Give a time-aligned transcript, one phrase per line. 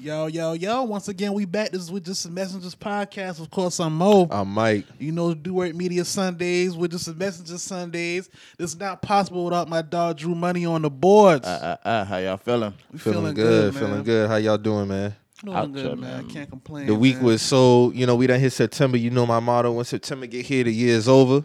[0.00, 0.82] Yo, yo, yo.
[0.82, 1.70] Once again, we back.
[1.70, 3.40] This is with Just a Messengers podcast.
[3.40, 4.28] Of course, I'm Mo.
[4.30, 4.84] I'm Mike.
[4.98, 8.28] You know, Do Work Media Sundays with Just a Messenger Sundays.
[8.58, 11.46] This is not possible without my dog Drew Money on the boards.
[11.46, 12.74] Uh, uh, uh, how y'all feeling?
[12.92, 14.02] we Feeling, good, feeling man.
[14.02, 14.28] good.
[14.28, 15.14] How y'all doing, man?
[15.42, 16.26] Doing Out good, there, man.
[16.26, 16.30] man.
[16.30, 16.86] Can't complain.
[16.86, 17.24] The week man.
[17.24, 18.96] was so, you know, we done hit September.
[18.98, 21.44] You know my motto: when September get here, the year is over.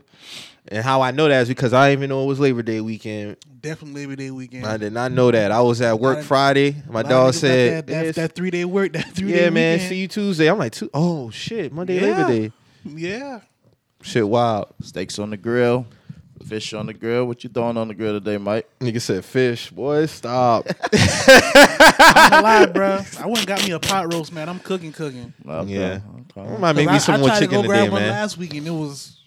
[0.72, 2.80] And how I know that is because I didn't even know it was Labor Day
[2.80, 3.38] weekend.
[3.60, 4.68] definitely Labor Day weekend.
[4.68, 5.52] I did not know that.
[5.52, 6.76] I was at work Friday.
[6.88, 8.94] My A lot of dog said, that, that, that three day work.
[8.94, 9.90] That three day "Yeah, man, weekend.
[9.90, 12.18] see you Tuesday." I'm like, "Two- "Oh shit, Monday Yeah.
[12.18, 12.52] Labor Day."
[12.86, 13.40] Yeah.
[14.04, 14.68] Shit, wild.
[14.84, 15.88] Steaks on the grill,
[16.48, 17.26] fish on the grill.
[17.26, 18.70] What you throwing on the grill today, Mike?
[18.80, 23.00] Nigga said, "Fish, boy, stop." I'm gonna lie, bro.
[23.20, 24.48] I went and got me a pot roast, man.
[24.48, 25.34] I'm cooking, cooking.
[25.48, 26.00] Okay, Yeah.
[26.38, 26.58] okay.
[26.58, 28.12] Might make me some I more tried chicken to go grab today, one man.
[28.12, 29.19] last week and it was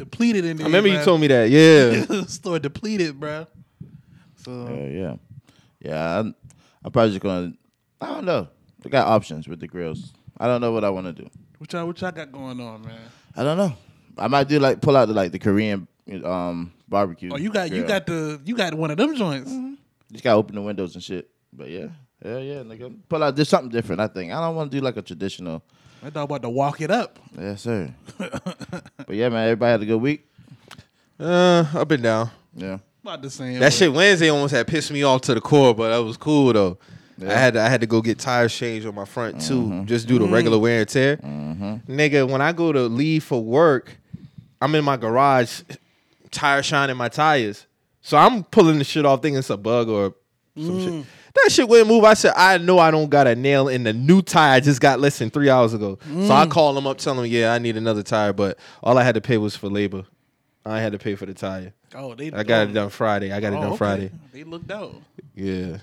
[0.00, 0.64] depleted in there.
[0.64, 1.50] I remember you told me that.
[1.50, 2.24] Yeah.
[2.26, 3.46] store depleted, bro.
[4.36, 5.16] So Yeah, yeah,
[5.80, 6.18] yeah.
[6.20, 6.34] I'm,
[6.82, 7.52] I'm probably just gonna.
[8.00, 8.48] I don't know.
[8.82, 10.12] We got options with the grills.
[10.38, 11.28] I don't know what I want to do.
[11.58, 12.98] what y'all what y'all got going on, man?
[13.36, 13.74] I don't know.
[14.16, 15.86] I might do like pull out the like the Korean
[16.24, 17.30] um barbecue.
[17.32, 19.52] Oh, you got you got the you got one of them joints.
[20.10, 21.28] Just gotta open the windows and shit.
[21.52, 21.88] But yeah,
[22.24, 22.96] yeah, yeah, nigga.
[23.10, 24.00] Pull out just something different.
[24.00, 25.62] I think I don't want to do like a traditional.
[26.02, 27.18] I thought about to walk it up.
[27.38, 27.92] Yes, sir.
[28.18, 29.44] but yeah, man.
[29.44, 30.26] Everybody had a good week.
[31.18, 32.30] Uh, up and down.
[32.54, 32.78] Yeah.
[33.02, 33.58] About the same.
[33.58, 36.52] That shit Wednesday almost had pissed me off to the core, but that was cool
[36.52, 36.78] though.
[37.22, 39.84] I had to, I had to go get tires changed on my front too, mm-hmm.
[39.84, 41.16] just do the regular wear and tear.
[41.18, 41.92] Mm-hmm.
[41.92, 43.98] Nigga, when I go to leave for work,
[44.60, 45.60] I'm in my garage,
[46.30, 47.66] tire shining my tires.
[48.00, 50.14] So I'm pulling the shit off thinking it's a bug or
[50.56, 50.92] some shit.
[50.92, 51.04] Mm.
[51.34, 52.04] That shit wouldn't move.
[52.04, 54.80] I said, I know I don't got a nail in the new tire I just
[54.80, 55.98] got less than three hours ago.
[56.02, 56.50] So I mm.
[56.50, 59.20] call them up, tell them, yeah, I need another tire, but all I had to
[59.20, 60.04] pay was for labor.
[60.64, 61.72] I had to pay for the tire.
[61.94, 62.30] Oh, they.
[62.32, 63.32] I got it done Friday.
[63.32, 63.76] I got it oh, done okay.
[63.76, 64.10] Friday.
[64.32, 64.94] They looked out.
[65.34, 65.78] Yeah.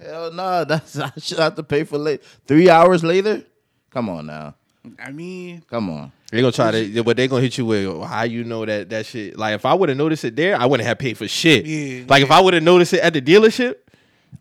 [0.00, 0.64] Hell no.
[0.68, 2.22] That's I should have to pay for late.
[2.46, 3.42] Three hours later.
[3.90, 4.54] Come on now.
[4.98, 6.12] I mean, Come on.
[6.30, 9.06] They're gonna try to, but they're gonna hit you with how you know that that
[9.06, 9.38] shit.
[9.38, 11.64] Like if I would have noticed it there, I wouldn't have paid for shit.
[11.64, 13.76] Yeah, like if I would have noticed it at the dealership,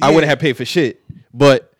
[0.02, 1.02] I wouldn't have paid for shit.
[1.34, 1.74] But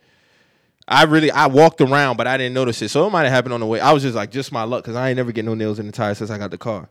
[0.88, 2.90] I really I walked around, but I didn't notice it.
[2.90, 3.80] So it might have happened on the way.
[3.80, 5.86] I was just like, just my luck, because I ain't never get no nails in
[5.88, 6.90] the tire since I got the car,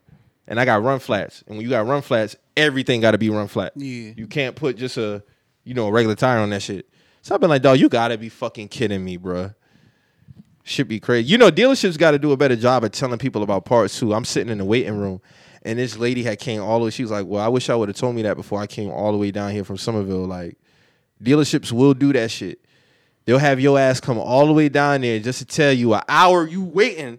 [0.49, 1.45] and I got run flats.
[1.47, 3.73] And when you got run flats, everything got to be run flat.
[3.77, 4.13] Yeah.
[4.17, 5.23] you can't put just a
[5.65, 6.89] you know a regular tire on that shit.
[7.23, 9.55] So I've been like, dog, you gotta be fucking kidding me, bruh.
[10.67, 11.29] Should be crazy.
[11.29, 14.15] You know, dealerships got to do a better job of telling people about parts too.
[14.15, 15.21] I'm sitting in the waiting room,
[15.63, 16.91] and this lady had came all the way.
[16.91, 18.91] She was like, "Well, I wish I would have told me that before I came
[18.91, 20.57] all the way down here from Summerville." Like,
[21.25, 22.61] dealerships will do that shit.
[23.25, 26.03] They'll have your ass come all the way down there just to tell you an
[26.09, 27.19] hour you waiting.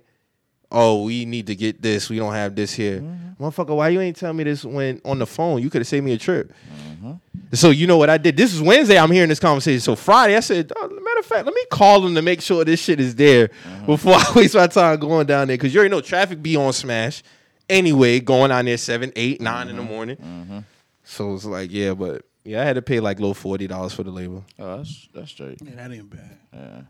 [0.72, 2.10] Oh, we need to get this.
[2.10, 3.44] We don't have this here, mm-hmm.
[3.44, 3.76] motherfucker.
[3.76, 5.62] Why you ain't telling me this when on the phone?
[5.62, 6.54] You could have saved me a trip.
[6.74, 7.14] Mm-hmm.
[7.54, 8.36] So you know what I did?
[8.36, 8.98] This is Wednesday.
[8.98, 9.80] I'm hearing this conversation.
[9.80, 12.66] So Friday, I said, oh, matter of fact, let me call them to make sure
[12.66, 13.86] this shit is there mm-hmm.
[13.86, 15.58] before I waste my time going down there.
[15.58, 17.24] Because you already know traffic be on smash
[17.70, 18.20] anyway.
[18.20, 20.66] Going down there seven, eight, nine in the morning.
[21.04, 24.04] So it's like, yeah, but yeah, I had to pay like low forty dollars for
[24.04, 24.44] the labor.
[24.60, 25.60] Oh, that's that's straight.
[25.62, 26.38] yeah, that ain't bad.
[26.54, 26.82] Yeah,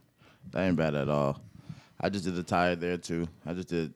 [0.52, 1.42] that ain't bad at all.
[2.00, 3.28] I just did the tire there too.
[3.46, 3.94] I just did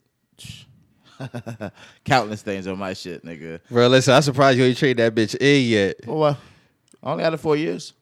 [2.05, 3.59] countless things on my shit, nigga.
[3.69, 5.97] Bro, listen, I'm surprised you ain't trade that bitch in yet.
[6.07, 6.37] Oh, well,
[7.03, 7.93] I only had it four years.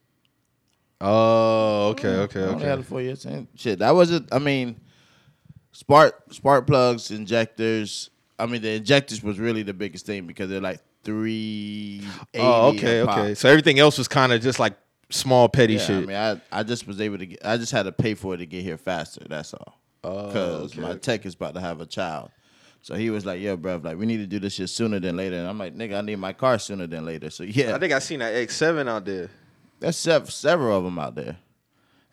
[1.02, 2.44] Oh, okay, okay, okay.
[2.44, 2.82] I only had okay.
[2.82, 3.26] it four years.
[3.26, 4.32] Ain't- Shit, that wasn't.
[4.32, 4.80] I mean,
[5.72, 8.10] spark spark plugs, injectors.
[8.40, 12.02] I mean, the injectors was really the biggest thing because they're like three.
[12.36, 13.34] Oh, okay, okay.
[13.34, 14.78] So everything else was kind of just like
[15.10, 16.04] small petty Yeah, shit.
[16.04, 16.18] I mean,
[16.52, 17.40] I, I just was able to get.
[17.46, 19.26] I just had to pay for it to get here faster.
[19.28, 19.80] That's all.
[20.04, 20.82] Oh, Because okay.
[20.82, 22.30] my tech is about to have a child.
[22.82, 25.16] So he was like, "Yo, bro, like we need to do this shit sooner than
[25.18, 27.80] later." And I'm like, "Nigga, I need my car sooner than later." So yeah, I
[27.80, 29.30] think I seen that X7 out there.
[29.80, 31.38] there's sev- several of them out there.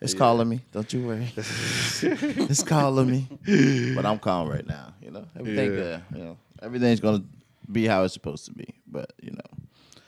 [0.01, 0.61] It's calling me.
[0.71, 1.31] Don't you worry.
[1.37, 3.93] it's calling me.
[3.95, 4.93] But I'm calm right now.
[5.01, 5.73] You know, everything.
[5.77, 5.83] Yeah.
[5.83, 7.23] Uh, you know, everything's gonna
[7.71, 8.75] be how it's supposed to be.
[8.87, 9.63] But you know,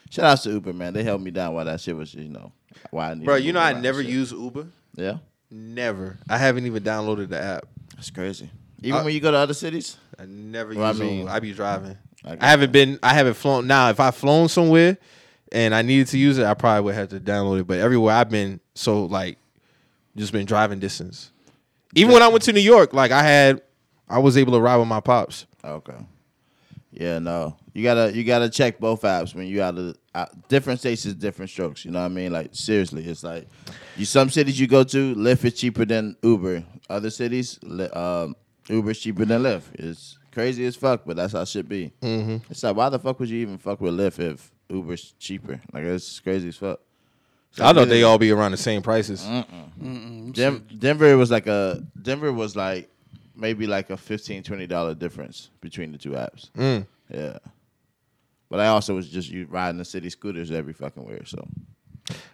[0.10, 0.94] shout out to Uber, man.
[0.94, 2.52] They held me down while that shit was, you know,
[2.92, 3.26] why I need.
[3.26, 4.68] Bro, you know I never use Uber.
[4.96, 5.18] Yeah,
[5.52, 6.18] Never.
[6.30, 7.66] I haven't even downloaded the app.
[7.96, 8.50] that's crazy.
[8.82, 9.98] Even Uh, when you go to other cities.
[10.20, 11.30] I never Well, I use mean- Uber.
[11.32, 11.98] I be driving.
[12.26, 13.00] I I haven't been.
[13.04, 13.68] I haven't flown.
[13.68, 14.98] Now, if I flown somewhere
[15.52, 17.68] and I needed to use it, I probably would have to download it.
[17.68, 19.38] But everywhere I've been, so like,
[20.16, 21.32] just been driving distance.
[21.96, 23.62] Even when I went to New York, like I had,
[24.10, 25.46] I was able to ride with my pops.
[25.64, 25.94] Okay.
[27.00, 27.56] Yeah, no.
[27.74, 31.14] You gotta you gotta check both apps when you out of out, different states is
[31.14, 31.86] different strokes.
[31.86, 32.32] You know what I mean?
[32.32, 33.48] Like seriously, it's like
[33.96, 36.64] you some cities you go to, Lyft is cheaper than Uber.
[36.90, 38.36] Other cities, Li- um,
[38.68, 39.66] Uber is cheaper than Lyft.
[39.76, 41.92] It's crazy as fuck, but that's how it should be.
[42.02, 42.38] Mm-hmm.
[42.50, 45.62] It's like why the fuck would you even fuck with Lyft if Uber's cheaper?
[45.72, 46.80] Like it's crazy as fuck.
[47.60, 49.24] I thought they all be around the same prices.
[50.32, 52.90] Dem- Denver was like a Denver was like
[53.38, 56.50] maybe like a 15 20 dollar difference between the two apps.
[56.52, 56.86] Mm.
[57.10, 57.38] Yeah.
[58.50, 61.26] But I also was just you riding the city scooters every fucking where.
[61.26, 61.46] So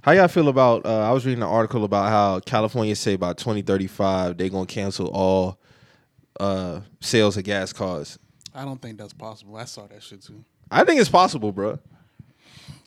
[0.03, 0.85] How y'all feel about?
[0.85, 5.07] Uh, I was reading an article about how California say by 2035 they're gonna cancel
[5.07, 5.59] all
[6.39, 8.17] uh, sales of gas cars.
[8.53, 9.55] I don't think that's possible.
[9.55, 10.43] I saw that shit too.
[10.69, 11.79] I think it's possible, bro.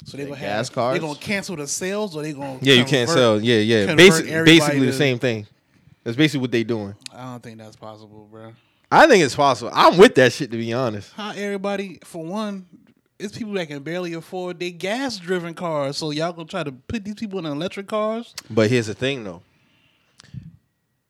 [0.05, 0.95] So they The gonna gas have, cars?
[0.95, 3.41] They gonna cancel the sales, or they gonna Yeah, you can't sell.
[3.41, 3.87] Yeah, yeah.
[3.87, 5.47] convert Basic, basically the to- same thing.
[6.07, 6.95] That's basically what they doing.
[7.13, 8.53] I don't think that's possible, bro.
[8.93, 9.73] I think it's possible.
[9.75, 11.13] I'm with that shit to be honest.
[11.15, 12.65] How everybody, for one,
[13.19, 15.97] it's people that can barely afford their gas driven cars.
[15.97, 18.37] So y'all gonna try to put these people in electric cars?
[18.49, 19.43] But here's the thing, though.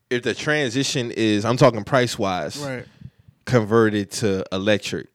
[0.08, 2.86] If the transition is, I'm talking price wise, Right.
[3.44, 5.08] converted to electric.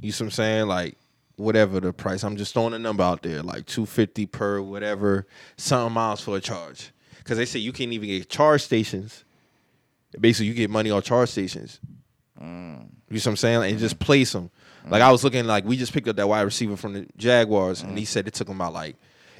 [0.00, 0.66] You see what I'm saying?
[0.66, 0.96] Like
[1.36, 2.22] whatever the price.
[2.24, 5.26] I'm just throwing a number out there, like 250 per whatever,
[5.58, 6.90] something miles for a charge.
[7.20, 9.24] Because they say you can't even get charge stations.
[10.18, 11.80] Basically, you get money on charge stations.
[12.40, 12.88] Mm.
[13.10, 13.70] You see what I'm saying?
[13.70, 14.04] And just mm-hmm.
[14.04, 14.50] place them.
[14.80, 14.92] Mm-hmm.
[14.92, 17.82] Like I was looking, like we just picked up that wide receiver from the Jaguars,
[17.82, 18.08] and he mm-hmm.
[18.08, 18.96] said it took him about like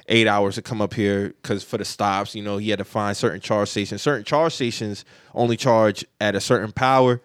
[0.07, 2.85] eight hours to come up here because for the stops, you know, he had to
[2.85, 4.01] find certain charge stations.
[4.01, 7.21] Certain charge stations only charge at a certain power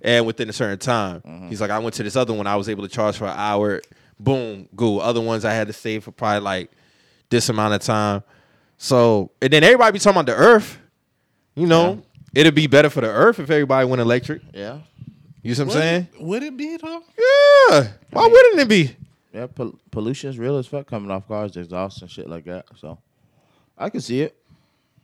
[0.00, 1.48] and within a certain time.
[1.48, 3.36] He's like, I went to this other one, I was able to charge for an
[3.36, 3.82] hour.
[4.18, 5.00] Boom, go.
[5.00, 6.70] Other ones I had to save for probably like
[7.28, 8.22] this amount of time.
[8.82, 10.78] So, and then everybody be talking about the Earth.
[11.54, 12.02] You know,
[12.34, 14.40] it'd be better for the Earth if everybody went electric.
[14.54, 14.78] yeah.
[15.42, 16.08] You see what I'm Would saying?
[16.14, 17.02] it- Would it be though?
[17.18, 17.88] Yeah.
[18.10, 18.94] Why wouldn't it be?
[19.34, 22.66] Yeah, pol- pollution's real as fuck coming off cars, exhaust and shit like that.
[22.78, 22.98] So
[23.78, 24.34] I can see it.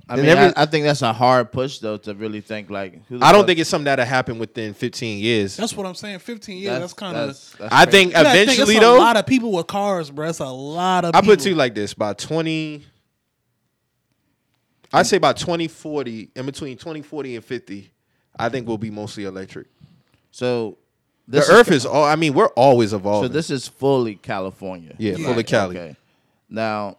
[0.08, 2.69] I And mean, every- I, I think that's a hard push though to really think
[2.70, 3.05] like.
[3.08, 5.56] Who the I don't fuck- think it's something that'll happen within 15 years.
[5.56, 6.19] That's what I'm saying.
[6.20, 6.78] 15 years.
[6.81, 7.26] That's, kind of.
[7.28, 10.28] that's- that's I think eventually a though, a lot of people with cars, bro.
[10.28, 11.14] It's a lot of.
[11.14, 11.32] I people.
[11.34, 12.84] put it to you like this: by 20,
[14.98, 17.90] I say by 2040, in between 2040 and 50,
[18.38, 19.66] I think we'll be mostly electric.
[20.31, 20.78] so.
[21.28, 22.04] The This Earth is all.
[22.04, 23.31] I mean, we're always evolving.
[23.31, 24.94] So this is fully California.
[24.96, 25.26] Yeah, Yeah.
[25.26, 25.76] fully Cali.
[25.76, 25.96] Okay.
[26.48, 26.98] Now,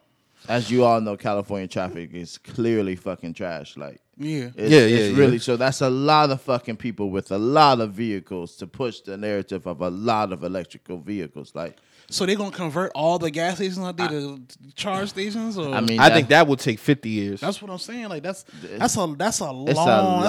[0.50, 3.78] as you all know, California traffic is clearly fucking trash.
[3.78, 4.50] Like, Yeah.
[4.54, 5.40] it's, Yeah, it's yeah, really yeah.
[5.40, 5.56] so.
[5.56, 9.66] That's a lot of fucking people with a lot of vehicles to push the narrative
[9.66, 11.54] of a lot of electrical vehicles.
[11.56, 11.78] Like,
[12.10, 14.42] So they're gonna convert all the gas stations out there to
[14.76, 15.58] charge stations?
[15.58, 17.42] Or I mean, I think that would take 50 years.
[17.42, 18.08] that's what I'm saying.
[18.08, 18.46] Like that's
[18.78, 19.80] that's a that's a long a that's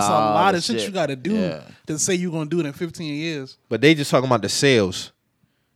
[0.08, 0.88] a lot lot of of shit, shit.
[0.88, 1.62] you got to do Yeah.
[1.86, 3.58] to say you're gonna do it in 15 years.
[3.68, 5.12] but they just talking about the sales.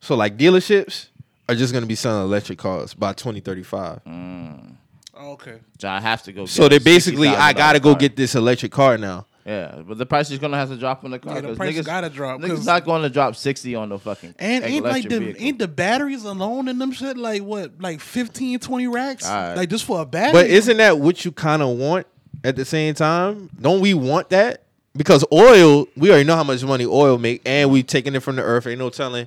[0.01, 1.07] So like dealerships
[1.49, 4.01] are just gonna be selling electric cars by 2035.
[4.05, 4.77] Mm.
[5.17, 5.59] Okay.
[5.79, 6.47] so I have to go.
[6.47, 8.01] So they basically, I gotta go car.
[8.01, 9.27] get this electric car now.
[9.45, 11.35] Yeah, but the price is gonna have to drop on the car.
[11.35, 13.89] Yeah, the 'cause price niggas, gotta drop, Niggas 'cause- not going to drop sixty on
[13.89, 15.43] the fucking And ain't like the vehicle.
[15.43, 19.57] ain't the batteries alone in them shit like what like 15 20 racks Alright.
[19.57, 20.33] like just for a battery.
[20.33, 22.07] But isn't that what you kind of want
[22.45, 23.51] at the same time?
[23.61, 24.63] Don't we want that?
[24.95, 28.37] Because oil, we already know how much money oil make, and we taking it from
[28.37, 28.67] the earth.
[28.67, 29.27] Ain't no telling.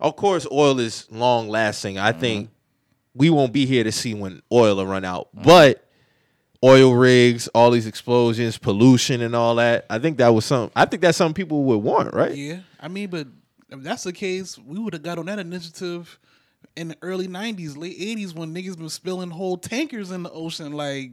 [0.00, 1.98] Of course, oil is long lasting.
[1.98, 2.20] I mm-hmm.
[2.20, 2.50] think
[3.14, 5.28] we won't be here to see when oil will run out.
[5.32, 5.85] But
[6.64, 9.86] oil rigs, all these explosions, pollution, and all that.
[9.90, 10.70] I think that was some.
[10.74, 12.34] I think that's something people would want, right?
[12.34, 13.26] Yeah, I mean, but
[13.70, 16.18] if that's the case, we would have got on that initiative
[16.76, 20.72] in the early '90s, late '80s when niggas been spilling whole tankers in the ocean.
[20.72, 21.12] Like,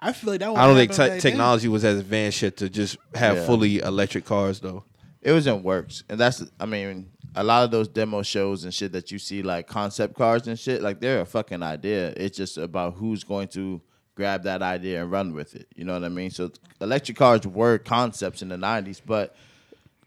[0.00, 0.50] I feel like that.
[0.50, 1.20] I don't think happened te- back then.
[1.20, 3.46] technology was as advanced yet to just have Yeah.
[3.46, 4.84] fully electric cars, though.
[5.20, 8.74] It was in works, and that's I mean a lot of those demo shows and
[8.74, 12.12] shit that you see like concept cars and shit like they're a fucking idea.
[12.16, 13.80] It's just about who's going to
[14.14, 15.66] grab that idea and run with it.
[15.74, 16.30] You know what I mean?
[16.30, 16.50] So
[16.80, 19.34] electric cars were concepts in the '90s, but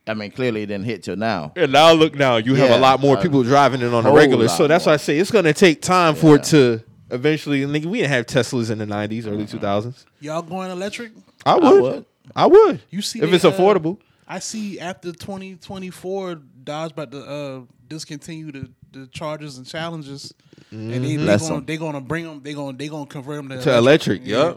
[0.08, 1.54] I mean clearly it didn't hit till now.
[1.56, 4.12] And now look now, you have a lot more a people driving it on a
[4.12, 4.48] regular.
[4.48, 6.82] So that's why I say it's gonna take time for it to
[7.12, 7.62] eventually.
[7.62, 10.06] Nigga, we didn't have Teslas in the nineties, early two thousands.
[10.20, 11.12] Y'all going electric?
[11.46, 11.82] I would.
[11.82, 12.06] would.
[12.36, 12.82] I would.
[12.90, 14.00] You see, if they, it's uh, affordable.
[14.28, 18.72] I see after 2024, Dodge about to uh, discontinue the,
[19.02, 20.34] the charges and challenges,
[20.72, 21.66] and they they gonna 'em.
[21.66, 22.42] they gonna bring them.
[22.44, 24.56] They gonna they gonna convert them to, To electric, Yeah.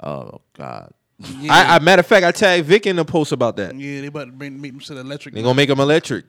[0.00, 0.92] Oh God.
[1.18, 1.52] Yeah.
[1.52, 3.74] I, I matter of fact, I tagged Vic in the post about that.
[3.74, 5.34] yeah, they about to bring make them to the electric.
[5.34, 6.24] They gonna make them electric.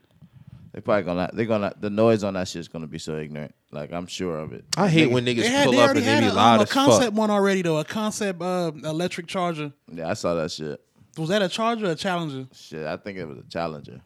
[0.74, 3.54] They probably gonna they're gonna the noise on that shit's gonna be so ignorant.
[3.72, 4.66] Like I'm sure of it.
[4.78, 6.26] I hate Niggas- when niggas They, had, pull they up already and they had be
[6.28, 7.78] a, um, loud a concept one already though.
[7.78, 9.72] A concept uh, electric charger.
[9.92, 10.82] Yeah, I saw that shit.
[11.18, 12.48] Was that a charger or a challenger?
[12.54, 14.02] Shit, I think it was a challenger.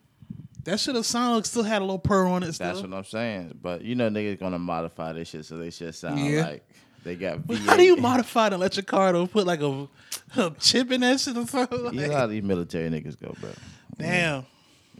[0.66, 2.54] That should have sounded still had a little purr on it.
[2.58, 3.58] That's what I'm saying.
[3.62, 6.42] But you know niggas gonna modify this shit so they shit sound Yeah.
[6.48, 6.64] like
[7.04, 7.66] they got But V8.
[7.66, 9.88] how do you modify an electric car to put like a,
[10.38, 11.84] a chip in that shit or something?
[11.84, 13.50] Like, You know how these military niggas go, bro.
[13.98, 14.46] damn.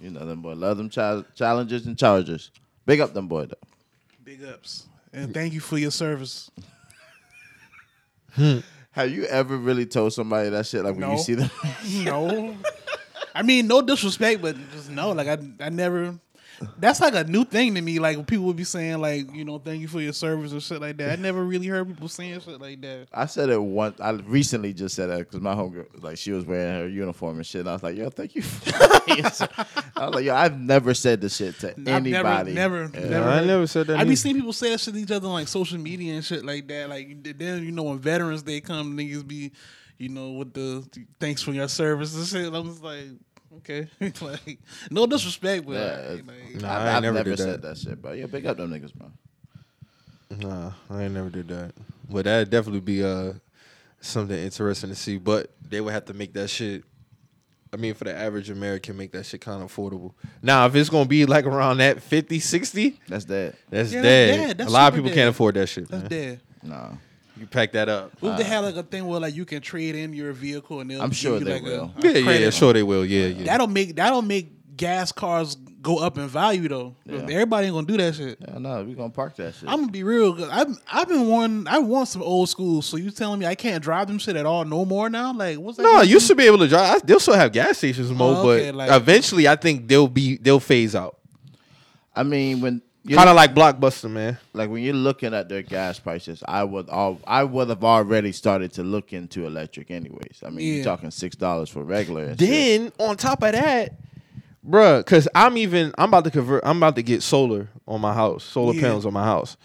[0.02, 0.54] You know them boy.
[0.54, 2.52] Love them challengers and chargers.
[2.86, 3.56] Big up them boy though.
[4.26, 4.88] Big ups.
[5.14, 6.52] And thank you for your service.
[8.36, 10.84] Have you ever really told somebody that shit?
[10.84, 11.50] Like when you see them,
[12.04, 12.56] no.
[13.36, 15.12] I mean, no disrespect, but just no.
[15.12, 16.16] Like I, I never.
[16.78, 18.00] That's like a new thing to me.
[18.00, 20.80] Like people would be saying, like you know, thank you for your service or shit
[20.80, 21.12] like that.
[21.12, 23.08] I never really heard people saying shit like that.
[23.12, 24.00] I said it once.
[24.00, 27.46] I recently just said that because my homegirl, like, she was wearing her uniform and
[27.46, 27.62] shit.
[27.62, 28.44] And I was like, yo, thank you.
[28.68, 32.54] I was like, yo, I've never said this shit to I've anybody.
[32.54, 33.10] never, never, Yeah.
[33.10, 33.30] never.
[33.30, 34.16] I never said that I be neither.
[34.16, 36.68] seeing people say that shit to each other on like social media and shit like
[36.68, 36.88] that.
[36.88, 39.52] Like then you know when Veterans Day come, niggas be,
[39.98, 40.86] you know, with the
[41.20, 42.56] thanks for your service and.
[42.56, 43.06] I'm just like,
[43.58, 43.88] okay,
[44.22, 44.60] like
[44.90, 47.76] no disrespect, but Yeah, like, Nah, I've, I I've never never did said that.
[47.76, 49.12] that shit, but yeah, big up them niggas, bro.
[50.38, 51.74] Nah, I ain't never did that.
[52.10, 53.34] But that'd definitely be uh
[54.02, 55.18] something interesting to see.
[55.18, 56.84] But they would have to make that shit.
[57.72, 60.14] I mean, for the average American, make that shit kind of affordable.
[60.44, 63.56] Now, if it's gonna be like around that 50, 60, That's that.
[63.70, 64.48] that's Yeah, that's dead.
[64.48, 64.58] dead.
[64.60, 65.16] That's a lot of people dead.
[65.16, 65.88] can't afford that shit.
[65.88, 66.10] that's man.
[66.10, 66.40] dead.
[66.62, 66.98] No,
[67.38, 68.12] You pack that up.
[68.20, 70.34] What if they uh, have like a thing where like you can trade in your
[70.34, 71.92] vehicle and they'll I'm give sure you they like will.
[72.04, 73.06] A, a Yeah, yeah, sure they will.
[73.06, 73.46] Yeah, yeah.
[73.46, 76.96] That'll make that'll make gas cars go up in value though.
[77.06, 77.22] Yeah.
[77.22, 78.38] Everybody ain't gonna do that shit.
[78.40, 79.68] yeah, no, we gonna park that shit.
[79.68, 80.36] I'm gonna be real.
[80.36, 82.82] Cause I've I've been wanting I want some old school.
[82.84, 85.34] So you telling me I can't drive them shit at all no more now?
[85.34, 85.84] Like what's that?
[85.84, 86.98] No, gonna you should be able to drive.
[86.98, 90.08] I- They'll still have gas stations, Mo, Oh, okay, but like- eventually, I think they'll
[90.08, 91.18] be they'll phase out.
[92.16, 94.38] I mean, when you Kind of like Blockbuster, man.
[94.54, 98.32] like when you're looking at their gas prices, I would all I would have already
[98.32, 100.42] started to look into electric anyways.
[100.46, 100.74] I mean, Yeah.
[100.76, 102.24] you're talking six dollars for regular.
[102.24, 102.50] And shit.
[102.50, 103.96] Then on top of that,
[104.66, 106.66] bruh, because I'm even I'm about to convert.
[106.66, 108.82] I'm about to get solar on my house, solar Yeah.
[108.82, 109.58] panels on my house.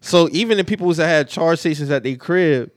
[0.00, 2.70] So even the people that had charge stations at their crib,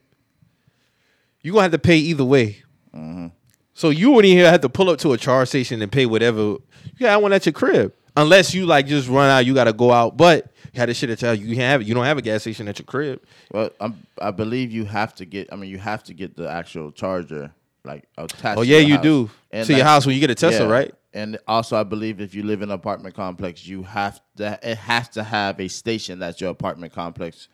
[1.42, 2.62] you gonna have to pay either way.
[2.94, 3.28] Mm-hmm.
[3.72, 6.40] So you wouldn't even have to pull up to a charge station and pay whatever.
[6.40, 6.60] You
[6.98, 9.46] got one at your crib, unless you like just run out.
[9.46, 11.80] You got to go out, but you had this shit at your you can't have
[11.80, 11.86] it.
[11.86, 13.22] You don't have a gas station at your crib.
[13.52, 15.52] Well, I'm, I believe you have to get.
[15.52, 17.52] I mean, you have to get the actual charger
[17.84, 18.58] like attached.
[18.58, 19.02] Oh yeah, you house.
[19.02, 20.72] do And to your house when you get a Tesla, yeah.
[20.72, 20.94] right?
[21.12, 24.58] And also, I believe if you live in an apartment complex, you have to.
[24.62, 27.48] It has to have a station that's your apartment complex,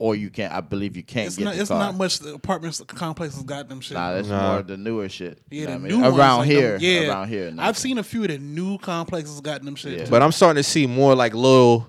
[0.00, 0.50] or you can't.
[0.52, 1.54] I believe you can't It's get not.
[1.54, 1.78] the It's car.
[1.78, 2.18] not much.
[2.20, 3.96] The apartments complexes got them shit.
[3.98, 4.52] Nah, that's Nah.
[4.54, 5.38] more the newer shit.
[5.50, 6.02] yeah, You know the what I new mean?
[6.02, 6.72] ones, around like here.
[6.72, 7.54] them- yeah, around here.
[7.58, 9.98] I've seen a few of the new complexes got them shit.
[9.98, 10.06] Yeah.
[10.08, 11.86] But I'm starting to see more like little,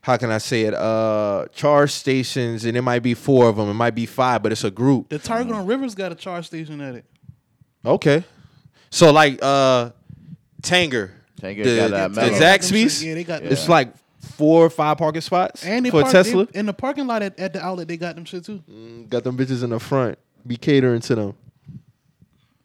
[0.00, 0.74] how can I say it?
[0.74, 4.52] Uh, charge stations, and it might be four of them, it might be five, but
[4.52, 5.08] it's a group.
[5.08, 7.04] the Target on Rivers got a charge station at it.
[7.84, 8.22] Okay,
[8.90, 9.90] so like uh,
[10.62, 11.10] Tanger,
[11.40, 12.38] Tanger the, got that the metal.
[12.38, 13.70] Zaxby's, Yeah, they got it's that.
[13.70, 16.46] like four or five parking spots And they for park, Tesla.
[16.46, 18.62] they- in the parking lot at, at the outlet, they got them shit too.
[18.70, 21.34] Mm, got them bitches in the front, be catering to them.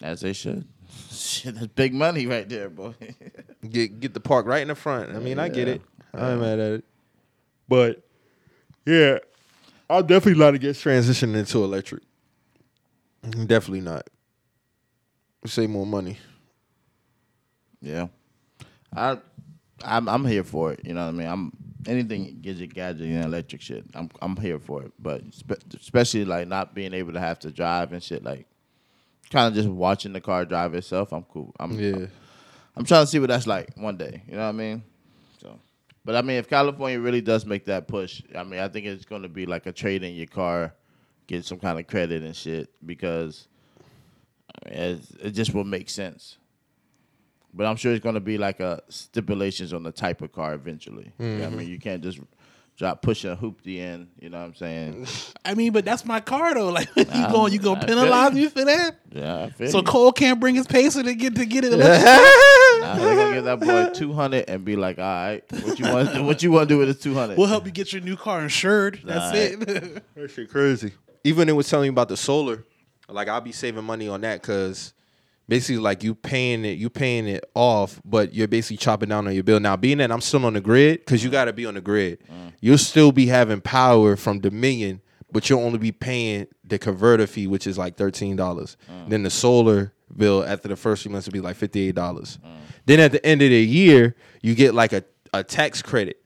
[0.01, 0.65] As they should.
[1.11, 2.93] Shit, that's big money right there, boy.
[3.69, 5.15] Get get the park right in the front.
[5.15, 5.73] I mean, I get Yeah.
[5.75, 5.81] it.
[6.13, 6.85] I'm mad at it.
[7.69, 8.03] But
[8.85, 9.19] yeah,
[9.89, 12.03] I'll definitely not to get transitioned into electric.
[13.23, 14.09] Definitely not.
[15.45, 16.17] Save more money.
[17.81, 18.07] yeah.
[18.95, 19.17] I,
[19.83, 20.81] I'm, I'm here for it.
[20.83, 21.27] You know what I mean?
[21.27, 21.51] I'm
[21.87, 23.85] anything gadget, gadget, and electric shit.
[23.93, 24.91] I'm, I'm here for it.
[24.99, 28.23] But spe- especially like not being able to have to drive and shit.
[28.23, 28.45] Like,
[29.29, 31.11] kind of just watching the car drive itself.
[31.11, 31.53] I'm cool.
[31.59, 32.05] I'm, Yeah.
[32.75, 34.23] I'm trying to see what that's like one day.
[34.27, 34.83] You know what I mean?
[35.41, 35.59] So,
[36.05, 39.05] but I mean, if California really does make that push, I mean, I think it's
[39.05, 40.73] going to be like a trade in your car,
[41.27, 43.47] get some kind of credit and shit because
[44.65, 46.37] I mean, it, it just will make sense.
[47.53, 50.53] But I'm sure it's going to be like a stipulations on the type of car
[50.53, 51.13] eventually.
[51.19, 51.57] You know I mm-hmm.
[51.57, 52.19] mean, you can't just
[52.75, 54.07] drop push a hoopty in.
[54.19, 55.07] You know what I'm saying?
[55.45, 56.69] I mean, but that's my car though.
[56.73, 58.43] Like you going, you I gonna feel penalize you.
[58.43, 58.95] me for that?
[59.11, 59.83] Yeah, I feel So you.
[59.83, 61.73] Cole can't bring his pacer to get to get it.
[62.73, 65.85] Nah, they're gonna give that boy two hundred and be like, "All right, what you
[65.85, 66.23] want?
[66.25, 67.37] What you want to do with this two hundred?
[67.37, 68.99] We'll help you get your new car insured.
[69.05, 69.69] That's Alright.
[69.69, 70.15] it.
[70.15, 70.91] That shit crazy.
[71.23, 72.65] Even it was telling me about the solar.
[73.07, 74.93] Like I'll be saving money on that because
[75.47, 79.33] basically like you paying it, you paying it off, but you're basically chopping down on
[79.33, 79.59] your bill.
[79.59, 82.19] Now being that I'm still on the grid, because you gotta be on the grid,
[82.29, 82.53] mm.
[82.61, 87.47] you'll still be having power from Dominion, but you'll only be paying the converter fee,
[87.47, 88.77] which is like thirteen dollars.
[88.89, 89.09] Mm.
[89.09, 92.39] Then the solar bill after the first few months will be like fifty eight dollars.
[92.45, 92.57] Mm.
[92.85, 96.19] Then at the end of the year, you get like a, a tax credit.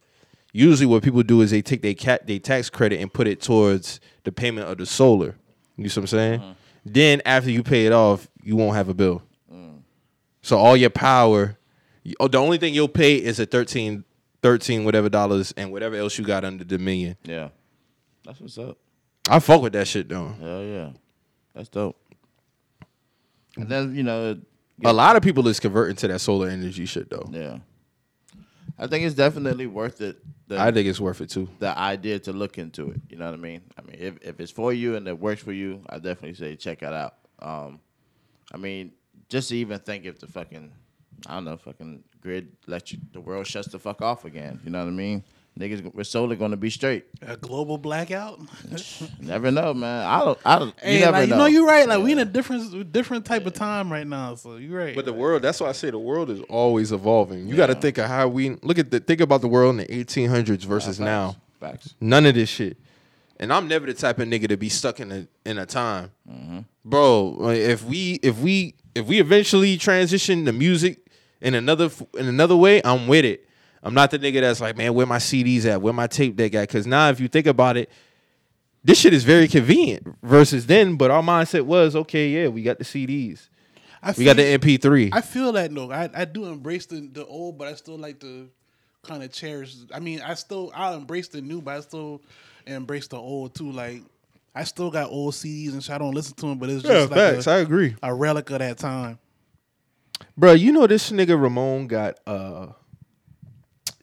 [0.54, 3.42] Usually, what people do is they take their cat they tax credit and put it
[3.42, 5.36] towards the payment of the solar.
[5.78, 6.40] You see what I'm saying?
[6.40, 6.52] Mm-hmm.
[6.94, 9.22] Then after you pay it off, you won't have a bill.
[10.42, 11.58] So all your power,
[12.04, 14.06] you- oh, the only thing you'll pay is a 13,
[14.42, 17.18] 13 whatever dollars and whatever else you got under Dominion.
[17.24, 17.50] Yeah,
[18.24, 18.78] that's what's up.
[19.30, 20.30] I fuck with that shit though.
[20.40, 20.90] Hell yeah,
[21.54, 21.98] that's dope.
[23.58, 24.38] And then you know,
[24.86, 27.28] A lot of people is converting to that solar energy shit though.
[27.34, 27.58] yeah.
[28.80, 30.18] I think it's definitely worth it.
[30.48, 31.50] The, I think it's worth it too.
[31.60, 33.02] the idea to look into it.
[33.10, 33.62] You know what I mean?
[33.78, 36.56] I mean, if, if it's for you and it works for you, I definitely say
[36.56, 37.16] check it out.
[37.40, 37.80] Um,
[38.54, 38.94] I mean,
[39.30, 40.72] just to even think if the fucking,
[41.26, 44.60] I don't know, fucking grid let you, the world shuts the fuck off again.
[44.64, 45.24] You know what I mean?
[45.58, 47.06] Niggas, we're solely going to be straight.
[47.22, 48.40] A global blackout.
[49.20, 50.06] Never know, man.
[50.06, 50.40] I don't.
[50.46, 50.80] I don't.
[50.80, 51.36] Hey, you never like, know.
[51.36, 51.88] you know, you're right.
[51.88, 54.36] Like we in a different, different type of time right now.
[54.36, 54.96] So you're right.
[54.96, 57.48] But the world, that's why I say the world is always evolving.
[57.48, 59.86] You got to think of how we look at the think about the world in
[59.86, 61.06] the 1800s versus Facts.
[61.06, 61.36] now.
[61.60, 61.96] Facts.
[62.00, 62.78] None of this shit.
[63.40, 66.12] And I'm never the type of nigga to be stuck in a in a time,
[66.30, 66.60] mm-hmm.
[66.84, 67.50] bro.
[67.50, 71.08] If we if we if we eventually transition to music
[71.42, 73.47] in another in another way, I'm with it.
[73.84, 76.54] I'm not the nigga that's like, man, where my CDs at, where my tape deck
[76.56, 76.68] at?
[76.68, 77.90] Because now, if you think about it,
[78.84, 80.96] this shit is very convenient versus then.
[80.96, 83.50] But our mindset was, okay, yeah, we got the CDs,
[84.02, 85.10] I we got the MP3.
[85.12, 85.92] I feel that though.
[85.92, 88.50] I, I do embrace the, the old, but I still like to
[89.04, 89.76] kind of cherish.
[89.94, 92.22] I mean, I still I'll embrace the new, but I still
[92.66, 93.72] embrace the old too.
[93.72, 94.04] Like
[94.54, 95.96] I still got old CDs and shit.
[95.96, 97.96] I don't listen to them, but it's just like a, I agree.
[98.04, 99.20] a relic of that time.
[100.36, 102.68] Bro, you know this nigga Ramon got uh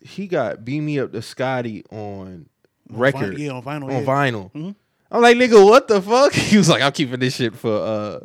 [0.05, 2.47] he got Beam Me Up to Scotty on
[2.91, 3.39] record.
[3.39, 4.03] Yeah, on vinyl, On yeah.
[4.05, 4.53] vinyl.
[4.53, 4.71] Mm-hmm.
[5.11, 6.33] I'm like, nigga, what the fuck?
[6.35, 8.21] He was like, I'm keeping this shit for uh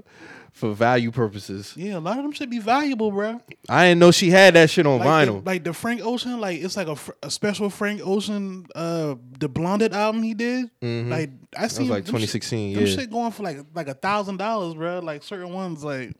[0.51, 1.73] for value purposes.
[1.77, 3.39] Yeah, a lot of them should be valuable, bro.
[3.69, 5.41] I didn't know she had that shit on Like vinyl.
[5.43, 9.47] The, like the Frank Ocean, like it's like a, a special Frank Ocean, uh, the
[9.47, 10.69] Blonded album he did.
[10.81, 12.93] Like I see, like them shit- 2016, Them yeah.
[12.93, 14.99] shit going for like like a thousand dollars, bro.
[14.99, 16.13] Like certain ones, like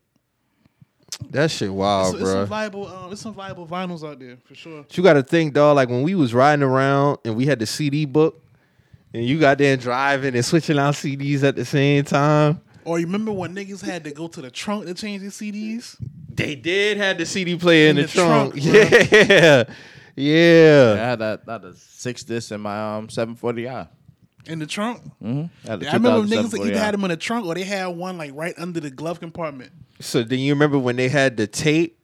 [1.31, 2.41] that shit wild, it's, it's bro.
[2.41, 4.83] some viable, um, it's some viable vinyls out there for sure.
[4.83, 5.75] But you got to think, dog.
[5.75, 8.43] Like when we was riding around and we had the CD book,
[9.13, 12.61] and you got there driving and switching out CDs at the same time.
[12.85, 15.95] Or you remember when niggas had to go to the trunk to change their CDs?
[16.29, 18.53] They did have the CD player in, In the, the trunk.
[18.53, 19.29] trunk, bruh.
[19.29, 19.63] yeah,
[20.15, 20.93] yeah.
[20.93, 21.45] I had that.
[21.45, 23.87] That a six disc in my um 740i.
[24.45, 25.03] In the trunk?
[25.21, 25.69] Mm-hmm.
[25.69, 28.53] I remember niggas either had them in the trunk or they had one like right
[28.57, 29.71] under the glove compartment.
[29.99, 31.99] So then you remember when they had the tape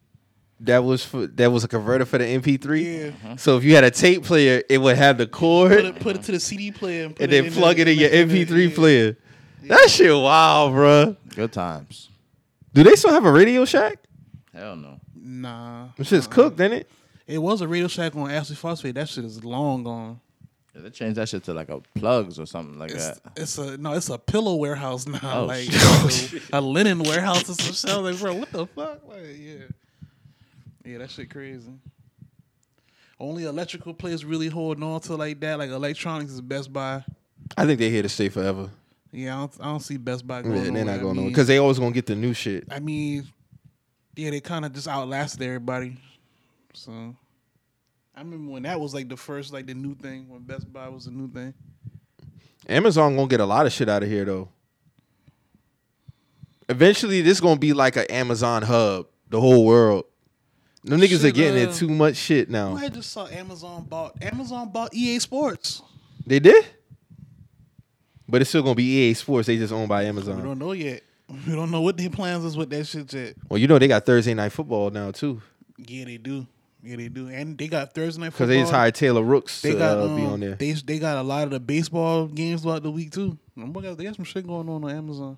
[0.60, 2.58] that was for that was a converter for the MP3.
[2.58, 3.10] Yeah.
[3.10, 3.36] Mm-hmm.
[3.36, 6.16] So if you had a tape player, it would have the cord Put it, put
[6.16, 8.68] it to the CD player and, put and then plug the- it in your MP3
[8.68, 8.74] yeah.
[8.74, 9.16] player.
[9.64, 11.16] That shit wild, bro.
[11.34, 12.08] Good times.
[12.72, 13.98] Do they still have a Radio Shack?
[14.52, 15.00] Hell no.
[15.14, 15.88] Nah.
[15.96, 16.90] This shit's cooked, ain't it?
[17.26, 18.94] It was a Radio Shack on Ashley Phosphate.
[18.94, 20.20] That shit is long gone.
[20.76, 23.32] Yeah, they changed that shit to like a plugs or something like It's, that.
[23.34, 25.40] it's a no, it's a pillow warehouse now.
[25.40, 26.42] Oh, like shit.
[26.42, 27.90] a, oh, a linen warehouse or some shit.
[27.90, 29.08] I was like, bro, what the fuck?
[29.08, 29.54] Like, yeah,
[30.84, 31.72] yeah, that shit crazy.
[33.18, 35.58] Only electrical players really holding on to like that.
[35.58, 37.02] Like electronics is Best Buy.
[37.56, 38.68] I think they're here to stay forever.
[39.12, 40.56] Yeah, I don't, I don't see Best Buy going.
[40.56, 42.64] Yeah, they're not going on because they always gonna get the new shit.
[42.70, 43.26] I mean,
[44.14, 45.96] yeah, they kind of just outlasted everybody.
[46.74, 47.16] So,
[48.16, 50.88] I remember when that was like the first, like the new thing when Best Buy
[50.88, 51.52] was the new thing.
[52.68, 54.48] Amazon gonna get a lot of shit out of here though.
[56.68, 60.06] Eventually, this gonna be like an Amazon hub, the whole world.
[60.82, 62.74] Them niggas are getting uh, in too much shit now.
[62.74, 65.82] I just saw Amazon bought Amazon bought EA Sports.
[66.26, 66.64] They did,
[68.28, 69.46] but it's still gonna be EA Sports.
[69.46, 70.36] They just owned by Amazon.
[70.36, 71.02] We don't know yet.
[71.46, 73.34] We don't know what their plans is with that shit yet.
[73.50, 75.42] Well, you know they got Thursday night football now too,
[75.76, 76.46] Yeah, they do.
[76.86, 77.28] Yeah, they do.
[77.28, 80.06] And they got Thursday night because they just hired Taylor Rooks They to got uh,
[80.16, 80.54] be um, on there.
[80.54, 83.38] They they got a lot of the baseball games throughout the week too.
[83.56, 85.36] Them boy got- They got some shit going on on Amazon.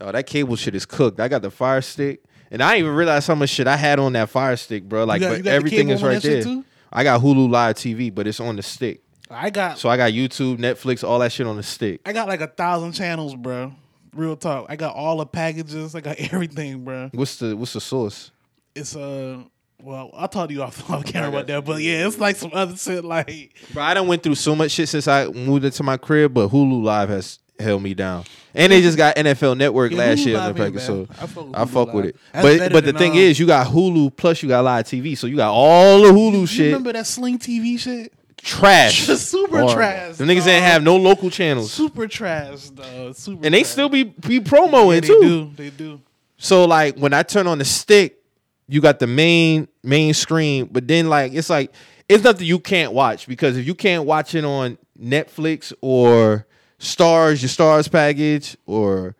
[0.00, 1.20] Oh, that cable shit is cooked.
[1.20, 3.98] I got the Fire Stick, and I didn't even realize how much shit I had
[3.98, 5.04] on that Fire Stick, bro.
[5.04, 6.62] Like, got- but you got the everything is right there.
[6.92, 9.02] I got Hulu Live TV, but it's on the stick.
[9.30, 12.00] I got So I got YouTube, Netflix, all that shit on the stick.
[12.06, 13.72] I got like a thousand channels, bro.
[14.12, 14.66] Real talk.
[14.68, 15.94] I got all the packages.
[15.96, 17.10] I got everything, bro.
[17.12, 18.30] What's the What's the source?
[18.76, 19.42] It's uh
[19.84, 22.50] well, I'll talk to you off off camera about that, but yeah, it's like some
[22.52, 25.82] other shit like Bro, I done went through so much shit since I moved into
[25.82, 28.24] my crib, but Hulu Live has held me down.
[28.56, 31.06] And they just got NFL Network Yeah, last Hulu year on Live the package, so.
[31.10, 32.16] I fuck with I fuck with it.
[32.32, 35.16] That's But but the thing um, is, you got Hulu plus you got live TV,
[35.16, 38.12] so you got all the Hulu You shit remember that Sling TV shit?
[38.44, 39.06] trash.
[39.18, 40.16] super trash.
[40.16, 43.12] The niggas ain't have no local channels, super trash, though.
[43.12, 43.72] Super and they trash.
[43.72, 45.20] still be be promoing yeah, too.
[45.56, 45.70] They do.
[45.70, 46.00] They do.
[46.36, 48.20] So like when I turn on the stick,
[48.68, 51.72] you got the main main screen, but then like it's like
[52.08, 56.46] it's nothing you can't watch because if you can't watch it on Netflix or
[56.78, 59.16] Starz, your Starz package, or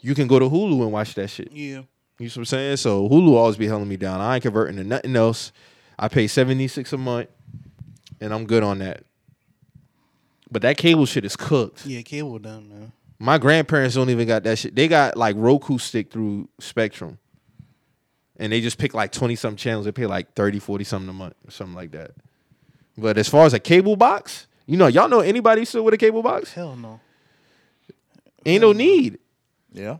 [0.00, 1.50] you can go to Hulu and watch that shit.
[1.52, 1.82] Yeah.
[2.18, 2.76] You know what I'm saying?
[2.78, 4.20] So Hulu always be holding me down.
[4.20, 5.52] I ain't converting to nothing else.
[5.98, 7.28] I pay 76 a month
[8.20, 9.04] and I'm good on that.
[10.50, 11.86] But that cable shit is cooked.
[11.86, 12.92] Yeah, cable done, man.
[13.18, 14.74] My grandparents don't even got that shit.
[14.74, 17.18] They got like Roku stick through Spectrum.
[18.38, 19.84] And they just pick like 20 something channels.
[19.86, 22.10] They pay like 30, 40 something a month or something like that.
[22.98, 25.98] But as far as a cable box, you know, y'all know anybody still with a
[25.98, 26.52] cable box?
[26.52, 27.00] Hell no.
[28.44, 29.18] Ain't no need.
[29.72, 29.98] Yeah.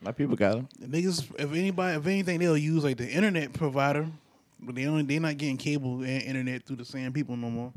[0.00, 0.68] My people got them.
[0.80, 4.06] The niggas, if anybody, if anything, they'll use like the internet provider,
[4.60, 7.72] but they only they're not getting cable and internet through the same people no more.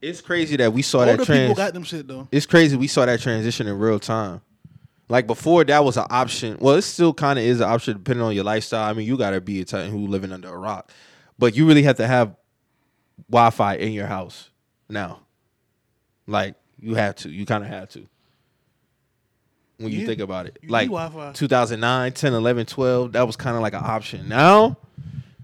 [0.00, 1.56] It's crazy that we saw Older that people trans.
[1.56, 2.28] got them shit though.
[2.32, 4.40] it's crazy we saw that transition in real time.
[5.12, 6.56] Like before, that was an option.
[6.58, 8.88] Well, it still kind of is an option depending on your lifestyle.
[8.88, 10.90] I mean, you gotta be a Titan who living under a rock,
[11.38, 12.34] but you really have to have
[13.30, 14.48] Wi-Fi in your house
[14.88, 15.20] now.
[16.26, 17.28] Like you have to.
[17.30, 18.06] You kind of have to.
[19.76, 20.06] When you Yeah.
[20.06, 23.82] think about it, like need 2009, 10, 11, 12, that was kind of like an
[23.84, 24.28] option.
[24.30, 24.78] Now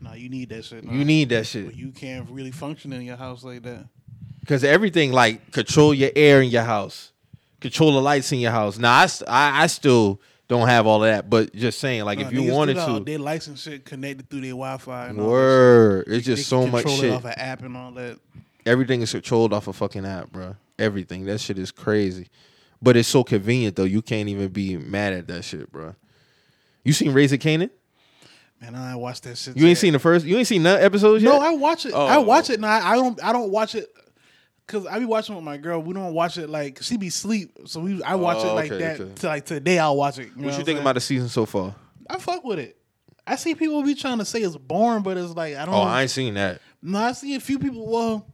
[0.00, 0.82] Nah, you need that shit.
[0.84, 3.84] you need that But shit you can't really function in your house like that.
[4.40, 7.12] because everything like control your air in your house,
[7.60, 8.78] control the lights in your house.
[8.78, 12.32] Now I, I, I still don't have all of that, but just saying like if
[12.32, 15.08] you wanted to, their license shit connected through their Wi-Fi.
[15.08, 17.10] And all word, it's just so much control shit.
[17.10, 18.18] It off an app and all that.
[18.64, 20.56] Everything is controlled off a fucking app, bro.
[20.78, 21.24] Everything.
[21.26, 22.28] That shit is crazy,
[22.80, 23.84] but it's so convenient though.
[23.84, 25.94] You can't even be mad at that shit, bro.
[26.84, 27.70] You seen Raising Kanan?
[28.60, 29.56] Man, I watched that shit.
[29.56, 29.78] You ain't yet.
[29.78, 30.24] seen the first.
[30.24, 31.30] You ain't seen none episodes yet.
[31.30, 31.92] No, I watch it.
[31.94, 32.06] Oh.
[32.06, 32.54] I watch it.
[32.54, 33.22] and I, I don't.
[33.22, 33.88] I don't watch it
[34.68, 35.80] because I be watching with my girl.
[35.80, 37.56] We don't watch it like she be sleep.
[37.64, 38.02] So we.
[38.02, 39.00] I watch Oh, it like okay, that.
[39.00, 39.14] okay.
[39.14, 40.28] To like today, I'll watch it.
[40.36, 40.78] You know what you I'm think saying?
[40.78, 41.74] about the season so far?
[42.08, 42.76] I fuck with it.
[43.26, 45.74] I see people be trying to say it's boring, but it's like I don't.
[45.74, 45.78] Oh.
[45.80, 46.60] I ain't seen that.
[46.82, 47.90] No, I see a few people.
[47.90, 48.26] Well,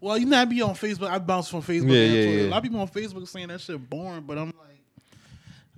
[0.00, 1.08] well, you know, I be on Facebook.
[1.10, 1.90] I bounce from Facebook.
[1.90, 2.38] Yeah, and yeah, Twitter.
[2.42, 2.48] yeah.
[2.48, 4.80] A lot of people on Facebook saying that shit boring, but I'm like,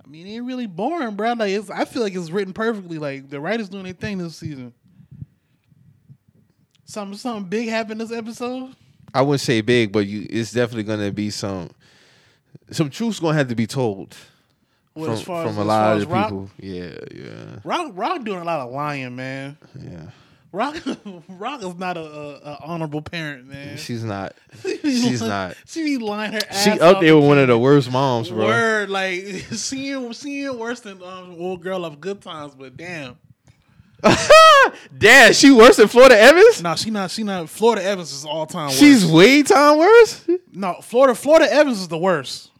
[0.03, 1.33] I mean, it ain't really boring, bro.
[1.33, 2.97] Like, it's, I feel like it's written perfectly.
[2.99, 4.73] Like the writers doing their thing this season.
[6.85, 8.75] Something, something big happened this episode.
[9.15, 11.69] I wouldn't say big, but you, it's definitely gonna be some,
[12.69, 14.15] some truth's gonna have to be told
[14.93, 16.49] Well, from, as far from as, a lot of Rock, people.
[16.59, 19.57] Yeah, yeah, Rock, Rock doing a lot of lying, man.
[19.79, 20.07] yeah.
[20.51, 20.75] Rock,
[21.29, 23.75] Rock is not a, a, a honorable parent, man.
[23.77, 24.33] She's not.
[24.61, 25.55] She's not.
[25.65, 26.63] She be lying her ass.
[26.63, 28.45] She up there with one of the worst moms, bro.
[28.45, 33.17] Word, like seeing seeing worse than um, old girl of good times, but damn.
[34.97, 36.61] Damn, she worse than Florida Evans.
[36.61, 37.11] No, she not.
[37.11, 37.49] She not.
[37.49, 38.67] Florida Evans is all time.
[38.67, 38.79] Worst.
[38.79, 40.25] She's way time worse.
[40.53, 41.15] no Florida.
[41.15, 42.51] Florida Evans is the worst.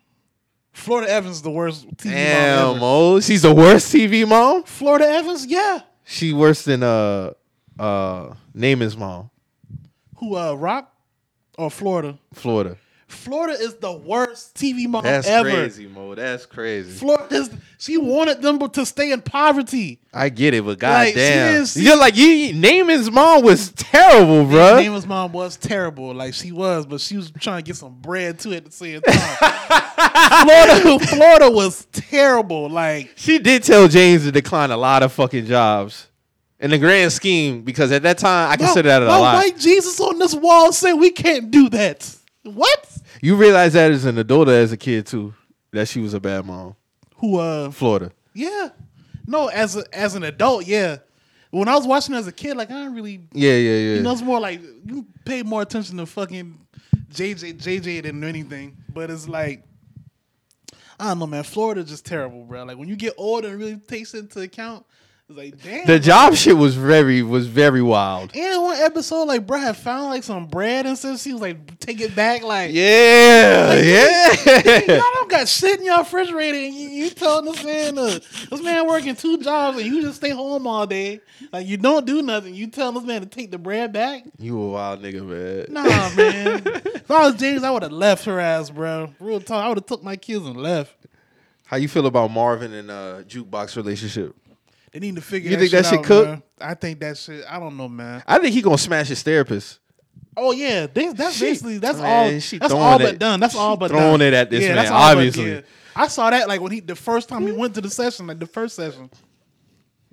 [0.74, 2.86] Florida Evans is the worst TV Damn, mom ever.
[2.86, 4.64] oh, she's the worst TV mom.
[4.64, 5.80] Florida Evans, yeah.
[6.04, 7.32] She worse than uh
[7.80, 9.30] uh Naaman's mom,
[10.18, 10.36] Who?
[10.36, 10.94] Uh, Rock
[11.58, 12.18] or Florida?
[12.34, 12.78] Florida.
[13.16, 15.16] Florida is the worst TV mom ever.
[15.16, 15.50] That's ever.
[15.50, 16.16] crazy, Mo.
[16.16, 16.92] That's crazy.
[16.92, 17.50] Florida is.
[17.78, 20.00] She wanted them to stay in poverty.
[20.14, 22.54] I get it, but Like, goddamn, is- you're like you.
[22.54, 24.82] Naaman's mom was terrible, bro.
[24.82, 28.40] Nama's mom was terrible, like she was, but she was trying to get some bread
[28.40, 29.82] too at the same time.
[30.44, 32.70] Florida, Florida was terrible.
[32.70, 36.08] Like She did tell James to decline a lot of fucking jobs
[36.60, 39.36] in the grand scheme because at that time I consider that a lot.
[39.36, 42.16] white Jesus on this wall said we can't do that.
[42.46, 42.98] What?
[43.22, 45.34] You realize that as an adult or as a kid too
[45.72, 46.76] that she was a bad mom.
[47.18, 47.38] Who?
[47.40, 48.12] Uh, Florida.
[48.34, 48.70] yeah.
[49.28, 50.98] No, as a, as an adult, yeah.
[51.50, 53.94] When I was watching as a kid, like I didn't really, Yeah, yeah, yeah.
[53.96, 56.60] you know, it's more like you pay more attention to fucking
[57.12, 58.78] JJ JJ than anything.
[58.94, 59.64] But it's like.
[61.00, 61.44] I don't know, man.
[61.44, 62.64] Florida's just terrible, bro.
[62.64, 64.86] Like when you get older and really takes it into account,
[65.28, 65.88] it's like damn.
[65.88, 68.30] the job shit was very was very wild.
[68.36, 71.20] And in one episode, like, bro had found like some bread and stuff.
[71.20, 72.44] She was like, take it back.
[72.44, 74.34] Like, Yeah, yeah.
[74.88, 76.58] y'all don't got shit in your refrigerator.
[76.58, 78.20] And you, you telling this man, uh,
[78.52, 81.22] this man working two jobs and you just stay home all day.
[81.52, 82.54] Like, you don't do nothing.
[82.54, 84.26] You telling this man to take the bread back?
[84.38, 85.66] you a wild nigga, man.
[85.74, 86.62] Nah, man.
[86.66, 89.12] if I was James, I would have left her ass, bro.
[89.20, 89.66] Real talk.
[89.66, 90.96] I would have took my kids and left.
[91.66, 94.36] How you feel about Marvin and uh jukebox relationship?
[94.96, 95.62] They need to figure it out.
[95.62, 96.28] You that think shit that shit out, cook?
[96.28, 96.44] man.
[96.62, 98.24] I think that shit, I don't know, man.
[98.26, 99.80] I think he gonna smash his therapist.
[100.38, 102.40] Oh yeah, they, that's She- basically that's man, all.
[102.40, 103.40] she That's throwing all it- but done.
[103.42, 104.22] That's all but throwing done.
[104.22, 105.52] it at this man, that's all but- obviously.
[105.52, 105.62] yeah.
[105.98, 108.40] I saw that like when he the first time he went to the session, like
[108.40, 109.10] the first session.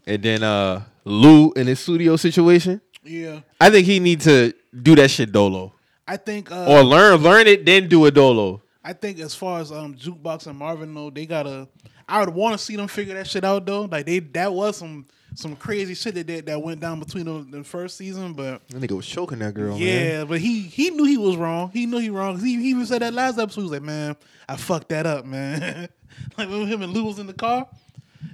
[0.05, 2.81] And then uh Lou in his studio situation.
[3.05, 5.73] Yeah, I think he need to do that shit dolo.
[6.09, 6.51] I think.
[6.51, 8.63] Uh, Or learn learn it, then do a dolo.
[8.85, 11.69] I think as far as um jukebox and Marvin though, they gotta.
[12.09, 13.83] I would want to see them figure that shit out though.
[13.83, 17.51] Like they that was some some crazy shit that did, that went down between them
[17.51, 19.81] the first season, but That nigga was choking that girl, man.
[19.81, 21.71] yeah, but he he knew he was wrong.
[21.73, 22.39] He knew he wrong.
[22.39, 23.63] He, he even said that last episode.
[23.63, 24.17] He was like, "Man,
[24.49, 25.89] I fucked that up, man."
[26.39, 27.67] like when him and Lou was in the car,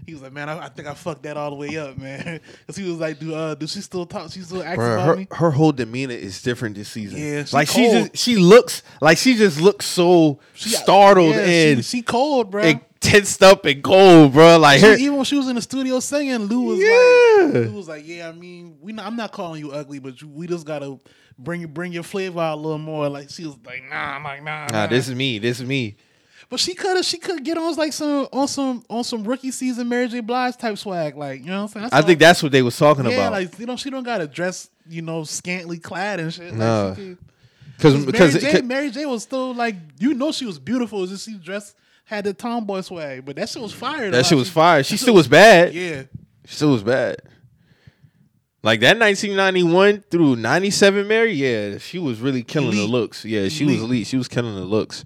[0.07, 2.41] he was like, "Man, I, I think I fucked that all the way up, man."
[2.67, 4.33] Because he was like, "Do uh, do she still talk?
[4.33, 7.21] She still acts about her, me?" her whole demeanor is different this season.
[7.21, 11.45] Yeah, she like she just she looks like she just looks so She- startled yeah,
[11.47, 12.63] and she, she cold, bro.
[13.01, 14.59] Tensed up and cold, bro.
[14.59, 17.45] Like She, even when she was in the studio singing, Lou was Yeah.
[17.61, 20.21] like, Lou was like, yeah, I mean, we not, I'm not calling you ugly, but
[20.21, 20.99] you, we just gotta
[21.39, 23.09] bring bring your flavor out a little more.
[23.09, 25.39] Like she was like, nah, I'm like, nah, nah, this is me.
[25.39, 25.97] This is me.
[26.51, 29.51] But she could have, she could get on like some on some on some rookie
[29.51, 30.21] season Mary J.
[30.21, 31.83] Blige type swag, like you know what I'm saying.
[31.91, 33.33] That's I think that's what they was talking yeah, about.
[33.33, 36.47] like you know, she don't gotta dress, you know, scantily clad and shit.
[36.51, 36.95] Like, No.
[36.97, 37.19] she could-
[38.07, 41.07] Because Mary J, Mary J was still like, you know, she was beautiful.
[41.07, 41.77] Just she dressed
[42.09, 44.11] had the tomboy swag, but that shit was fire.
[44.11, 44.83] that shit was fire.
[44.83, 45.75] She still was bad.
[45.75, 46.05] Yeah,
[46.47, 47.17] She still was bad.
[48.63, 53.25] Like that 1991 through 97 Mary, yeah, she was really killing the looks.
[53.25, 53.85] Yeah, she was Elite.
[53.85, 54.07] elite.
[54.07, 55.05] She was killing the looks.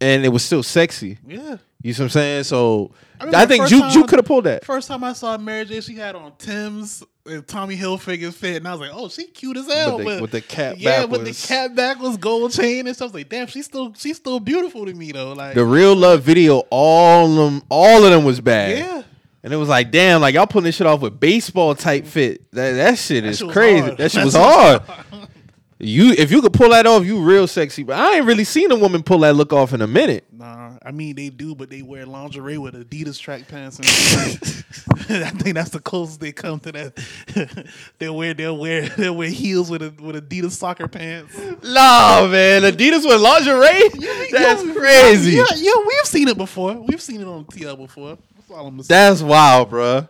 [0.00, 1.18] And it was still sexy.
[1.26, 1.56] yeah.
[1.82, 2.44] You see what I'm saying?
[2.44, 4.64] So I I, think you you could have pulled that.
[4.64, 7.04] First time I saw Mary J, she had on Tim's
[7.46, 9.96] Tommy Hilfiger's fit, and I was like, oh, she cute as hell.
[9.98, 12.94] With the- but- with the cap yeah, with the cap back was gold chain and
[12.96, 13.06] stuff.
[13.06, 15.32] I was like, damn, she's still she's still beautiful to me though.
[15.32, 18.78] Like, The real love video, all of them, all of them was bad.
[18.78, 19.02] yeah,
[19.42, 22.50] And it was like, damn, like y'all pulling this shit off with baseball type fit.
[22.52, 23.80] That that shit is shit crazy.
[23.80, 23.96] hard.
[23.98, 24.80] That shit That was shit was
[25.12, 25.28] hard.
[25.80, 27.84] You if you could pull that off, you real sexy.
[27.84, 30.24] But I ain't really seen a woman pull that look off in a minute.
[30.32, 33.78] Nah, I mean they do, but they wear lingerie with Adidas track pants.
[33.78, 33.86] And
[35.24, 37.66] I think that's the closest they come to that.
[37.98, 41.38] they'll wear they'll wear they'll wear heels with a, with Adidas soccer pants.
[41.62, 44.32] Nah, man, Adidas with lingerie.
[44.32, 45.32] That's Yeah, crazy.
[45.32, 46.74] Yeah, yeah, we've seen it before.
[46.74, 48.18] We've seen it on TL before.
[48.34, 48.82] That's all I'm gonna.
[48.82, 50.08] That's wild, bruh.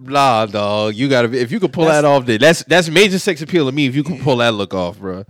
[0.00, 0.94] Nah, dog.
[0.94, 2.24] You gotta if you could pull That's- that off.
[2.26, 3.86] Then that's that's major sex appeal to me.
[3.86, 5.24] If you can pull that look off, bro.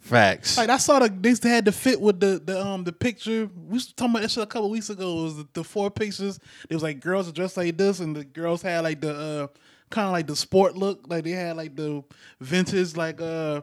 [0.00, 0.58] Facts.
[0.58, 3.48] Like I saw the they had the fit with the the um the picture.
[3.68, 5.20] We was talking about that shit a couple weeks ago.
[5.20, 6.38] It was the, the four pictures.
[6.68, 9.46] It was like girls dressed like this, and the girls had like the uh
[9.88, 11.06] kind of like the sport look.
[11.08, 12.04] Like they had like the
[12.38, 13.62] vintage like uh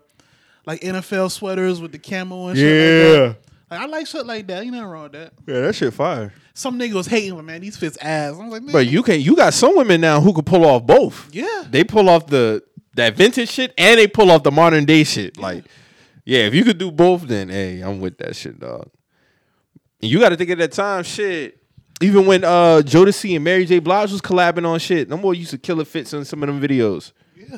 [0.65, 3.27] like NFL sweaters with the camo and shit.
[3.27, 3.37] Like, that.
[3.69, 4.65] like I like shit like that.
[4.65, 5.33] You nothing wrong with that.
[5.45, 6.33] yeah, that shit fire.
[6.53, 8.33] Some nigga was hating, but man, these fits ass.
[8.33, 10.65] I was like, man, But you can you got some women now who can pull
[10.65, 11.29] off both.
[11.33, 11.63] yeah.
[11.69, 12.61] They pull off the
[12.95, 15.37] that vintage shit and they pull off the modern day shit.
[15.37, 15.63] Like,
[16.25, 18.89] yeah, if you could do both, then hey, I'm with that shit, dog.
[20.01, 21.57] And you got to think at that time, shit.
[22.01, 23.79] Even when uh Jodeci and Mary J.
[23.79, 26.59] Blige was collabing on shit, them more used to killer fits in some of them
[26.59, 27.11] videos.
[27.35, 27.57] Yeah.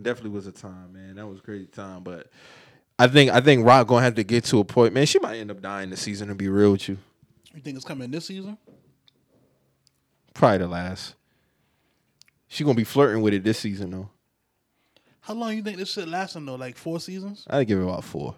[0.00, 1.16] Definitely was a time, man.
[1.16, 2.02] That was a crazy time.
[2.02, 2.28] But
[3.00, 5.06] I think I think Rock gonna have to get to a point, man.
[5.06, 6.28] She might end up dying this season.
[6.28, 6.98] To be real with you,
[7.54, 8.58] You think it's coming this season?
[10.34, 11.14] probably the last.
[12.48, 14.10] She gonna be flirting with it this season though.
[15.20, 16.56] How long you think this shit lasting though?
[16.56, 17.46] Like four seasons?
[17.48, 18.34] I'd give it about four.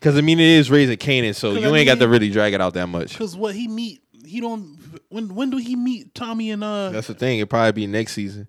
[0.00, 2.54] Cause I mean it is raising Kanan, so you I ain't got to really drag
[2.54, 3.12] it out that much.
[3.12, 4.78] Because what he meet, he don't.
[5.08, 6.90] When when do he meet Tommy and uh?
[6.90, 7.40] That's the thing.
[7.40, 8.46] It probably be next season.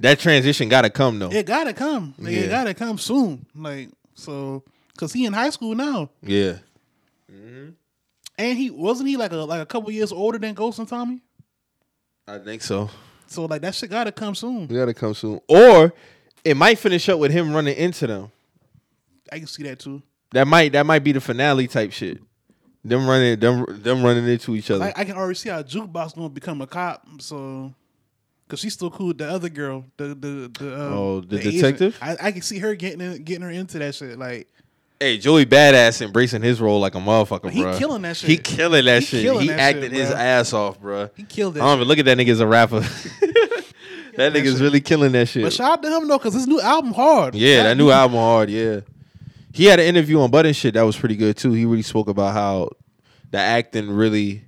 [0.00, 1.30] That transition gotta come though.
[1.30, 2.14] It gotta come.
[2.18, 2.40] Like, Yeah.
[2.40, 3.46] It gotta come soon.
[3.54, 4.62] Like so,
[4.96, 6.58] cause he in high school now, Yeah.
[7.32, 7.70] Mm-hmm.
[8.38, 11.20] and he wasn't he like a like a couple years older than Ghost and Tommy.
[12.26, 12.90] I think so.
[13.26, 14.64] So like that shit gotta come soon.
[14.64, 15.40] It gotta come soon.
[15.48, 15.92] Or
[16.44, 18.30] it might finish up with him running into them.
[19.32, 20.02] I can see that too.
[20.32, 22.20] That might that might be the finale type shit.
[22.84, 24.84] Them running them them running into each other.
[24.84, 27.06] I, I can already see how Jukebox gonna become a cop.
[27.20, 27.72] So.
[28.54, 31.54] Cause she's still cool with the other girl, the the the um, Oh, the agent.
[31.54, 31.98] detective?
[32.00, 34.16] I, I can see her getting in, getting her into that shit.
[34.16, 34.46] Like
[35.00, 37.76] hey, Joey Badass embracing his role like a motherfucker, He bro.
[37.76, 38.30] killing that shit.
[38.30, 39.22] He killing that He shit.
[39.24, 41.10] killing he that acting shit, his ass off, bro.
[41.16, 42.78] he killed I don't even look at that nigga as a rapper.
[43.40, 43.64] that
[44.16, 44.60] that nigga's shit.
[44.60, 45.42] really killing that shit.
[45.42, 47.34] But shout out to him though, cause his new album hard.
[47.34, 48.50] Yeah, that new album hard.
[48.50, 48.80] Yeah,
[49.52, 51.52] he had an interview on Button shit that was pretty good too.
[51.52, 52.70] He really spoke about how
[53.32, 54.44] the acting really,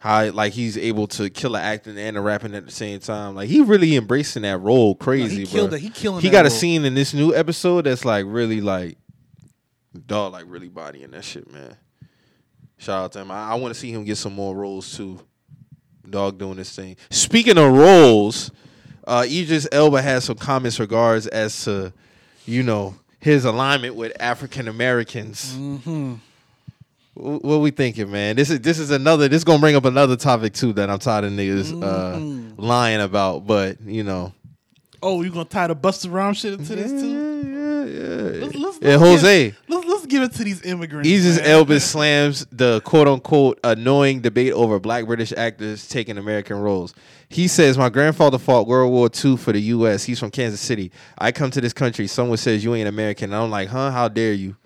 [0.00, 3.34] how like he's able to kill the acting and the rapping at the same time.
[3.34, 5.76] Like he really embracing that role crazy, he killed bro.
[5.76, 5.82] it.
[5.82, 8.96] He killing He got a scene in this new episode that's like really like,
[10.06, 11.76] dog, like really bodying that shit, man.
[12.78, 13.30] Shout out to him.
[13.30, 15.20] I, I want to see him get some more roles too.
[16.08, 16.96] Dog doing this thing.
[17.10, 18.50] Speaking of roles,
[19.06, 21.92] uh, Idris Elba has some comments regards as to,
[22.46, 25.54] you know, his alignment with African Americans.
[25.54, 26.14] Mm-hmm.
[27.20, 28.36] Wh- What we thinking, man?
[28.36, 29.28] This is this is another.
[29.28, 32.54] This gonna bring up another topic too that I'm tired of niggas uh, Mhm.
[32.56, 33.46] lying about.
[33.46, 34.32] But you know,
[35.02, 37.08] Oh, you gonna tie the Busta Rhymes shit into this too?
[37.08, 38.88] yeah, yeah, Let's, let's, yeah.
[38.96, 39.44] let's Jose.
[39.46, 41.08] Give, let's, let's give it to these immigrants.
[41.08, 41.40] Man.
[41.40, 46.92] Elba slams the quote unquote annoying debate over black British actors taking American roles.
[47.30, 50.04] He says, My grandfather fought World War II for the US.
[50.04, 50.90] He's from Kansas City.
[51.16, 52.06] I come to this country.
[52.06, 53.32] Someone says you ain't American.
[53.32, 53.90] And I'm like, huh?
[53.92, 54.56] How dare you?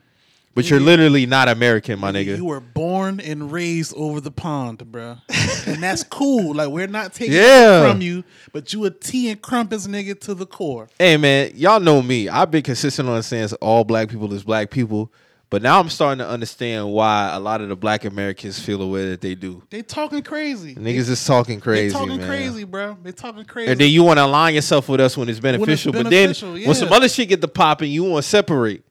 [0.55, 2.37] But you're literally not American, my nigga.
[2.37, 5.21] You were born and raised over the pond, bruh.
[5.67, 6.55] and that's cool.
[6.55, 7.85] Like we're not taking Yeah.
[7.85, 10.88] it from you, but you a tea and crumpets nigga to the core.
[10.99, 12.29] Hey man, y'all know me.
[12.29, 15.12] I've been consistent on saying all black people is black people.
[15.51, 18.88] But now I'm starting to understand why a lot of the black Americans feel the
[18.88, 19.62] way that they do.
[19.71, 20.75] They talking crazy.
[20.75, 21.88] Niggas is talking crazy.
[21.88, 22.27] They talking man.
[22.27, 22.97] crazy, bro.
[23.01, 23.71] They talking crazy.
[23.71, 25.93] And then you want to align yourself with us when it's beneficial.
[25.93, 26.67] beneficial, but then yeah.
[26.67, 28.85] when some other shit get the popping, you want to separate.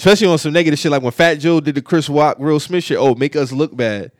[0.00, 2.84] Especially on some negative shit like when Fat Joe did the Chris Rock, Will Smith
[2.84, 2.96] shit.
[2.96, 4.12] Oh, make us look bad.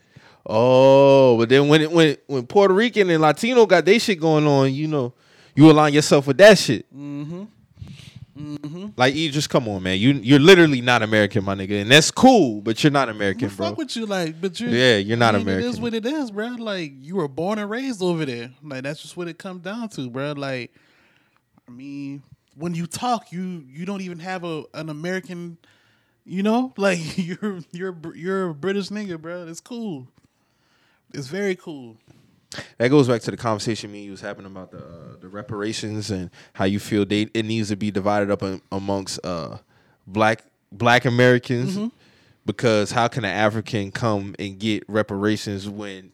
[0.44, 4.46] Oh, but then when it when when Puerto Rican and Latino got their shit going
[4.46, 5.14] on, you know,
[5.54, 6.84] you align yourself with that shit.
[6.94, 7.44] Mm-hmm.
[8.38, 8.86] Mm-hmm.
[8.94, 9.98] Like you just come on, man.
[9.98, 12.60] You you're literally not American, my nigga, and that's cool.
[12.60, 13.68] But you're not American, But bro.
[13.68, 16.04] fuck with you, like, but you, Yeah, you're not I mean, It is what it
[16.04, 16.56] is, bro.
[16.58, 18.50] Like, you were born and raised over there.
[18.62, 20.32] Like, that's just what it comes down to, bro.
[20.32, 20.74] Like,
[21.66, 22.22] I mean,
[22.56, 25.58] when you talk, you you don't even have a an American,
[26.24, 29.46] you know, like you're you're you're a British nigga, bro.
[29.46, 30.06] It's cool.
[31.12, 31.96] It's very cool.
[32.78, 36.30] That goes back to the conversation me was having about the uh, the reparations and
[36.54, 39.58] how you feel they it needs to be divided up in, amongst uh,
[40.06, 41.88] black black Americans Mm-hmm.
[42.46, 46.12] because how can an African come and get reparations when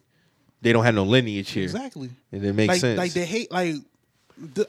[0.61, 1.63] they don't have no lineage here?
[1.63, 2.09] Exactly.
[2.31, 2.97] And it makes like, sense.
[2.97, 3.51] Like they hate.
[3.51, 3.75] Like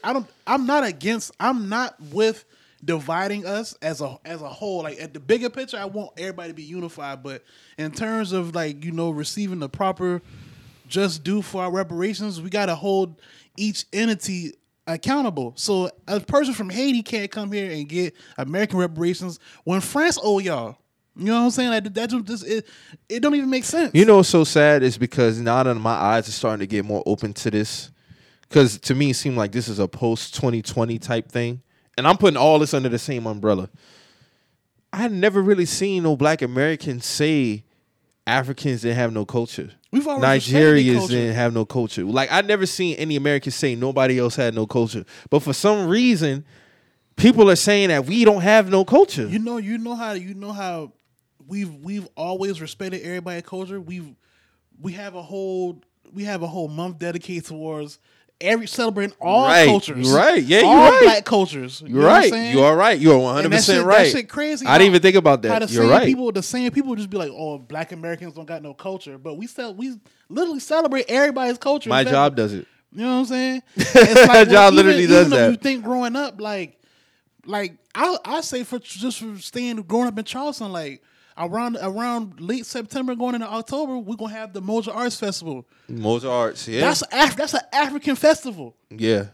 [0.03, 0.27] I don't.
[0.47, 1.33] I'm not against.
[1.39, 2.45] I'm not with
[2.85, 4.83] dividing us as a as a whole.
[4.83, 7.23] Like at the bigger picture, I want everybody to be unified.
[7.23, 7.45] But
[7.77, 10.23] in terms of like you know receiving the proper
[10.87, 13.21] just due for our reparations, we got to hold
[13.57, 14.53] each entity
[14.87, 15.53] accountable.
[15.57, 20.39] So a person from Haiti can't come here and get American reparations when France owe
[20.39, 20.79] y'all.
[21.15, 21.71] You know what I'm saying?
[21.71, 22.67] Like that just it,
[23.09, 23.91] it don't even make sense.
[23.93, 26.85] You know what's so sad is because now that my eyes are starting to get
[26.85, 27.91] more open to this.
[28.49, 31.63] Because to me, it seemed like this is a post 2020 type thing.
[31.97, 33.69] And I'm putting all this under the same umbrella.
[34.93, 37.65] I had never really seen no black Americans say
[38.27, 39.71] Africans didn't have no culture.
[39.91, 42.05] We've always respected Nigerians didn't have no culture.
[42.05, 45.05] Like I never seen any Americans say nobody else had no culture.
[45.31, 46.45] But for some reason,
[47.17, 49.27] people are saying that we don't have no culture.
[49.27, 50.93] You know, you know how you know how
[51.47, 53.81] we've we've always respected everybody's culture.
[53.81, 54.15] We've
[54.81, 55.83] we have a whole
[56.13, 57.99] we have a whole month dedicated towards
[58.41, 59.67] every celebrating all Right.
[59.67, 60.07] cultures.
[60.07, 60.43] You're right.
[60.43, 61.01] Yeah, you're right.
[61.03, 61.81] black cultures.
[61.81, 62.53] You You're know what I'm right.
[62.55, 62.99] You are right.
[62.99, 64.05] You are one hundred percent right.
[64.05, 64.67] That shit crazy.
[64.67, 65.69] I didn't even think about How that.
[65.69, 66.07] the You're same right.
[66.07, 69.35] people, the same people, just be like, "Oh, black Americans don't got no culture," but
[69.35, 69.99] we sell, we
[70.29, 71.89] literally celebrate everybody's culture.
[71.91, 72.67] My job does it.
[72.93, 73.63] you know what I'm saying?
[73.77, 75.51] It's My job literally even, does even that.
[75.51, 76.81] You think growing up, like,
[77.45, 81.03] like I I say for just for staying growing up in Charleston, like
[81.39, 85.67] around around late September going into October, we're gonna have the Moja Arts Festival.
[85.91, 88.75] Moja Arts, yeah, That's Af- that's an African festival.
[88.91, 89.27] yeah.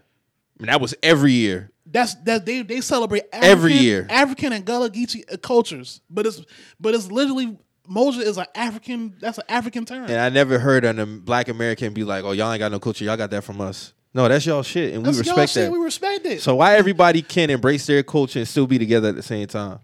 [0.58, 1.70] I mean, that was every year.
[1.86, 4.06] That's that they they celebrate African, Every year.
[4.08, 6.42] African and Gullah Geechee cultures, but it's
[6.80, 7.58] but it's literally
[7.90, 9.14] Moja is an African.
[9.20, 10.04] That's an African term.
[10.04, 13.04] And I never heard an black American be like, "Oh, y'all ain't got no culture.
[13.04, 15.64] Y'all got that from us." No, that's y'all shit, and That's we y'all respect shit,
[15.64, 15.72] that.
[15.72, 16.40] We respect it.
[16.40, 19.80] so why everybody can embrace their culture and still be together at the same time?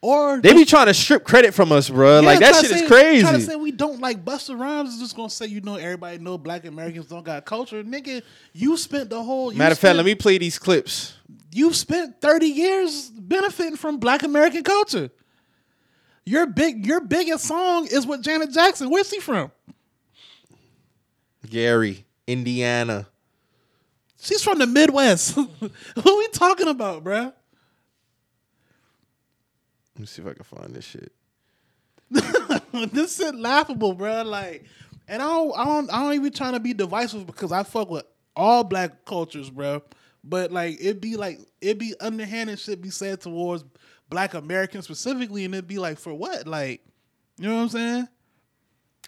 [0.00, 2.20] Or They be trying to strip credit from us, bro.
[2.20, 3.22] like that shit to is crazy.
[3.22, 6.18] Try to say we don't like Busta Rhymes is just gonna say you know everybody
[6.18, 8.22] know Black Americans don't got culture, nigga.
[8.52, 11.14] You spent the whole Matter of fact, let me play these clips.
[11.50, 15.10] You've spent thirty years benefiting from Black American culture.
[16.24, 18.90] Your big your biggest song is with Janet Jackson.
[18.90, 19.50] Where's he from?
[21.48, 23.06] Gary, Indiana.
[24.20, 25.34] She's from the Midwest.
[25.34, 27.32] Who we talking about, bruh?
[29.98, 31.12] Let me see if I can find this shit.
[32.92, 34.22] this shit laughable, bro.
[34.22, 34.64] Like,
[35.08, 37.90] and I don't, I don't, I don't even trying to be divisive because I fuck
[37.90, 38.04] with
[38.36, 39.82] all black cultures, bro.
[40.22, 43.64] But like, it be like, it be underhanded shit be said towards
[44.08, 46.46] black Americans specifically, and it be like, for what?
[46.46, 46.80] Like,
[47.36, 48.08] you know what I'm saying?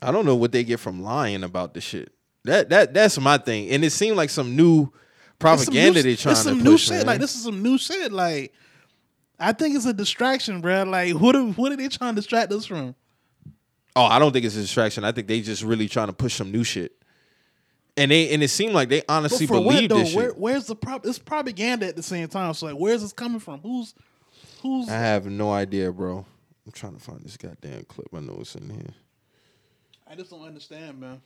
[0.02, 2.12] I don't know what they get from lying about the shit.
[2.44, 6.02] That that that's my thing, and it seemed like some new It's some propaganda new-
[6.02, 6.86] they trying some to new push.
[6.86, 6.96] shit.
[6.96, 7.06] man.
[7.06, 8.10] Like, this is some new shit.
[8.10, 8.52] Like,
[9.40, 10.84] I think it's a distraction, bro.
[10.84, 12.94] Like, what are, what are they trying to distract us from?
[13.96, 15.02] Oh, I don't think it's a distraction.
[15.02, 16.92] I think they just really trying to push some new shit.
[17.96, 19.98] And they and it seemed like they But honestly for what believe though?
[19.98, 20.38] this Where, shit.
[20.38, 21.04] where's the prop?
[21.04, 22.54] It's propaganda at the same time.
[22.54, 23.60] So like, where's this coming from?
[23.60, 23.94] Who's
[24.62, 24.88] who's?
[24.88, 26.24] I have no idea, bro.
[26.64, 28.06] I'm trying to find this goddamn clip.
[28.14, 28.94] I know it's in here.
[30.06, 31.20] I just don't understand, man.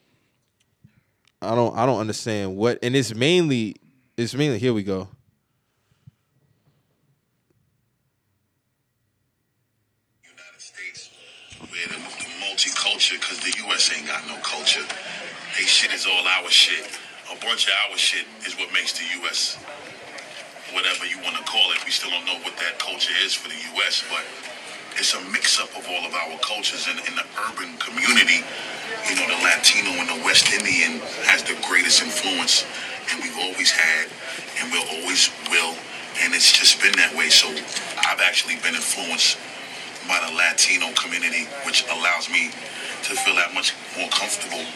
[1.42, 3.76] I don't I don't understand what and it's mainly
[4.16, 5.08] it's mainly here we go.
[15.54, 16.82] They shit is all our shit.
[17.30, 19.54] A bunch of our shit is what makes the U.S.
[20.74, 21.78] Whatever you want to call it.
[21.86, 24.26] We still don't know what that culture is for the U.S., but
[24.98, 28.42] it's a mix-up of all of our cultures in, in the urban community.
[29.06, 30.98] You know, the Latino and the West Indian
[31.30, 32.66] has the greatest influence,
[33.14, 34.10] and we've always had,
[34.58, 35.78] and we'll always will,
[36.18, 37.30] and it's just been that way.
[37.30, 37.46] So
[38.02, 39.38] I've actually been influenced
[40.10, 42.50] by the Latino community, which allows me
[43.06, 44.66] to feel that much more comfortable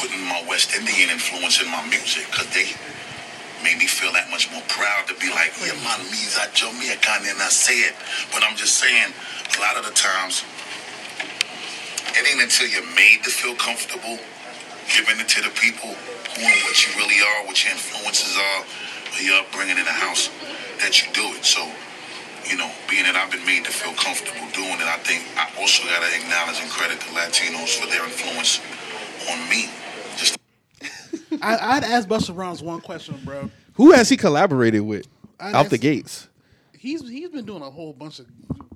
[0.00, 2.66] putting my West Indian influence in my music because they
[3.62, 7.24] made me feel that much more proud to be like, yeah, yo me I kind
[7.24, 7.94] and I say it.
[8.32, 10.44] But I'm just saying, a lot of the times,
[12.12, 14.20] it ain't until you're made to feel comfortable
[14.92, 18.60] giving it to the people who know what you really are, what your influences are,
[19.16, 20.28] or your upbringing in the house,
[20.84, 21.44] that you do it.
[21.44, 21.64] So,
[22.44, 25.48] you know, being that I've been made to feel comfortable doing it, I think I
[25.56, 28.60] also got to acknowledge and credit the Latinos for their influence
[29.32, 29.72] on me.
[31.42, 33.50] I, I'd ask Busta Rhymes one question, bro.
[33.74, 35.06] Who has he collaborated with
[35.38, 36.28] I'd out the gates?
[36.78, 38.26] He's he's been doing a whole bunch of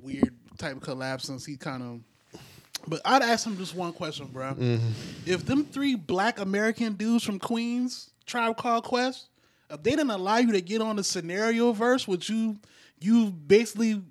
[0.01, 2.41] weird type of collabs since he kind of.
[2.87, 4.55] But I'd ask him just one question, bro.
[4.55, 4.89] Mm-hmm.
[5.27, 9.29] If them three black American dudes from Queens, Tribe Called Quest,
[9.71, 12.57] if they didn't allow you to get on the scenario verse, which you
[13.01, 14.03] you basically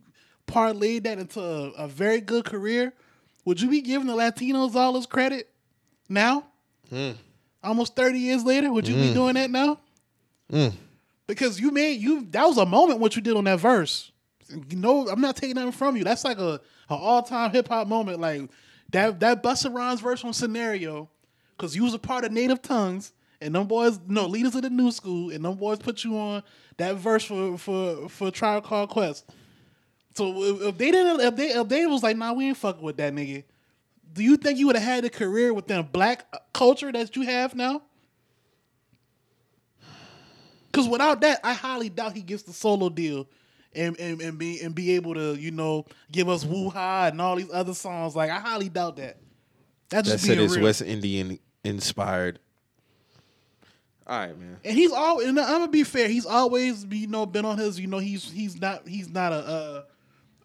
[0.47, 2.93] parlayed that into a, a very good career,
[3.45, 5.49] would you be giving the Latinos all this credit
[6.07, 6.45] now?
[6.89, 7.11] Hmm.
[7.67, 9.13] Almost thirty years later, would you be mm.
[9.13, 9.79] doing that now?
[10.51, 10.73] Mm.
[11.27, 14.11] Because you made you that was a moment what you did on that verse.
[14.49, 16.05] You know, I'm not taking nothing from you.
[16.05, 18.19] That's like a, a all time hip hop moment.
[18.21, 18.49] Like
[18.91, 21.09] that that Busta Rhymes verse on scenario,
[21.57, 23.11] because you was a part of Native Tongues,
[23.41, 26.43] and them boys, no leaders of the new school, and them boys put you on
[26.77, 29.29] that verse for for for Tribe Called Quest.
[30.15, 32.81] So if, if they didn't, if they if they was like, nah, we ain't fucking
[32.81, 33.43] with that nigga.
[34.17, 37.15] Do you think you would have had a career within a black uh, culture that
[37.15, 37.83] you have now?
[40.71, 43.27] Because without that, I highly doubt he gets the solo deal
[43.75, 47.21] and, and, and be and be able to, you know, give us Woo Hah and
[47.21, 48.15] all these other songs.
[48.15, 49.17] Like I highly doubt that.
[49.89, 50.63] That That just said it's real.
[50.63, 52.39] West Indian inspired.
[54.07, 54.57] All right, man.
[54.65, 57.79] And he's all and I'm gonna be fair, he's always you know been on his,
[57.79, 59.85] you know, he's he's not he's not a a,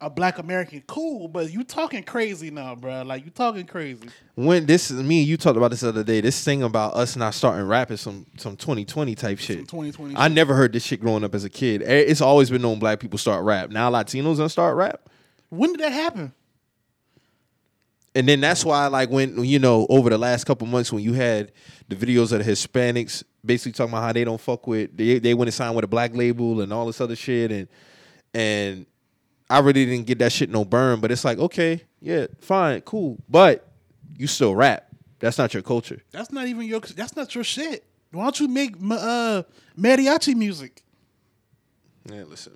[0.03, 3.03] a black American cool, but you talking crazy now, bro.
[3.03, 4.09] Like you talking crazy.
[4.35, 6.95] When this is me and you talked about this the other day, this thing about
[6.95, 9.59] us not starting rap is some some 2020 type shit.
[9.59, 11.81] 2020 I never heard this shit growing up as a kid.
[11.83, 13.69] Eh, It's always been known black people start rap.
[13.69, 15.09] Now Latinos don't start rap.
[15.49, 16.33] When did that happen?
[18.15, 21.13] And then that's why, like, when you know, over the last couple months, when you
[21.13, 21.51] had
[21.87, 25.33] the videos of the Hispanics basically talking about how they don't fuck with they they
[25.33, 27.67] went and signed with a black label and all this other shit, and
[28.33, 28.85] and
[29.49, 30.99] I really didn't get that shit no burn.
[30.99, 33.67] But it's like, okay, yeah, fine, cool, but
[34.17, 34.87] you still rap.
[35.19, 36.01] That's not your culture.
[36.11, 37.85] That's not even your that's not your shit.
[38.11, 39.43] Why don't you make uh
[39.77, 40.83] mariachi music?
[42.11, 42.53] Yeah, listen,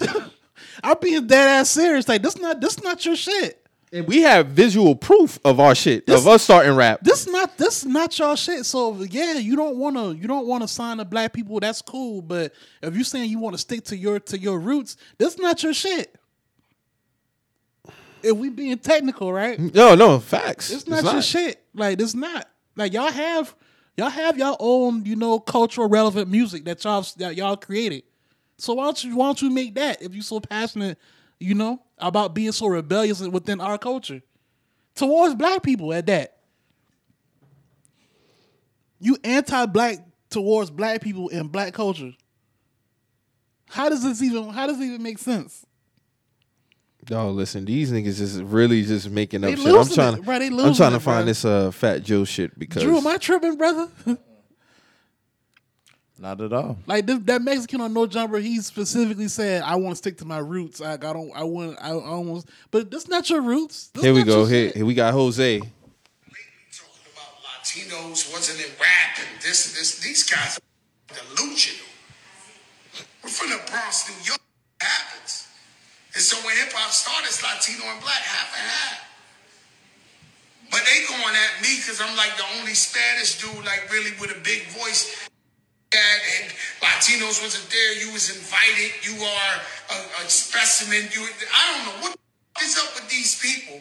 [0.00, 0.30] man.
[0.82, 2.08] I'm being dead ass serious.
[2.08, 3.67] Like this not this not your shit.
[3.92, 7.00] And we have visual proof of our shit This- of us starting rap.
[7.02, 8.66] This not this not your shit.
[8.66, 11.58] So yeah, you don't want to you don't want to sign to black people.
[11.60, 12.20] That's cool.
[12.20, 15.62] But if you saying you want to stick to your to your roots, that's not
[15.62, 16.14] your shit.
[18.22, 19.58] If we being technical, right?
[19.58, 20.70] Mm, no, no, facts.
[20.70, 21.62] It's not your shit.
[21.74, 23.54] Like it's not like y'all have
[23.96, 28.02] y'all have your own you know cultural relevant music that y'all that y'all created.
[28.58, 30.98] So why don't you why don't you make that if you so passionate,
[31.40, 34.22] you know, about being so rebellious within our culture
[34.94, 36.36] towards black people at that.
[39.00, 42.12] You anti-black towards black people and black culture.
[43.68, 45.64] How does this even how does it even make sense?
[47.10, 49.74] No, listen, these niggas is really just making up They shit.
[49.74, 50.34] I'm trying it, bro.
[50.34, 51.24] I'm trying to it, find bro.
[51.24, 53.88] this uh Fat Joe shit because Drew, am I tripping, brother?
[56.18, 56.76] Not at all.
[56.86, 60.24] Like this, that Mexican on No Jumper, he specifically said, "I want to stick to
[60.24, 60.80] my roots.
[60.80, 63.90] Like I don't, I want, I almost." But that's not your roots.
[63.94, 64.44] That's here we go.
[64.44, 65.58] Here, here we got Jose.
[65.60, 65.70] talking
[67.12, 70.00] about Latinos wasn't in rap and this and this.
[70.00, 71.86] These guys are delusional.
[73.22, 74.40] We're from the Bronx, New York.
[74.80, 75.46] It happens.
[76.14, 79.08] And so when hip hop started, it's Latino and black, half and half.
[80.70, 84.36] But they going at me because I'm like the only Spanish dude, like really with
[84.36, 85.27] a big voice.
[85.90, 88.06] That and Latinos wasn't there.
[88.06, 88.92] You was invited.
[89.02, 89.60] You are
[89.90, 91.08] a, a specimen.
[91.12, 92.18] You, I don't know what
[92.56, 93.80] the is up with these people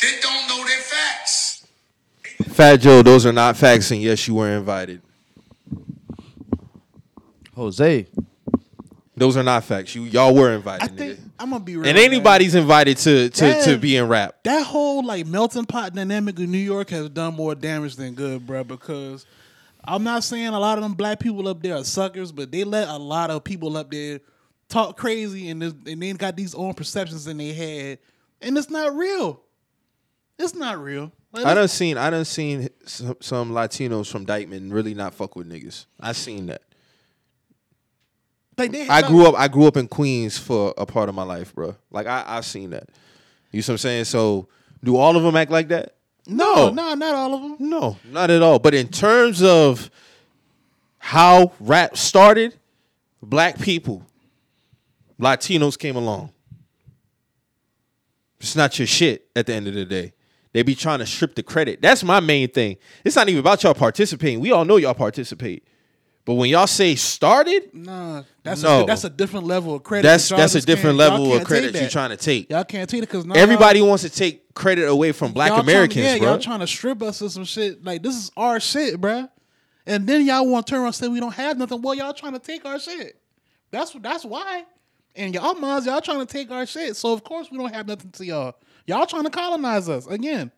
[0.00, 1.66] that don't know their facts.
[2.54, 5.00] Fat Joe, those are not facts, and yes, you were invited.
[7.54, 8.06] Jose.
[9.16, 9.94] Those are not facts.
[9.94, 10.98] You y'all were I invited.
[10.98, 11.30] think nigga.
[11.38, 11.86] I'm gonna be real.
[11.86, 12.04] And man.
[12.04, 14.36] anybody's invited to to, to be in rap.
[14.44, 18.46] that whole like melting pot dynamic in New York has done more damage than good,
[18.46, 18.62] bro.
[18.64, 19.24] Because
[19.86, 22.64] I'm not saying a lot of them black people up there are suckers, but they
[22.64, 24.20] let a lot of people up there
[24.68, 27.98] talk crazy and and they got these own perceptions in their head,
[28.40, 29.40] and it's not real.
[30.38, 31.12] It's not real.
[31.32, 35.36] Like, I done seen I done seen some, some Latinos from Dyckman really not fuck
[35.36, 35.86] with niggas.
[36.00, 36.62] I seen that.
[38.58, 39.34] Like they, I grew up.
[39.36, 41.76] I grew up in Queens for a part of my life, bro.
[41.90, 42.88] Like I, I've seen that.
[43.52, 44.04] You see what I'm saying?
[44.04, 44.48] So,
[44.82, 45.95] do all of them act like that?
[46.26, 47.56] No, no, not all of them.
[47.60, 48.58] No, not at all.
[48.58, 49.90] But in terms of
[50.98, 52.56] how rap started,
[53.22, 54.04] black people,
[55.20, 56.32] Latinos came along.
[58.40, 60.12] It's not your shit at the end of the day.
[60.52, 61.82] They be trying to strip the credit.
[61.82, 62.76] That's my main thing.
[63.04, 64.40] It's not even about y'all participating.
[64.40, 65.66] We all know y'all participate.
[66.26, 68.82] But when y'all say started, Nah, that's No.
[68.82, 70.02] a, that's a different level of credit.
[70.02, 72.50] that's that's a different level of credit you're trying to take.
[72.50, 76.14] Y'all can't take it because Everybody wants to take credit away from black Americans, trying,
[76.14, 76.28] yeah, bro.
[76.30, 77.82] y'all trying to strip us of some shit.
[77.84, 79.30] Like this is our shit, bruh.
[79.86, 81.80] And then y'all want to turn around and say we don't have nothing.
[81.80, 83.20] Well, y'all trying to take our shit.
[83.70, 84.64] That's that's why.
[85.14, 86.96] And y'all minds, y'all trying to take our shit.
[86.96, 88.56] So of course we don't have nothing to y'all.
[88.84, 90.50] Y'all trying to colonize us again.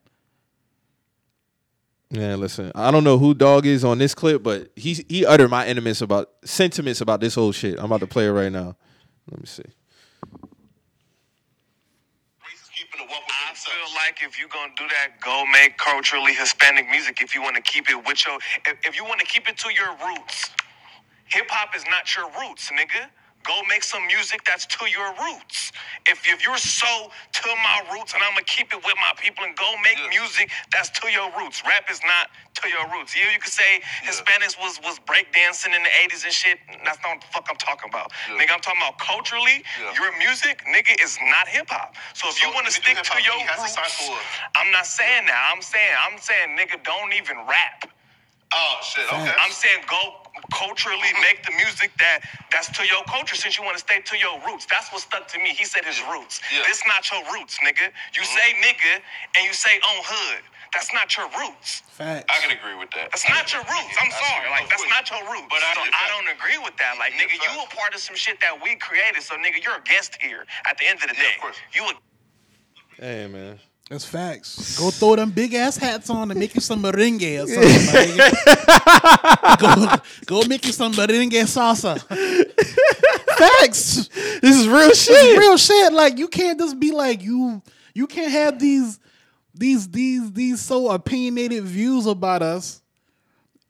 [2.10, 5.50] Yeah, listen, I don't know who dog is on this clip, but he he uttered
[5.50, 7.78] my sentiments about sentiments about this whole shit.
[7.78, 8.76] I'm about to play it right now.
[9.30, 9.62] Let me see.
[13.50, 17.20] I feel like if you're gonna do that, go make culturally Hispanic music.
[17.20, 18.36] If you want to keep it with your,
[18.66, 20.50] if, if you want to keep it to your roots,
[21.26, 23.08] hip hop is not your roots, nigga.
[23.44, 25.72] Go make some music that's to your roots.
[26.06, 29.44] If, if you're so to my roots and I'm gonna keep it with my people
[29.44, 31.62] and go make music that's to your roots.
[31.64, 32.28] Rap is not
[32.62, 33.16] to your roots.
[33.16, 36.58] Yeah, you could say Hispanics was was breakdancing in the 80s and shit.
[36.84, 38.12] That's not what the fuck I'm talking about.
[38.36, 39.64] Nigga, I'm talking about culturally,
[39.96, 41.94] your music, nigga, is not hip hop.
[42.14, 43.76] So if you want to stick to your roots,
[44.56, 45.52] I'm not saying that.
[45.54, 47.88] I'm saying, I'm saying, nigga, don't even rap.
[48.54, 49.04] Oh shit.
[49.06, 49.32] Okay.
[49.40, 50.16] I'm saying go
[50.52, 52.20] culturally make the music that
[52.52, 54.66] that's to your culture since you want to stay to your roots.
[54.70, 55.50] That's what stuck to me.
[55.50, 56.40] He said his roots.
[56.52, 56.62] Yeah.
[56.66, 57.92] This not your roots, nigga.
[58.16, 58.38] You mm-hmm.
[58.38, 59.02] say nigga
[59.36, 60.44] and you say on hood.
[60.72, 61.82] That's not your roots.
[61.88, 62.26] Facts.
[62.28, 63.08] I can agree with that.
[63.10, 63.94] That's not your roots.
[64.00, 64.46] I'm I sorry.
[64.46, 64.50] see.
[64.52, 65.48] Like that's not your roots.
[65.48, 66.96] But I so I don't agree with that.
[66.98, 69.22] Like nigga, you a part of some shit that we created.
[69.22, 70.44] So nigga, you're a guest here.
[70.68, 71.56] At the end of the Yeah, day, of course.
[71.72, 71.92] you a
[73.00, 73.58] Hey man,
[73.88, 74.78] That's facts.
[74.78, 78.16] Go throw them big ass hats on and make you some merengue or something.
[80.36, 81.98] go, go make you some merengue salsa.
[83.38, 84.08] facts.
[84.40, 85.38] this is real shit.
[85.38, 85.92] real shit.
[85.94, 87.62] Like you can't just be like you.
[87.94, 89.00] You can't have these,
[89.54, 92.82] these, these, these so opinionated views about us,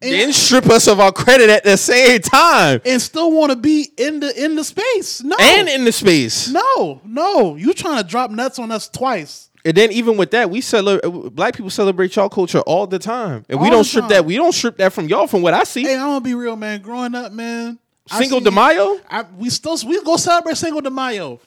[0.00, 3.56] and, Then strip us of our credit at the same time, and still want to
[3.56, 5.22] be in the in the space.
[5.24, 6.48] No, and in the space.
[6.48, 7.56] no, no.
[7.56, 9.47] You trying to drop nuts on us twice.
[9.64, 11.06] And then even with that, we celebrate.
[11.06, 14.10] Uh, black people celebrate y'all culture all the time, and we don't strip time.
[14.10, 14.24] that.
[14.24, 15.26] We don't strip that from y'all.
[15.26, 16.80] From what I see, Hey, I'm gonna be real, man.
[16.80, 17.78] Growing up, man.
[18.10, 19.00] See- de Mayo.
[19.10, 21.40] I, we still we go celebrate Cinco de Mayo.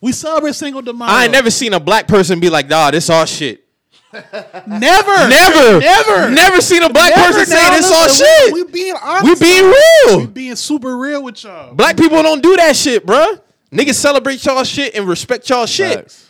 [0.00, 1.10] We celebrate Cinco de Mayo.
[1.10, 3.64] I ain't never seen a black person be like, "Nah, this all shit."
[4.12, 8.54] never, Never, never, never seen a black Never person say this all shit.
[8.54, 9.24] We, we being honest.
[9.42, 10.20] We being real.
[10.20, 11.74] We being super real with y'all.
[11.74, 13.40] Black people don't do that shit, bruh.
[13.70, 15.94] Niggas celebrate y'all shit and respect y'all shit.
[15.98, 16.27] Facts.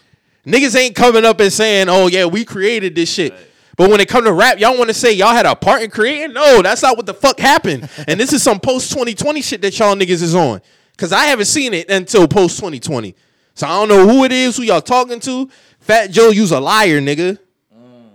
[0.49, 3.35] Niggas ain't coming up and saying, "Oh yeah, we created this shit."
[3.77, 5.91] But when it come to rap, y'all want to say y'all had a part in
[5.91, 6.33] creating?
[6.33, 7.89] No, that's not what the fuck happened.
[8.09, 10.61] and this is some post 2020 shit that y'all niggas is on.
[10.97, 13.15] Cause I haven't seen it until post 2020.
[13.55, 15.49] So I don't know who it is, who y'all talking to.
[15.79, 17.39] Fat Joe, you's a liar, nigga.
[17.73, 18.11] Mm.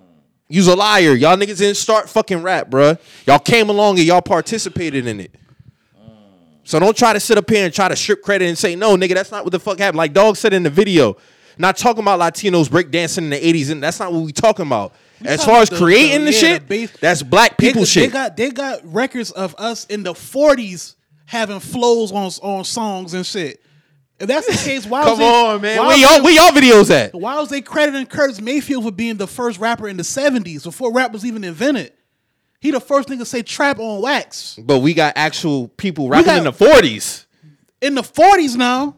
[0.49, 1.13] You's a liar.
[1.13, 2.99] Y'all niggas didn't start fucking rap, bruh.
[3.25, 5.33] Y'all came along and y'all participated in it.
[5.97, 6.11] Mm.
[6.65, 8.97] So don't try to sit up here and try to strip credit and say, no,
[8.97, 9.97] nigga, that's not what the fuck happened.
[9.97, 11.15] Like Dog said in the video,
[11.57, 14.93] not talking about Latinos breakdancing in the 80s, and that's not what we talking about.
[15.25, 17.85] as talking far as the- creating the, the- yeah, shit, the that's black people they
[17.85, 18.11] shit.
[18.11, 20.95] got they got records of us in the 40s
[21.25, 23.59] having flows on on songs and shit.
[24.19, 25.79] If that's the case, why Come was on, man.
[25.85, 27.13] Where y'all, where y'all videos at?
[27.13, 30.93] Why was they crediting Curtis Mayfield for being the first rapper in the 70s before
[30.93, 31.93] rap was even invented?
[32.61, 34.57] He the first nigga to say trap on wax.
[34.63, 37.25] But we got actual people rapping got- in the 40s.
[37.81, 38.95] In the 40s now,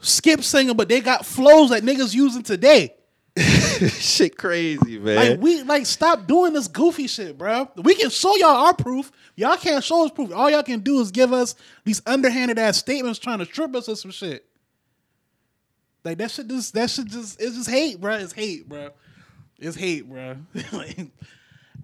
[0.00, 2.94] Skip singing, but they got flows that niggas using today.
[3.36, 5.16] shit crazy, man.
[5.16, 7.70] Like we like stop doing this goofy shit, bro.
[7.76, 9.12] We can show y'all our proof.
[9.36, 10.32] Y'all can't show us proof.
[10.32, 13.88] All y'all can do is give us these underhanded ass statements trying to trip us
[13.88, 14.44] or some shit.
[16.04, 18.16] Like that shit just that shit just it's just hate, bro.
[18.16, 18.90] It's hate, bro.
[19.58, 20.36] It's hate, bro.
[20.72, 21.08] like,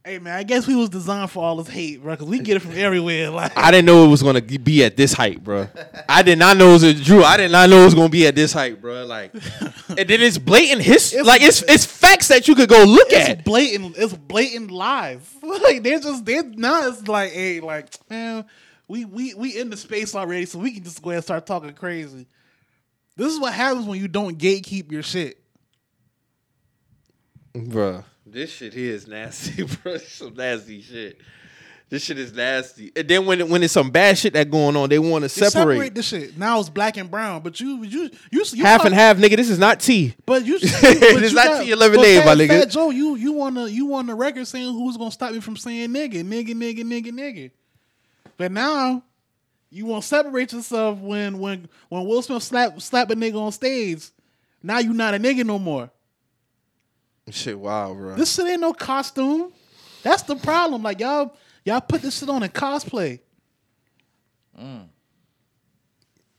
[0.06, 2.56] hey man, I guess we was designed for all this hate, bro, because we get
[2.56, 3.28] it from everywhere.
[3.28, 5.68] Like I didn't know it was gonna be at this height, bro.
[6.08, 7.24] I did not know it was Drew.
[7.24, 9.04] I did not know it was gonna be at this height, bro.
[9.04, 9.34] Like,
[9.88, 13.30] and then it's blatant his like it's it's facts that you could go look it's
[13.30, 13.44] at.
[13.44, 13.96] blatant.
[13.98, 15.28] It's blatant lies.
[15.42, 16.88] like they're just they're not.
[16.88, 18.44] It's like hey, like man,
[18.86, 21.46] we we we in the space already, so we can just go ahead and start
[21.46, 22.26] talking crazy.
[23.16, 25.42] This is what happens when you don't gatekeep your shit.
[27.54, 29.96] Bruh, this shit here is nasty, bro.
[29.98, 31.20] Some nasty shit.
[31.88, 32.90] This shit is nasty.
[32.96, 35.52] And then when when it's some bad shit that going on, they want to separate.
[35.76, 36.36] separate the shit.
[36.36, 39.36] Now it's black and brown, but you you you, you half and half, nigga.
[39.36, 40.14] This is not tea.
[40.26, 42.48] But you, but It's you not got- to living but name, my nigga.
[42.60, 45.38] Fat Joe, you you on the you want the record saying who's gonna stop me
[45.40, 47.50] from saying nigga, nigga, nigga, nigga, nigga.
[48.36, 49.04] But now
[49.70, 53.52] you want to separate yourself when when when Will Smith slap slap a nigga on
[53.52, 54.10] stage.
[54.60, 55.88] Now you not a nigga no more.
[57.30, 58.14] Shit, wow, bro.
[58.14, 59.52] This shit ain't no costume.
[60.02, 60.82] That's the problem.
[60.82, 63.20] Like y'all y'all put this shit on in cosplay.
[64.60, 64.86] Mm.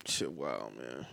[0.05, 1.05] shit, wow, man.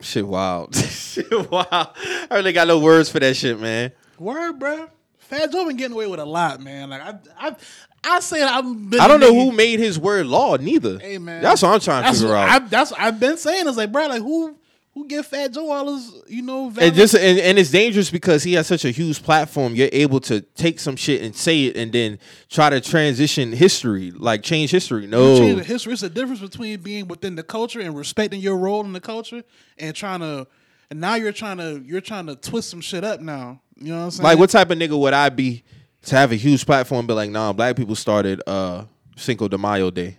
[0.00, 0.74] Shit, wild.
[0.76, 1.64] shit, wow.
[1.72, 3.92] I really got no words for that shit, man.
[4.18, 4.88] Word, bro.
[5.18, 6.90] Fat Joe been getting away with a lot, man.
[6.90, 7.56] Like I I
[8.04, 10.98] I say I've been I don't know nigga- who made his word law, neither.
[10.98, 12.48] Hey man, That's what I'm trying to that's figure out.
[12.50, 13.66] I, that's what I've been saying.
[13.66, 14.54] It's like, bro, like who
[14.94, 18.44] who give Fat Joe all his, you know, and just and, and it's dangerous because
[18.44, 19.74] he has such a huge platform.
[19.74, 22.18] You're able to take some shit and say it, and then
[22.48, 25.06] try to transition history, like change history.
[25.06, 25.92] No, change the history.
[25.92, 29.42] It's a difference between being within the culture and respecting your role in the culture,
[29.78, 30.46] and trying to.
[30.90, 33.20] And now you're trying to you're trying to twist some shit up.
[33.20, 34.24] Now you know what I'm saying?
[34.24, 35.64] like what type of nigga would I be
[36.02, 37.06] to have a huge platform?
[37.06, 38.84] Be like, nah, black people started uh
[39.16, 40.18] Cinco de Mayo Day.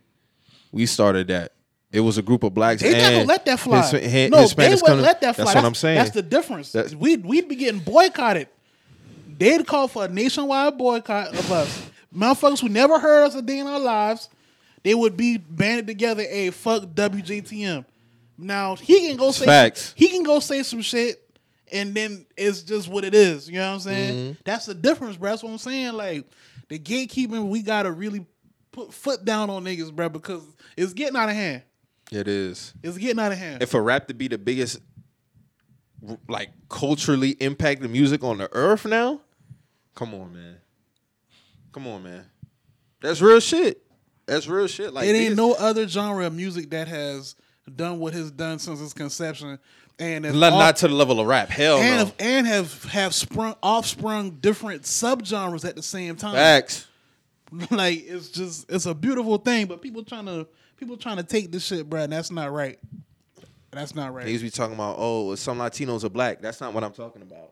[0.72, 1.54] We started that.
[1.96, 2.82] It was a group of blacks.
[2.82, 3.82] They gonna let that fly.
[3.82, 5.46] His- hi- no, they wouldn't coming- let that fly.
[5.46, 5.96] That's what I'm saying.
[5.98, 6.72] That's the difference.
[6.72, 8.48] That's- we'd we'd be getting boycotted.
[9.38, 11.82] They'd call for a nationwide boycott of us.
[12.16, 14.30] Motherfuckers who never heard us a day in our lives,
[14.84, 16.24] they would be banded together.
[16.30, 17.86] A fuck WJTM.
[18.38, 19.94] Now he can go say facts.
[19.96, 21.22] he can go say some shit,
[21.72, 23.48] and then it's just what it is.
[23.50, 24.14] You know what I'm saying?
[24.16, 24.32] Mm-hmm.
[24.44, 25.32] That's the difference, bro.
[25.32, 25.94] That's what I'm saying.
[25.94, 26.26] Like
[26.70, 28.26] the gatekeeping, we gotta really
[28.72, 30.42] put foot down on niggas, bro, because
[30.78, 31.62] it's getting out of hand.
[32.12, 32.74] It is.
[32.84, 33.62] It's getting out of hand.
[33.62, 34.80] if a rap to be the biggest
[36.28, 39.22] like culturally impacted music on the earth now,
[39.96, 40.58] come on, man.
[41.72, 42.26] Come on, man.
[43.02, 43.82] That's real shit.
[44.26, 44.94] That's real shit.
[44.94, 47.36] Like it ain't no other genre of music that has
[47.74, 49.60] done what has done since its conception,
[50.00, 51.50] and not, off- not to the level of rap.
[51.50, 51.98] Hell and no.
[51.98, 56.34] have, and have have sprung offsprung different subgenres at the same time.
[56.34, 56.88] Facts.
[57.72, 61.52] like it's just it's a beautiful thing, but people trying to people trying to take
[61.52, 62.02] this shit, bro.
[62.02, 62.80] And that's not right.
[63.72, 64.26] That's not right.
[64.26, 66.42] They used to be talking about, oh, some Latinos are black.
[66.42, 67.52] That's not what I'm talking about.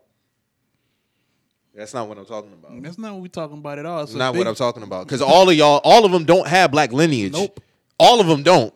[1.74, 2.82] That's not what I'm talking about.
[2.82, 4.02] That's not what we're talking about at all.
[4.04, 5.06] It's not big- what I'm talking about.
[5.06, 7.32] Because all of y'all, all of them don't have black lineage.
[7.32, 7.60] Nope.
[7.98, 8.72] All of them don't.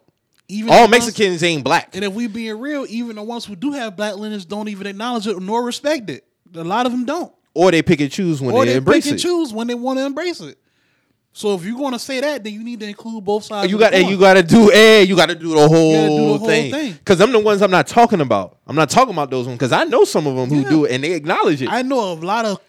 [0.49, 1.95] Even All the ones- Mexicans ain't black.
[1.95, 4.87] And if we being real, even the ones who do have black lineage don't even
[4.87, 6.25] acknowledge it nor respect it.
[6.55, 7.33] A lot of them don't.
[7.55, 9.23] Or they pick and choose when or they, they embrace pick and it.
[9.23, 10.59] choose when they want to embrace it.
[11.39, 13.71] So if you're going to say that, then you need to include both sides.
[13.71, 16.39] You got and you got to do eh, you got to do the whole, do
[16.41, 16.93] the thing.
[16.95, 18.59] Because I'm the ones I'm not talking about.
[18.67, 20.69] I'm not talking about those ones because I know some of them who Yeah.
[20.69, 21.69] do it and they acknowledge it.
[21.71, 22.61] I know a lot of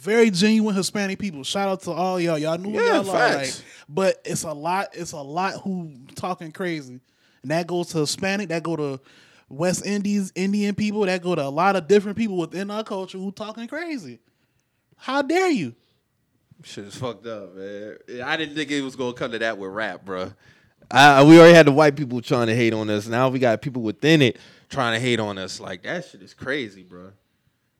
[0.00, 1.44] very genuine Hispanic people.
[1.44, 2.36] Shout out to all y'all.
[2.36, 3.36] Y'all knew Yeah, y'all are.
[3.36, 3.54] Like,
[3.88, 4.88] but it's a lot.
[4.94, 6.98] It's a lot who talking crazy,
[7.42, 8.48] and that goes to Hispanic.
[8.48, 9.00] That go to
[9.48, 11.02] West Indies, Indian people.
[11.02, 14.18] That go to a lot of different people within our culture who talking crazy.
[14.96, 15.76] How dare you?
[16.62, 17.96] Shit is fucked up, man.
[18.24, 20.32] I didn't think it was gonna come to that with rap, bro.
[20.90, 23.06] I, we already had the white people trying to hate on us.
[23.08, 24.38] Now we got people within it
[24.68, 25.60] trying to hate on us.
[25.60, 27.12] Like that shit is crazy, bro.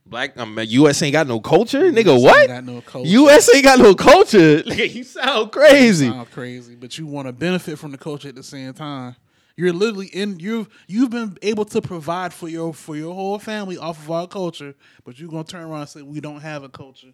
[0.05, 1.03] Black, um, U.S.
[1.03, 2.15] ain't got no culture, nigga.
[2.15, 2.47] ain't What?
[2.47, 3.11] got no culture.
[3.11, 3.53] U.S.
[3.53, 4.63] ain't got no culture.
[4.63, 6.09] Nigga, you sound crazy.
[6.09, 9.17] Sound crazy, but you want to benefit from the culture at the same time.
[9.57, 13.79] You're literally in you've you've been able to provide for your for your whole family
[13.79, 14.75] off of our culture,
[15.05, 17.13] but you're gonna turn around and say we don't have a culture.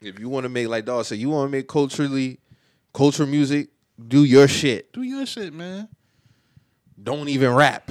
[0.00, 2.40] If you want to make like dog said, you want to make culturally,
[2.92, 3.68] cultural music,
[4.06, 4.92] do your shit.
[4.92, 5.88] Do your shit, man.
[7.00, 7.90] Don't even rap.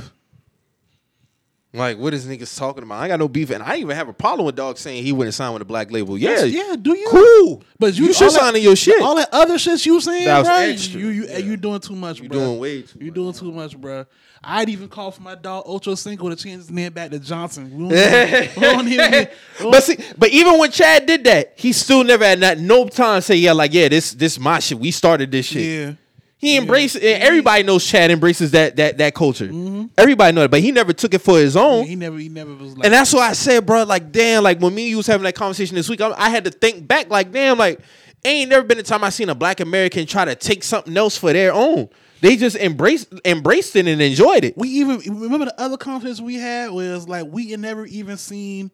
[1.77, 2.99] Like, what is niggas talking about?
[3.01, 5.33] I got no beef, and I even have a problem with dog saying he wouldn't
[5.33, 6.17] sign with a black label.
[6.17, 7.07] Yeah, That's- yeah, do you?
[7.09, 9.01] Cool, But you, you should all that- sign in your shit.
[9.01, 10.99] All that other shit you saying, That was bro, extra.
[10.99, 11.37] you you Yeah.
[11.37, 12.39] you doing too much, You bro.
[12.39, 14.05] doing way too You doing too much, bro.
[14.43, 17.71] I'd even call for my dog Ochocinco to change his name back to Johnson.
[17.75, 19.11] We don't, we don't even.
[19.11, 19.29] we don't-
[19.71, 23.17] but see, but even when Chad did that, he still never had not no time
[23.17, 24.79] to say yeah, like yeah, this this my shit.
[24.79, 25.63] We started this shit.
[25.63, 25.93] yeah.
[26.39, 29.49] He embraced and everybody knows Chad embraces that that that culture.
[29.97, 31.83] Everybody know it, but he never took it for his own.
[31.83, 31.89] Mm-hmm.
[31.89, 32.85] He never, he never was like.
[32.85, 35.23] And that's why I said, bro, like, damn, like when me and you was having
[35.23, 37.79] that conversation this week, I, I had to think back, like, damn, like,
[38.23, 41.17] ain't never been a time I seen a black American try to take something else
[41.17, 41.89] for their own.
[42.21, 44.57] They just embraced embraced it and enjoyed it.
[44.57, 48.71] we even remember the other conference we had was like we had never even seen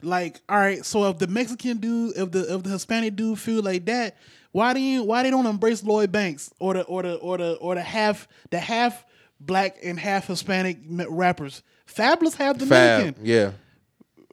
[0.00, 3.62] like all right so if the mexican dude if the if the hispanic dude feel
[3.62, 4.16] like that
[4.58, 7.54] why do you why they don't embrace lloyd banks or the or the or the
[7.54, 9.04] or the half the half
[9.40, 11.62] black and half Hispanic rappers.
[11.86, 12.68] Fabolous half Dominican.
[12.68, 13.24] Fab, Dominican.
[13.24, 13.50] yeah,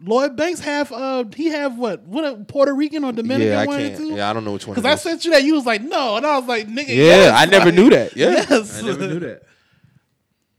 [0.02, 3.62] Lloyd Banks half uh he have what what a Puerto Rican or Dominican yeah.
[3.62, 3.98] I one can't.
[3.98, 4.16] two.
[4.16, 4.74] Yeah, I don't know which one.
[4.76, 6.96] Because I sent you that, you was like, no, and I was like, nigga, Yeah,
[6.96, 7.34] yes.
[7.40, 8.16] I never Like, knew that.
[8.18, 8.82] Yeah, yes.
[8.84, 9.44] I never knew that.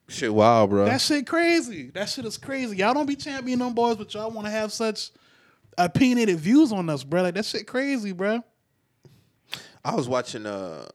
[0.08, 0.84] Shit, wow, bro.
[0.84, 1.90] That shit crazy.
[1.90, 2.76] That shit is crazy.
[2.76, 5.10] Y'all don't be championing them boys, but y'all want to have such
[5.76, 7.22] opinionated views on us, bro.
[7.22, 8.42] Like that shit crazy, bro.
[9.86, 10.86] I was watching uh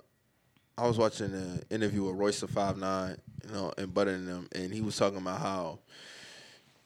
[0.78, 3.16] I was watching an interview with Royce the Five Nine,
[3.48, 5.80] you know, and Butter and them, and he was talking about how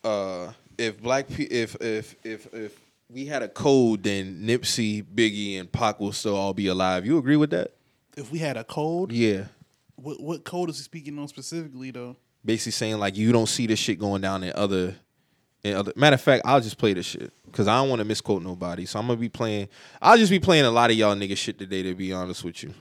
[0.03, 2.79] uh if black pe- if if if if
[3.09, 7.05] we had a code, then Nipsey, Biggie, and Pac will still all be alive.
[7.05, 7.73] You agree with that?
[8.17, 9.45] If we had a code, Yeah.
[9.95, 12.15] what what code is he speaking on specifically though?
[12.43, 14.95] Basically saying like you don't see this shit going down in other
[15.65, 17.33] in other matter of fact, I'll just play this shit.
[17.51, 18.85] Cause I don't want to misquote nobody.
[18.85, 19.69] So I'm gonna be playing
[20.01, 22.61] I'll just be playing a lot of y'all nigga shit today to be honest with
[22.61, 22.73] you.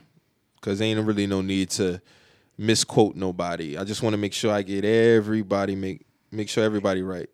[0.61, 2.01] Cause ain't really no need to
[2.57, 3.77] misquote nobody.
[3.77, 7.29] I just want to make sure I get everybody make make sure everybody right.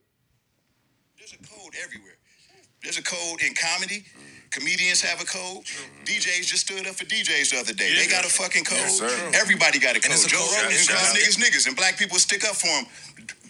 [1.17, 2.17] There's a code everywhere.
[2.83, 4.05] There's a code in comedy.
[4.51, 5.63] Comedians have a code.
[6.05, 7.93] DJs just stood up for DJs the other day.
[7.95, 8.77] They got a fucking code.
[8.77, 9.01] Yes.
[9.33, 10.05] Everybody got a code.
[10.05, 10.63] And it's a Joe code.
[10.63, 12.85] Rogan Yes, calls niggas niggas, and black people stick up for him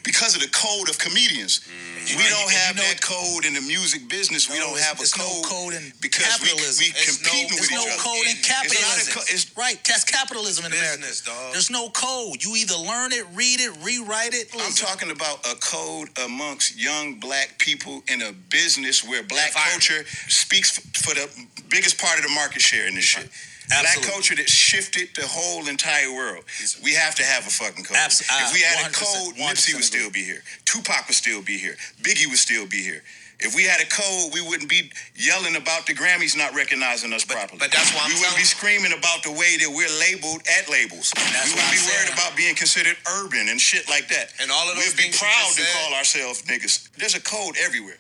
[0.03, 1.61] because of the code of comedians.
[1.61, 2.17] Mm.
[2.17, 4.49] We don't have you know- that code in the music business.
[4.49, 6.81] we don't have a it's no code, code in because we, capitalism.
[6.81, 8.01] we It's competing no, with There's each no other.
[8.01, 9.13] code in It's capitalism.
[9.13, 11.43] co- it's- right, that's capitalism in Business, America.
[11.45, 11.53] dog.
[11.53, 12.43] There's no code.
[12.43, 14.49] You either learn it, read it, rewrite it.
[14.59, 20.03] I'm talking about a code amongst young black people in a business where black culture
[20.27, 21.29] speaks for the
[21.69, 23.29] biggest part of the market share in this shit.
[23.29, 24.11] Black Absolutely.
[24.11, 26.43] culture that shifted the whole entire world.
[26.83, 27.97] We have to have a fucking code.
[27.97, 30.43] Abs- uh, if we had a code, Nipsey would still be here.
[30.65, 31.75] Tupac would still be here.
[32.01, 33.01] Biggie would still be here.
[33.43, 37.25] If we had a code, we wouldn't be yelling about the Grammys not recognizing us
[37.25, 37.57] properly.
[37.57, 40.69] but that's why I'm we wouldn't be screaming about the way that we're labeled at
[40.69, 41.09] labels.
[41.15, 42.13] That's we wouldn't be I'm worried saying.
[42.13, 44.33] about being considered urban and shit like that.
[44.39, 46.91] And all of those We'd be things you proud to said- call ourselves niggas.
[47.01, 47.97] There's a code everywhere.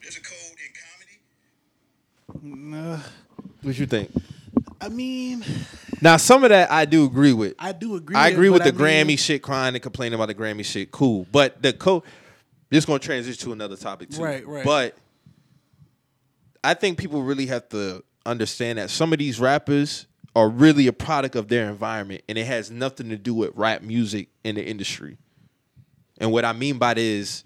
[0.00, 2.70] There's a code in comedy.
[2.70, 3.00] Nah,
[3.62, 4.12] What you think?
[4.80, 5.44] I mean,
[6.00, 7.54] Now some of that I do agree with.
[7.58, 8.16] I do agree.
[8.16, 10.64] I agree with but the I mean, Grammy shit, crying and complaining about the Grammy
[10.64, 10.90] shit.
[10.90, 12.02] Cool, but the code.
[12.70, 14.22] This gonna transition to another topic too.
[14.22, 14.64] Right, right.
[14.64, 14.96] But
[16.62, 20.06] I think people really have to understand that some of these rappers
[20.36, 23.82] are really a product of their environment, and it has nothing to do with rap
[23.82, 25.16] music in the industry.
[26.18, 27.42] And what I mean by that is,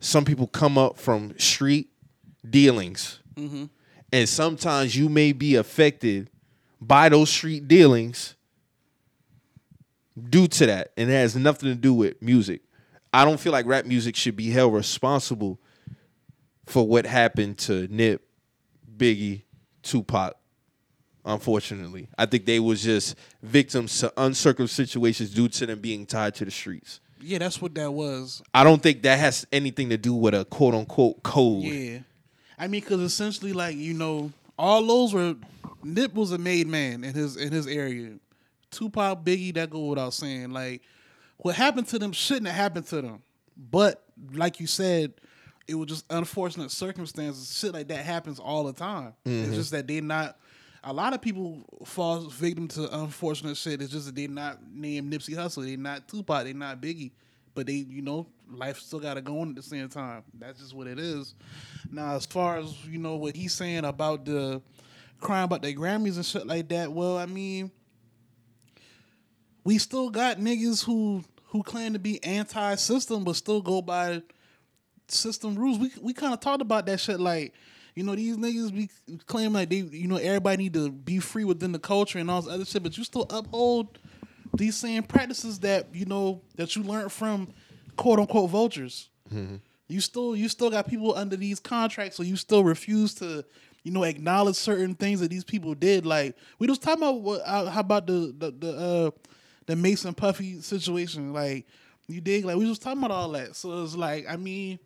[0.00, 1.90] some people come up from street
[2.48, 3.64] dealings, mm-hmm.
[4.10, 6.30] and sometimes you may be affected
[6.80, 8.34] by those street dealings
[10.30, 12.62] due to that, and it has nothing to do with music.
[13.12, 15.58] I don't feel like rap music should be held responsible
[16.66, 18.22] for what happened to Nip,
[18.96, 19.42] Biggie,
[19.82, 20.36] Tupac.
[21.24, 26.36] Unfortunately, I think they was just victims to uncircumcised situations due to them being tied
[26.36, 27.00] to the streets.
[27.20, 28.42] Yeah, that's what that was.
[28.54, 31.64] I don't think that has anything to do with a quote unquote code.
[31.64, 31.98] Yeah,
[32.58, 35.36] I mean, because essentially, like you know, all those were
[35.82, 38.14] Nip was a made man in his in his area.
[38.70, 40.50] Tupac, Biggie, that go without saying.
[40.50, 40.82] Like,
[41.38, 43.22] what happened to them shouldn't have happened to them.
[43.56, 44.02] But
[44.32, 45.14] like you said,
[45.68, 47.56] it was just unfortunate circumstances.
[47.58, 49.14] Shit like that happens all the time.
[49.24, 49.54] It's mm-hmm.
[49.54, 50.38] just that they're not.
[50.84, 53.82] A lot of people fall victim to unfortunate shit.
[53.82, 55.66] It's just that they're not named Nipsey Hussle.
[55.66, 56.44] They're not Tupac.
[56.44, 57.10] They're not Biggie.
[57.56, 60.22] But they, you know, life still got to go on at the same time.
[60.38, 61.34] That's just what it is.
[61.90, 64.62] Now, as far as you know, what he's saying about the
[65.18, 66.92] crying about the Grammys and shit like that.
[66.92, 67.70] Well, I mean,
[69.64, 74.22] we still got niggas who who claim to be anti-system but still go by
[75.08, 75.78] system rules.
[75.78, 77.18] We we kind of talked about that shit.
[77.18, 77.54] Like,
[77.94, 78.90] you know, these niggas be
[79.26, 82.42] claim like they, you know, everybody need to be free within the culture and all
[82.42, 83.98] this other shit, but you still uphold
[84.56, 87.48] these same practices that you know that you learned from
[87.96, 89.08] quote unquote vultures.
[89.88, 93.44] You still you still got people under these contracts, so you still refuse to.
[93.82, 96.04] You know, acknowledge certain things that these people did.
[96.04, 99.10] Like we was talking about, what, uh, how about the the the, uh,
[99.66, 101.32] the Mason Puffy situation?
[101.32, 101.66] Like
[102.08, 102.44] you dig?
[102.44, 103.54] Like we was talking about all that.
[103.54, 104.80] So it's like, I mean,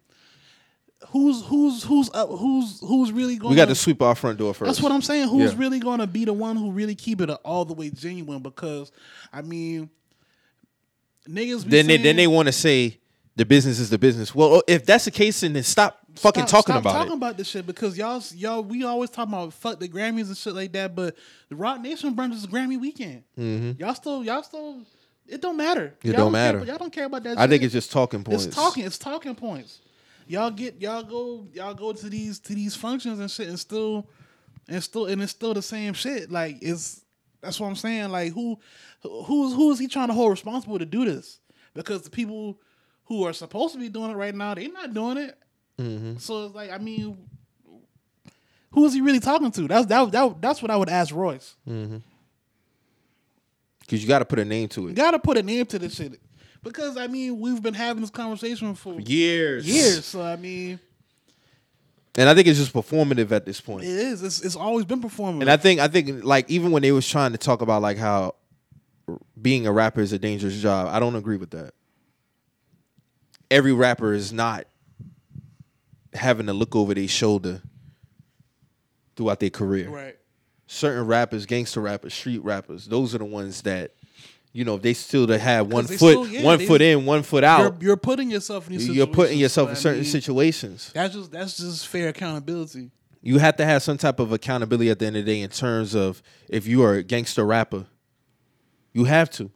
[1.09, 2.29] who's who's who's up?
[2.29, 3.51] Who's who's really going?
[3.51, 4.67] We got to sweep our front door first.
[4.69, 5.29] That's what I'm saying.
[5.29, 5.59] Who's Yeah.
[5.59, 8.41] really going to be the one who really keep it all the way genuine?
[8.41, 8.93] Because
[9.33, 9.91] I mean,
[11.29, 11.65] niggas.
[11.65, 12.99] Be then they then they want to say
[13.37, 14.35] the business is the business.
[14.35, 17.17] Well, if that's the case, then stop fucking Stop- talking stop about talking it.
[17.17, 20.55] about this shit because y'all y'all we always talk about fuck the Grammys and shit
[20.55, 21.17] like that, but
[21.49, 23.23] the Roc Nation brunch is Grammy weekend.
[23.79, 24.83] Y'all still y'all still
[25.27, 25.95] it don't matter.
[26.01, 26.09] Mm-hmm.
[26.09, 26.65] It Y'all don't care- matter.
[26.65, 27.39] y'all don't care about that.
[27.39, 28.47] I think it's just talking points.
[28.47, 28.85] It's talking.
[28.85, 29.81] It's talking points.
[30.31, 34.09] Y'all get y'all go y'all go to these to these functions and shit and still
[34.68, 36.31] and still and it's still the same shit.
[36.31, 37.05] Like it's
[37.41, 38.11] That's what I'm saying.
[38.11, 38.59] Like who,
[39.03, 41.41] who is who is he trying to hold responsible to do this?
[41.74, 42.61] Because the people
[43.07, 45.37] who are supposed to be doing it right now, they're not doing it.
[45.78, 46.18] Mm-hmm.
[46.18, 47.18] So it's like, I mean,
[48.70, 49.66] who is he really talking to?
[49.66, 51.57] That's that, that that's what I would ask Royce.
[51.68, 51.97] Mm-hmm.
[53.81, 54.95] Because you got to put a name to You it.
[54.95, 56.20] got to put a name to this shit.
[56.63, 59.67] Because I mean, we've been having this conversation for Years.
[59.67, 60.05] years.
[60.05, 60.79] So I mean,
[62.17, 63.85] And I think it's just performative at this point.
[63.85, 64.23] it is.
[64.23, 65.43] It's, it's always been performing.
[65.43, 67.97] And I think I think like even when they was trying to talk about like
[67.97, 68.35] how
[69.41, 71.73] being a rapper is a dangerous job, I don't agree with that.
[73.51, 74.67] Every rapper is not
[76.13, 77.63] having to look over their shoulder
[79.17, 79.89] throughout their career.
[79.89, 80.17] right.
[80.67, 83.93] Certain rappers, gangster rappers, street rappers, those are the ones that
[84.53, 87.23] you know, they still to have one foot still- yeah, one they- foot in, one
[87.23, 87.83] foot You're, out.
[87.83, 88.89] you're putting yourself in these.
[88.89, 90.91] You're putting yourself in I certain mean, situations.
[90.95, 92.91] That's just that's just fair accountability.
[93.23, 95.51] you have to have some type of accountability at the end of the day in
[95.51, 97.87] terms of if you are a gangster rapper,
[98.93, 99.51] you have to.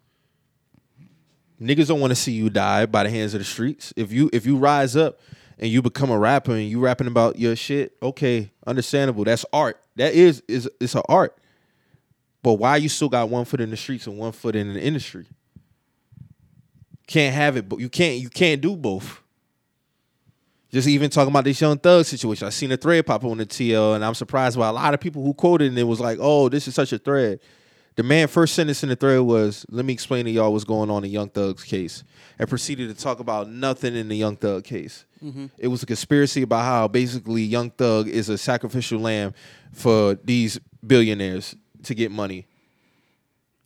[1.61, 3.93] Niggas don't want to see you die by the hands of the streets.
[3.97, 5.21] If you if you rise up
[5.59, 9.25] and you become a rapper and you rapping about your shit, okay, understandable.
[9.25, 9.81] That's art.
[9.97, 11.37] That is is it's an art.
[12.45, 14.81] But why you still got one foot in the streets and one foot in the
[14.81, 15.25] industry?
[17.07, 19.23] Can't have it, but you can't you can't do both.
[20.71, 22.47] Just even talking about this young thug situation.
[22.47, 24.93] I seen a thread pop up on the TL, and I'm surprised by a lot
[24.93, 27.41] of people who quoted and it was like, "Oh, this is such a thread."
[27.97, 30.91] The man first sentence in the thread was, "Let me explain to y'all what's going
[30.91, 32.05] on in Young Thug's case,"
[32.39, 35.07] and proceeded to talk about nothing in the Young Thug case.
[35.25, 35.47] Mm-hmm.
[35.57, 39.33] It was a conspiracy about how basically Young Thug is a sacrificial lamb
[39.73, 42.47] for these billionaires to get money.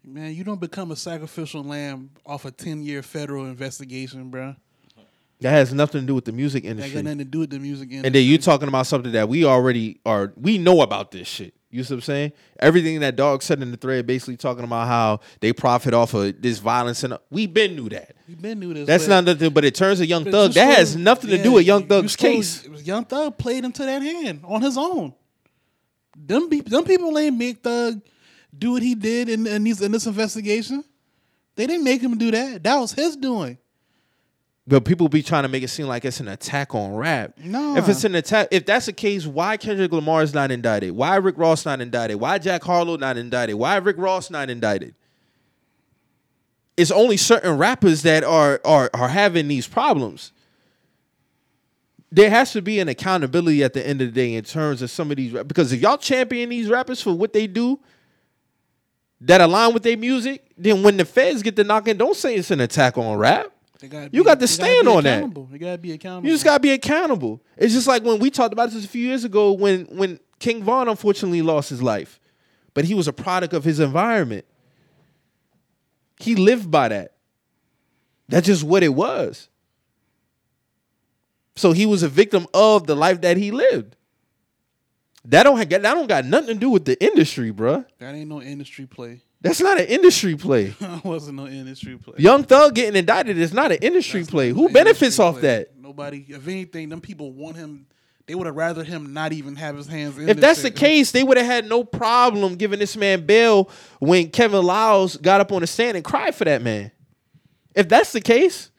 [0.04, 4.54] Man, you don't become a sacrificial lamb off a ten year federal investigation, bro.
[5.40, 6.94] That has nothing to do with the music That industry.
[6.94, 8.06] got nothing to do with the music industry.
[8.06, 11.54] And then you talking about something that we already are we know about this shit.
[11.70, 12.32] You see what I'm saying?
[12.60, 16.40] Everything that dog said in the thread basically talking about how they profit off of
[16.40, 18.16] this violence and we been knew that.
[18.26, 18.86] you been knew this.
[18.86, 20.52] That's not nothing but it turns a young thug.
[20.54, 22.66] That has nothing to do with Young you Thug's still- case.
[22.82, 25.12] Young Thug played into that hand on his own.
[26.26, 28.00] Them be, them people ain't make Thug
[28.56, 30.84] do what he did in, in these in this investigation.
[31.56, 32.62] They didn't make him do that.
[32.62, 33.58] That was his doing.
[34.66, 37.38] But people be trying to make it seem like it's an attack on rap.
[37.38, 37.76] No.
[37.76, 40.92] If it's an attack, if that's the case, why Kendrick Lamar is not indicted?
[40.92, 42.20] Why Rick Ross not indicted?
[42.20, 43.56] Why Jack Harlow not indicted?
[43.56, 44.94] Why Rick Ross not indicted?
[46.76, 50.32] It's only certain rappers that are are are having these problems.
[52.10, 54.90] There has to be an accountability at the end of the day in terms of
[54.90, 57.78] some of these because if y'all champion these rappers for what they do
[59.20, 62.50] that align with their music, then when the feds get to knocking, don't say it's
[62.50, 63.52] an attack on rap.
[63.80, 65.22] You be- got to stand on that.
[65.22, 66.28] You gotta be accountable.
[66.28, 67.42] You just gotta be accountable.
[67.56, 70.62] It's just like when we talked about this a few years ago when when King
[70.62, 72.20] Von unfortunately lost his life,
[72.74, 74.44] but he was a product of his environment.
[76.20, 77.14] He lived by that.
[78.28, 79.48] That's just what it was.
[81.58, 83.96] So he was a victim of the life that he lived.
[85.24, 87.84] That don't have, that don't got nothing to do with the industry, bruh.
[87.98, 89.20] that ain't no industry play.
[89.40, 90.66] That's not an industry play.
[90.80, 92.14] that wasn't no industry play.
[92.18, 94.50] Young Thug getting indicted is not an industry play.
[94.50, 95.42] Who No benefits industry off play.
[95.42, 95.78] that?
[95.78, 96.24] Nobody.
[96.28, 97.86] If anything, them people want him.
[98.26, 100.28] They would have rather him not even have his hands in.
[100.28, 104.30] If that's the case, they would have had no problem giving this man bail when
[104.30, 106.90] Kevin Liles got up on the stand and cried for that man.
[107.74, 108.70] If that's the case,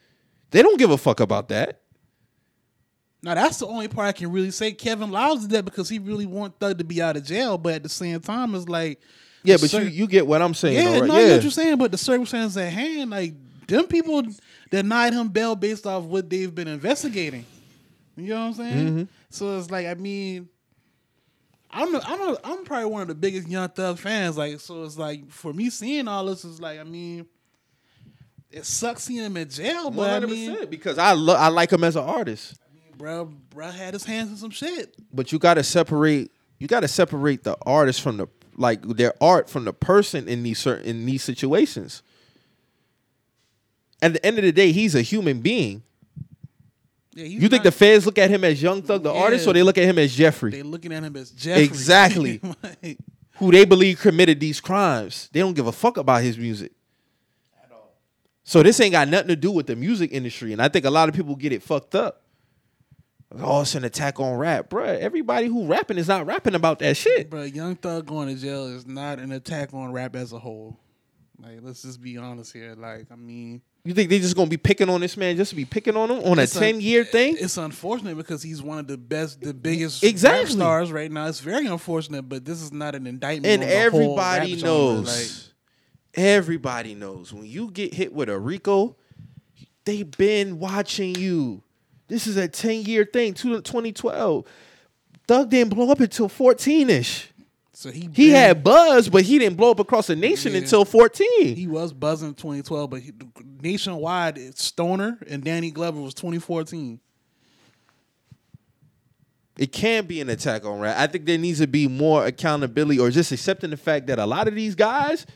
[0.50, 1.79] they don't give a fuck about that.
[3.22, 4.72] Now that's the only part I can really say.
[4.72, 7.74] Kevin Liles did that because he really want Thug to be out of jail, but
[7.74, 9.00] at the same time, it's like
[9.42, 11.08] Yeah, but cir- you you get what I'm saying, yeah, though, right?
[11.08, 11.26] no, I yeah.
[11.28, 13.34] know what you're saying, but the circumstances at hand, like
[13.66, 14.22] them people
[14.70, 17.44] denied him bail based off what they've been investigating.
[18.16, 18.88] You know what I'm saying?
[18.88, 19.02] Mm-hmm.
[19.30, 20.48] So it's like, I mean,
[21.70, 24.36] I'm a, I'm a, I'm probably one of the biggest Young Thug fans.
[24.36, 27.26] Like, so it's like for me seeing all this is like, I mean,
[28.50, 31.84] it sucks seeing him in jail, but I mean, because I lo- I like him
[31.84, 32.58] as an artist.
[33.00, 34.94] Bro, bro had his hands in some shit.
[35.12, 38.26] But you got to separate you got to separate the artist from the
[38.56, 42.02] like their art from the person in these certain in these situations.
[44.02, 45.82] At the end of the day, he's a human being.
[47.14, 49.20] Yeah, he's You think not- the feds look at him as Young Thug, the Yeah.
[49.20, 50.50] artist, or they look at him as Jeffrey?
[50.52, 51.64] They looking at him as Jeffrey.
[51.64, 52.40] Exactly.
[52.82, 52.98] Like,
[53.38, 55.30] who they believe committed these crimes.
[55.32, 56.72] They don't give a fuck about his music.
[57.64, 57.94] At all.
[58.44, 60.90] So this ain't got nothing to do with the music industry, and I think a
[60.90, 62.22] lot of people get it fucked up.
[63.38, 64.98] Oh, it's an attack on rap, bruh.
[64.98, 67.30] Everybody who rapping is not rapping about that shit.
[67.30, 70.78] bro, Young Thug going to jail is not an attack on rap as a whole.
[71.38, 72.74] Like, let's just be honest here.
[72.76, 75.56] Like, I mean, You think they just gonna be picking on this man just to
[75.56, 77.36] be picking on him on a ten year thing?
[77.40, 80.40] It's unfortunate because he's one of the best, the biggest Exactly.
[80.42, 81.26] rap stars right now.
[81.28, 83.46] It's very unfortunate, but this is not an indictment.
[83.46, 83.84] And on the whole
[84.20, 85.06] everybody knows.
[85.06, 88.96] Like, everybody knows when you get hit with a Rico,
[89.84, 91.62] they've been watching you.
[92.10, 94.44] This is a 10 year thing, to 2012.
[95.28, 97.28] Thug didn't blow up until 14 ish.
[97.72, 100.58] so he He been- had buzz, but he didn't blow up across the nation Yeah.
[100.58, 101.54] until 14.
[101.56, 103.12] he was buzzing in 2012, but he,
[103.62, 106.98] nationwide, Stoner and Danny Glover was 2014.
[109.58, 110.96] it can be an attack on rap.
[110.98, 114.24] I think there needs to be more accountability or just accepting the fact that a
[114.26, 115.26] lot of these guys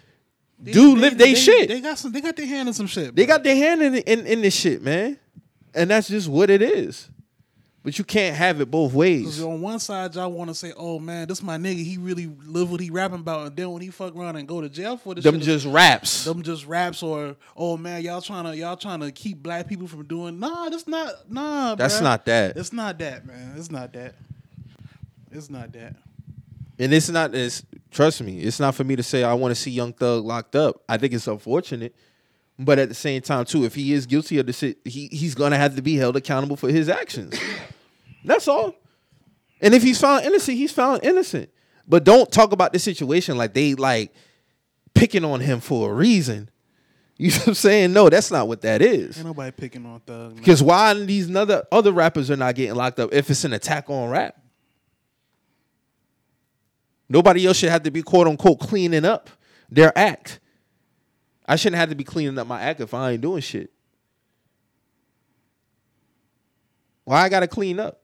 [0.58, 1.68] They- do they- live they, shit.
[1.68, 2.10] They got some.
[2.12, 3.14] They got their hand in some shit.
[3.14, 5.18] They got their hand in, in in this shit, man.
[5.74, 7.08] And that's just what it is.
[7.82, 9.42] But you can't have it both ways.
[9.42, 11.84] On one side, y'all want to say, "Oh man, this my nigga.
[11.84, 14.62] He really live what he rapping about." And then when he fuck around and go
[14.62, 16.24] to jail for this, Them shit, just raps.
[16.24, 19.86] them just raps or oh man, y'all trying to y'all trying to keep black people
[19.86, 20.40] from doing.
[20.40, 21.30] Nah, that's not.
[21.30, 22.04] Nah, That's bruh.
[22.04, 22.56] not that.
[22.56, 23.52] It's not that, man.
[23.58, 24.14] It's not that.
[25.30, 25.94] It's not that.
[26.78, 29.60] And it's not it's trust me, it's not for me to say I want to
[29.60, 30.82] see Young Thug locked up.
[30.88, 31.94] I think it's unfortunate.
[32.58, 35.34] But at the same time, too, if he is guilty of the shit, he he's
[35.34, 37.38] gonna have to be held accountable for his actions.
[38.24, 38.74] That's all.
[39.60, 41.50] And if he's found innocent, he's found innocent.
[41.86, 44.14] But don't talk about the situation like they like
[44.94, 46.48] picking on him for a reason.
[47.16, 47.92] You know what I'm saying?
[47.92, 49.18] No, that's not what that is.
[49.18, 50.36] Ain't nobody picking on Thug.
[50.36, 53.90] Because why these other other rappers are not getting locked up if it's an attack
[53.90, 54.36] on rap?
[57.08, 59.30] Nobody else should have to be quote unquote cleaning up
[59.70, 60.40] their act.
[61.46, 63.70] I shouldn't have to be cleaning up my act if I ain't doing shit.
[67.04, 68.00] Why I gotta clean up?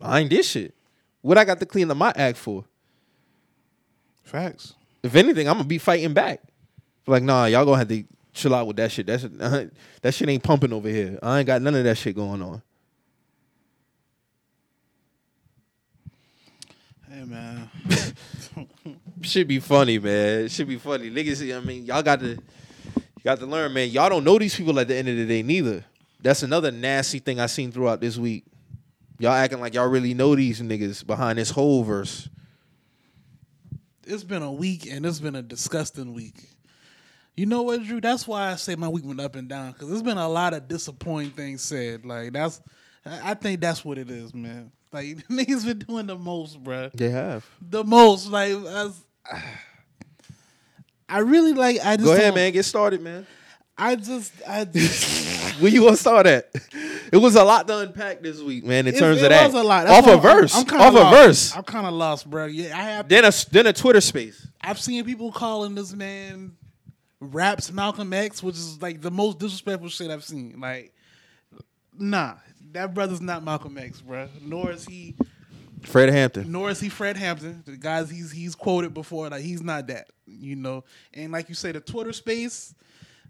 [0.00, 0.74] I ain't this shit.
[1.20, 2.64] What I got to clean up my act for?
[4.24, 4.74] Facts.
[5.02, 6.40] If anything, I'm gonna be fighting back.
[7.06, 9.06] Like, nah, y'all gonna have to chill out with that shit.
[9.06, 9.22] That's
[10.02, 11.18] that shit ain't pumping over here.
[11.22, 12.62] I ain't got none of that shit going on.
[17.10, 17.70] Hey man.
[19.24, 20.48] Should be funny, man.
[20.48, 21.10] Should be funny.
[21.10, 22.38] Niggas, I mean, y'all got to
[23.24, 23.88] you got to learn, man.
[23.88, 25.84] Y'all don't know these people at the end of the day neither.
[26.20, 28.44] That's another nasty thing I seen throughout this week.
[29.18, 32.28] Y'all acting like y'all really know these niggas behind this whole verse.
[34.06, 36.48] it's been a week and it's been a disgusting week.
[37.36, 38.00] You know what, Drew?
[38.00, 40.52] That's why I say my week went up and down because there's been a lot
[40.52, 42.04] of disappointing things said.
[42.04, 42.60] Like that's,
[43.06, 44.70] I think that's what it is, man.
[44.92, 46.92] Like niggas been doing the most, bruh.
[46.92, 47.48] They have.
[47.60, 49.02] The most, like as,
[51.08, 51.78] I really like.
[51.84, 52.52] I just Go ahead, don't- man.
[52.52, 53.26] Get started, man.
[53.76, 54.64] I just, I.
[54.72, 55.60] just.
[55.60, 56.50] Where you to start at?
[57.12, 58.86] It was a lot to unpack this week, man.
[58.86, 59.86] In It- terms it of that, was a lot.
[59.86, 61.16] That's off why a I'm- verse, I'm, kinda off a lost.
[61.16, 61.56] verse.
[61.56, 62.46] I'm kind of lost, bro.
[62.46, 63.08] Yeah, I have.
[63.08, 64.46] Then a then a Twitter space.
[64.60, 66.56] I've seen people calling this man
[67.20, 70.58] raps Malcolm X, which is like the most disrespectful shit I've seen.
[70.60, 70.92] Like,
[71.96, 72.34] nah,
[72.72, 74.28] that brother's not Malcolm X, bro.
[74.42, 75.14] Nor is he,
[75.84, 76.50] Fred Hampton.
[76.50, 77.62] nor is he Fred Hampton.
[77.64, 80.84] The guys he's he's quoted before, like he's not that, you know.
[81.12, 82.74] And like you say, the Twitter space,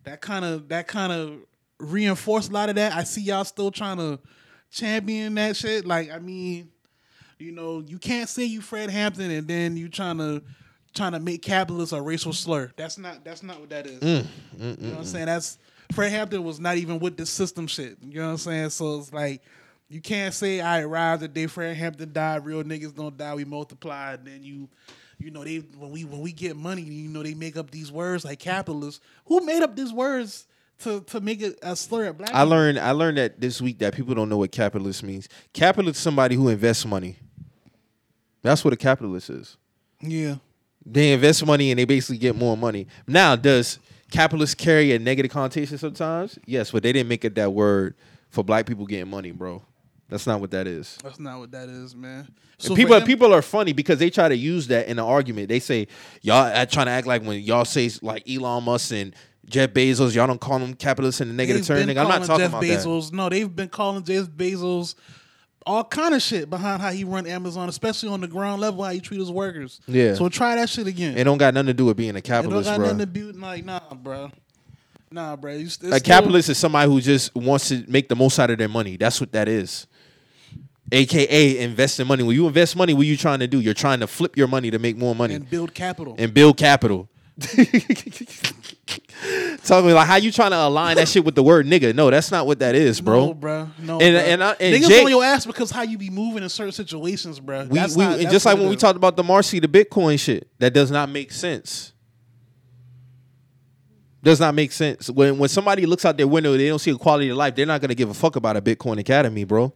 [0.05, 1.39] that kind of that kind of
[1.79, 2.93] reinforced a lot of that.
[2.95, 4.19] I see y'all still trying to
[4.71, 5.87] champion that shit.
[5.87, 6.71] Like, I mean,
[7.39, 10.43] you know, you can't say you Fred Hampton and then you trying to
[10.95, 12.73] trying to make capitalist a racial slur.
[12.77, 14.01] That's not that's not what that is.
[14.01, 14.27] Mm,
[14.57, 15.27] mm, you know what I'm mm, saying?
[15.27, 15.59] That's
[15.93, 17.99] Fred Hampton was not even with the system shit.
[18.01, 18.71] You know what I'm saying?
[18.71, 19.43] So it's like
[19.89, 23.45] you can't say I arrived the day Fred Hampton died, real niggas don't die, we
[23.45, 24.69] multiply, and then you
[25.19, 27.91] you know, they when we when we get money, you know, they make up these
[27.91, 29.01] words like capitalist.
[29.27, 30.47] Who made up these words
[30.81, 32.49] to to make it a slur at black I people?
[32.49, 35.29] learned I learned that this week that people don't know what capitalist means.
[35.53, 37.17] Capitalist is somebody who invests money.
[38.43, 39.57] That's what a capitalist is.
[40.01, 40.37] Yeah.
[40.85, 42.87] They invest money and they basically get more money.
[43.07, 43.79] Now, does
[44.11, 46.39] capitalist carry a negative connotation sometimes?
[46.45, 47.95] Yes, but they didn't make it that word
[48.29, 49.63] for black people getting money, bro.
[50.09, 50.99] That's not what that is.
[51.03, 52.29] That's not what that is, man.
[52.65, 55.49] And people him- people are funny because they try to use that in an argument.
[55.49, 55.89] They say
[56.23, 59.15] y'all trying to act like when y'all say like Elon Musk and
[59.47, 61.89] Jeff Bezos, y'all don't call them capitalists in a negative term.
[61.89, 63.13] I'm not talking Jeff about Bezos.
[63.13, 64.95] No, they've been calling Jeff Bezos
[65.67, 68.91] all kind of shit behind how he run Amazon, especially on the ground level, how
[68.91, 69.81] he treat his workers.
[69.87, 70.15] Yeah.
[70.15, 71.17] So try that shit again.
[71.17, 72.69] It don't got nothing to do with being a capitalist.
[72.69, 72.93] It don't got bro.
[72.93, 74.31] nothing to do like nah, bro.
[75.11, 75.53] Nah, bro.
[75.53, 78.69] A still- capitalist is somebody who just wants to make the most out of their
[78.69, 78.97] money.
[78.97, 79.87] That's what that is.
[80.93, 82.23] AKA investing money.
[82.23, 83.61] When you invest money, what are you trying to do?
[83.61, 86.15] You're trying to flip your money to make more money and build capital.
[86.19, 87.09] and build capital.
[89.65, 91.95] Tell me like how you trying to align that shit with the word nigga?
[91.95, 93.27] No, that's not what that is, bro.
[93.29, 93.69] No, bro.
[93.79, 94.21] No, And- bro.
[94.23, 96.73] and I- and niggas Jake- on your ass because how you be moving in certain
[96.73, 97.65] situations, bro.
[97.65, 98.81] We, That's we not- and that's just like when we is.
[98.81, 101.93] talked about the Marcy the Bitcoin shit, that does not make sense.
[104.23, 105.11] Does not make sense.
[105.11, 107.55] When when somebody looks out their window, they don't see a quality of life.
[107.55, 109.75] They're not gonna give a fuck about a Bitcoin Academy, bro.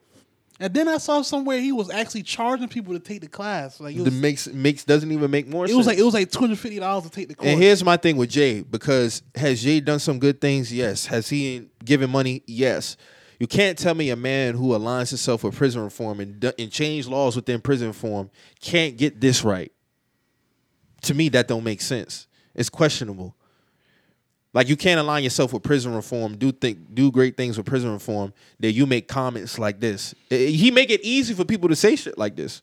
[0.61, 3.79] And then I saw somewhere he was actually charging people to take the class.
[3.79, 5.77] Like it The was, makes makes doesn't even make more it sense.
[5.77, 7.49] was like it was like two hundred fifty dollars to take the course.
[7.49, 10.73] And here's my thing with Jay because has Jay done some good things?
[10.73, 11.07] Yes.
[11.07, 12.43] Has he given money?
[12.47, 12.97] Yes.
[13.39, 17.07] You can't tell me a man who aligns himself with prison reform and and change
[17.07, 18.29] laws within prison reform
[18.61, 19.71] can't get this right.
[21.03, 22.27] To me, that don't make sense.
[22.57, 23.37] It's questionable.
[24.55, 27.93] Like you can't align yourself with prison reform, do think do great things with prison
[27.93, 30.15] reform, that you make comments like this.
[30.31, 32.63] He make it easy for people to say shit like this.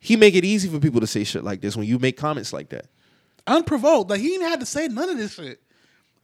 [0.00, 2.52] He make it easy for people to say shit like this when you make comments
[2.52, 2.86] like that.
[3.46, 4.10] unprovoked.
[4.10, 5.60] Like he didn't have to say none of this shit.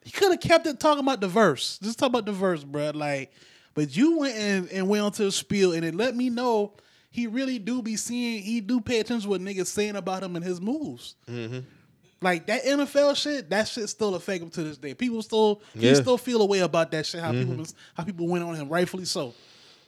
[0.04, 1.78] He could have kept it talking about the verse.
[1.82, 2.90] Just talk about the verse, bro.
[2.94, 3.32] Like,
[3.74, 6.74] but you went and, and went onto the spiel and it let me know
[7.10, 8.42] he really do be seeing.
[8.42, 11.16] He do pay attention to what niggas saying about him and his moves.
[11.28, 11.60] Mm-hmm.
[12.24, 14.94] Like that NFL shit, that shit still affect him to this day.
[14.94, 17.20] People still he still feel a way about that shit.
[17.20, 17.56] How people Mhm.
[17.58, 19.34] been- how people went on him, rightfully so.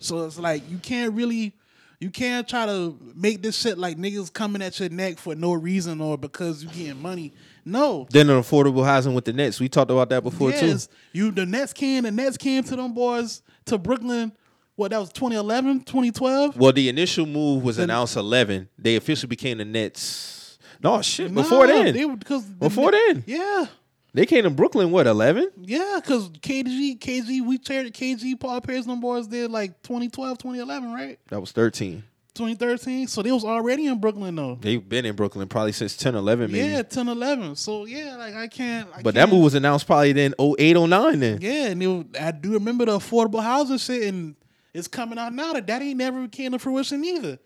[0.01, 1.55] So it's like you can't really
[1.99, 5.55] you can't try to make this shit like niggas coming at your neck for no
[5.55, 7.33] reason or because you getting money.
[7.65, 8.07] No.
[8.11, 9.59] Then an affordable housing with the Nets.
[9.59, 10.93] We talked about that before Yes, too.
[11.15, 14.31] you the Nets came, the Nets came to them boys to Brooklyn.
[14.75, 16.59] What that was 2011, 2012?
[16.59, 18.69] Well, the initial move was The- announced eleven.
[18.79, 20.46] They officially became the Nets.
[20.83, 21.33] No shit.
[21.35, 23.67] Before then, they because before Net- then, Yeah.
[24.15, 24.91] they came to Brooklyn.
[24.91, 25.51] What eleven?
[25.61, 30.93] Yeah, because KG, KG, we shared KG, Paul Pierce, them boys did like 2012, 2011,
[30.93, 31.19] right?
[31.29, 32.03] That was thirteen.
[32.35, 33.07] 2013.
[33.07, 34.59] So they was already in Brooklyn though.
[34.61, 36.69] They've been in Brooklyn probably since 10, 11 maybe.
[36.69, 37.57] Yeah, 10, 11.
[37.57, 38.89] So yeah, like I can't.
[38.95, 41.39] I but that can't- move was announced probably then 08, 09 then.
[41.41, 44.37] Yeah, and it, I do remember the affordable housing shit, and
[44.75, 47.39] it's coming out now that that ain't never came to fruition either.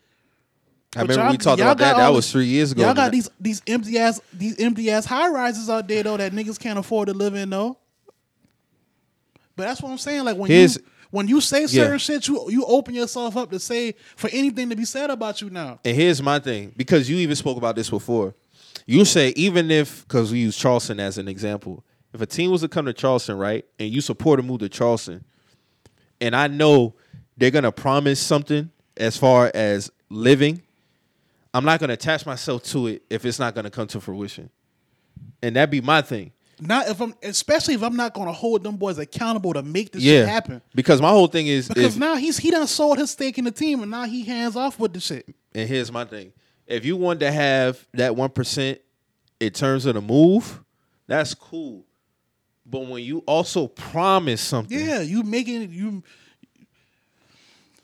[0.96, 1.96] I But remember we talked about that.
[1.96, 2.82] That was three years ago.
[2.82, 6.32] Y'all got these these empty ass these empty ass high rises out there though that
[6.32, 7.78] niggas can't afford to live in though.
[9.56, 10.24] But that's what I'm saying.
[10.24, 11.66] Like when Here's- you when you say Yeah.
[11.66, 15.40] certain shit, you you open yourself up to say for anything to be said about
[15.40, 15.80] you now.
[15.84, 18.34] And here's my thing, because you even spoke about this before.
[18.86, 21.84] You say even if, because we use Charleston as an example,
[22.14, 24.68] if a team was to come to Charleston, right, and you support a move to
[24.68, 25.24] Charleston,
[26.20, 26.94] and I know
[27.36, 30.62] they're gonna promise something as far as living,
[31.52, 34.50] I'm not gonna attach myself to it if it's not gonna come to fruition,
[35.42, 36.32] and that'd be my thing.
[36.60, 40.02] Not if I'm especially if I'm not gonna hold them boys accountable to make this
[40.02, 40.62] yeah, shit happen.
[40.74, 43.50] because my whole thing is, Because now he's he done sold his stake in the
[43.50, 45.26] team and now he hands off with the shit.
[45.54, 46.32] And here's my thing:
[46.66, 48.78] if you want to have that one percent
[49.40, 50.62] in terms of the move,
[51.06, 51.84] that's cool.
[52.66, 56.04] But when you also promise something, Yeah, you making it you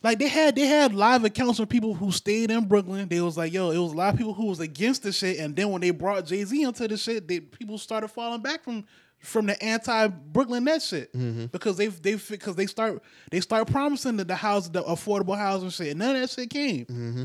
[0.06, 3.08] like they had they had live accounts of people who stayed in Brooklyn.
[3.08, 5.38] They was like, yo, it was a lot of people who was against the shit,
[5.38, 8.62] and then when they brought Jay Z into the shit, they people started falling back
[8.64, 8.84] from
[9.18, 11.50] from the anti Brooklyn net shit Mhm.
[11.50, 15.70] because they they because they start they start promising that the house the affordable housing
[15.70, 16.84] shit, and none of that shit came.
[16.86, 17.24] Mm-hmm.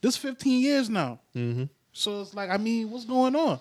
[0.00, 1.64] This fifteen years now, Mm-hmm.
[1.92, 3.60] so it's like I mean, what's going on?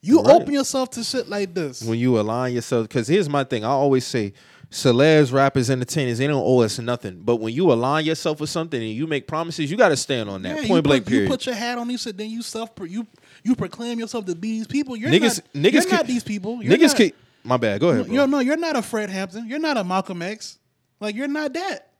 [0.00, 0.34] You Right.
[0.34, 1.82] open yourself to shit like this.
[1.82, 4.32] when you align yourself, because here's my thing: I always say,
[4.74, 7.20] celebs, rappers, entertainers, they don't owe us nothing.
[7.24, 10.28] But when you align yourself with something and you make promises, you got to stand
[10.28, 10.62] on that.
[10.62, 11.04] Yeah, Point blank.
[11.04, 11.22] put, period.
[11.24, 13.06] You put your hat on these then you self you
[13.44, 14.96] you proclaim yourself to be these people.
[14.96, 16.62] You're niggas, not, niggas, you're could- not these people.
[16.62, 17.12] You're niggas, not, could-
[17.44, 17.80] my bad.
[17.80, 18.06] Go ahead.
[18.06, 18.14] Bro.
[18.14, 19.48] You're no, you're not a Fred Hampton.
[19.48, 20.58] You're not a Malcolm X.
[21.00, 21.92] Like you're not that.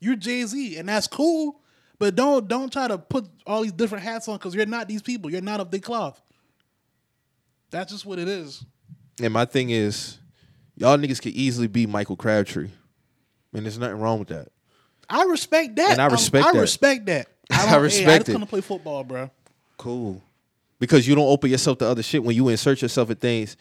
[0.00, 1.60] You're Jay Z, and that's cool.
[1.98, 5.02] But don't don't try to put all these different hats on because you're not these
[5.02, 5.30] people.
[5.30, 6.20] You're not of the cloth.
[7.70, 8.64] That's just what it is.
[9.22, 10.16] And my thing is,
[10.80, 12.70] y'all niggas could easily be Michael Crabtree,
[13.52, 14.48] and there's nothing wrong with that.
[15.08, 15.92] I respect that.
[15.92, 17.28] And I I'm- respect I respect that.
[17.50, 18.32] I don't- hey, I respect just it.
[18.32, 19.30] couldn't play football, bro.
[19.76, 20.22] Cool.
[20.78, 23.56] Because you don't open yourself to other shit when you insert yourself in things,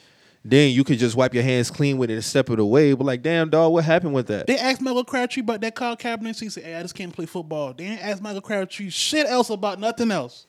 [0.46, 2.94] then you could just wipe your hands clean with it and step it away.
[2.94, 4.48] But like, damn dog, what happened with that?
[4.48, 6.40] They asked Michael Crabtree about that Kyle Kaepernick.
[6.40, 9.50] He said, "Hey, I just can't play football." They didn't ask Michael Crabtree shit else
[9.50, 10.46] about nothing else,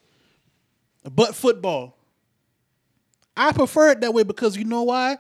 [1.13, 1.97] but football.
[3.37, 5.19] I prefer it that way because you know why?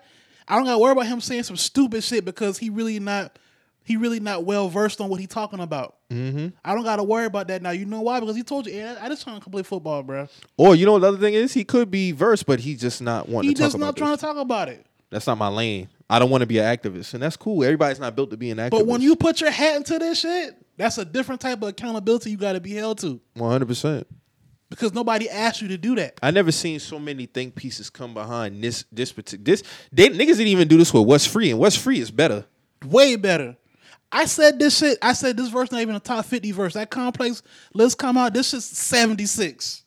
[0.51, 3.39] I don't got to worry about him saying some stupid shit because he really not
[3.85, 5.97] he really not well versed on what he talking about.
[6.11, 6.49] Mm-hmm.
[6.65, 7.71] I don't got to worry about that now.
[7.71, 8.21] You know why?
[8.21, 10.29] Because he told you, hey, I I just trying to play football, bro.
[10.57, 11.55] Or you know what the other thing is?
[11.55, 14.11] He could be versed, but he just not wanting He to talk just not trying
[14.11, 14.21] this.
[14.21, 14.85] to talk about it.
[15.11, 15.89] That's not my lane.
[16.09, 17.63] I don't want to be an activist, and that's cool.
[17.63, 18.71] Everybody's not built to be an activist.
[18.71, 22.31] But when you put your hat into this shit, that's a different type of accountability
[22.31, 24.07] you got to be held to one hundred percent.
[24.71, 26.19] Because nobody asked you to do that.
[26.23, 29.63] I never seen so many think pieces come behind this this particular this.
[29.93, 32.47] They niggas didn't even do this with what's free, and what's free is better.
[32.87, 33.57] Way better.
[34.13, 34.99] I said this shit.
[35.03, 36.75] I said this verse not even a top fifty verse.
[36.75, 37.43] That complex
[37.75, 38.33] list come out.
[38.33, 39.85] This is seventy six.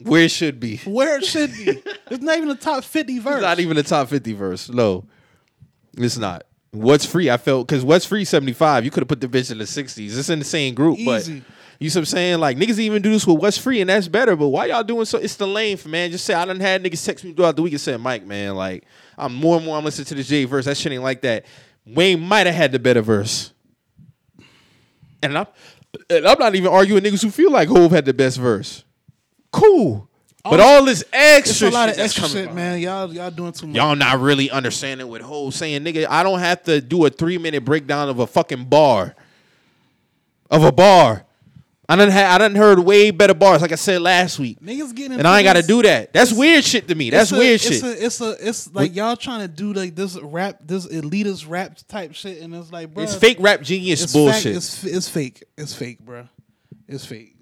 [0.00, 0.76] where it should be.
[0.84, 1.82] Where it should be.
[2.10, 3.34] It's not even a top fifty verse.
[3.36, 4.70] It's not even a top 50 verse.
[4.70, 5.04] No,
[5.98, 6.44] it's not.
[6.70, 7.28] What's free?
[7.28, 8.84] I felt because what's free 75.
[8.84, 10.18] You could have put the bitch in the 60s.
[10.18, 11.40] It's in the same group, Easy.
[11.40, 11.46] but
[11.78, 12.38] you see what I'm saying?
[12.40, 14.34] Like niggas even do this with what's free, and that's better.
[14.34, 15.18] But why y'all doing so?
[15.18, 16.10] It's the length, man.
[16.10, 18.56] Just say I done had niggas text me throughout the week and said, Mike, man,
[18.56, 18.84] like
[19.16, 20.64] I'm more and more I'm listening to this J verse.
[20.64, 21.46] That shit ain't like that.
[21.86, 23.52] Wayne might have had the better verse.
[25.22, 25.46] And I'm
[26.10, 28.84] and I'm not even arguing niggas who feel like Hov had the best verse.
[29.52, 30.08] Cool.
[30.44, 32.80] But all this extra It's a lot of extra shit, man.
[32.80, 33.76] Y'all y'all doing too much.
[33.76, 36.06] Y'all not really understanding what Hov saying, nigga.
[36.08, 39.14] I don't have to do a three minute breakdown of a fucking bar.
[40.50, 41.24] Of a bar.
[41.90, 44.60] I done had I done heard way better bars, like I said last week.
[44.60, 46.12] Niggas getting And I ain't gotta do that.
[46.12, 47.08] That's weird shit to me.
[47.08, 47.82] That's it's a- weird it's shit.
[47.82, 51.78] A, it's a it's like y'all trying to do like this rap, this elitist rap
[51.88, 54.42] type shit, and it's like, bro, it's fake rap genius It's bullshit.
[54.42, 55.44] Fact, it's, it's fake.
[55.56, 56.28] It's fake, bro.
[56.86, 57.37] It's fake.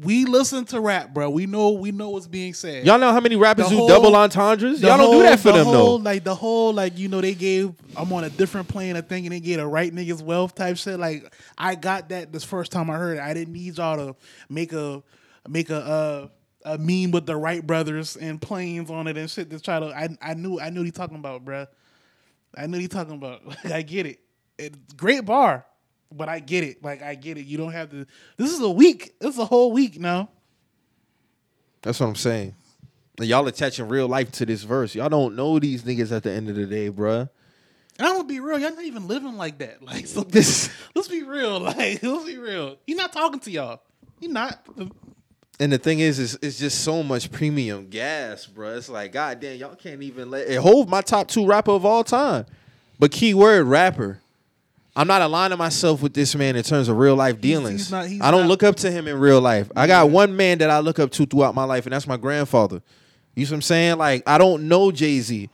[0.00, 1.30] We listen to rap, bro.
[1.30, 2.84] We know we know what's being said.
[2.84, 4.82] Y'all know how many rappers The do double entendres?
[4.82, 6.04] Y'all don't do that for the them whole, though.
[6.04, 9.30] Like the whole, like you know, they gave I'm on a different plane of thinking
[9.30, 10.98] they gave a right niggas wealth type shit.
[10.98, 13.20] Like I got that this first time I heard it.
[13.20, 14.16] I didn't need y'all to
[14.48, 15.02] make a
[15.48, 16.28] make a uh,
[16.64, 19.86] a meme with the Wright brothers and planes on it and shit to try to.
[19.86, 21.66] I I knew I knew what he talking about, bro.
[22.56, 23.42] I knew what he talking about.
[23.64, 24.20] Like, I get it.
[24.58, 25.66] It's great bar,
[26.12, 26.82] but I get it.
[26.82, 27.46] Like I get it.
[27.46, 28.06] You don't have to.
[28.36, 29.14] This is a week.
[29.20, 30.28] This is a whole week now.
[31.82, 32.54] That's what I'm saying.
[33.18, 34.94] And y'all attaching real life to this verse.
[34.94, 37.28] Y'all don't know these niggas at the end of the day, bruh.
[37.98, 39.82] And I'm gonna be real, y'all not even living like that.
[39.82, 41.60] Like, so This- let's be real.
[41.60, 42.76] Like, let's be real.
[42.86, 43.82] He not talking to y'all.
[44.20, 44.66] He not.
[45.60, 48.76] And the thing is, is it's just so much premium gas, bro.
[48.76, 51.84] It's like, god damn, y'all can't even let it hold my top two rapper of
[51.84, 52.46] all time.
[52.98, 54.20] But keyword rapper.
[54.96, 57.82] I'm not aligning myself with this man in terms of real life dealings.
[57.82, 59.70] he's not- he's I don't not- look up to him in real life.
[59.74, 62.16] I got one man that I look up to throughout my life, and that's my
[62.16, 62.80] grandfather.
[63.34, 63.98] You see what I'm saying?
[63.98, 65.50] Like, I don't know Jay Z.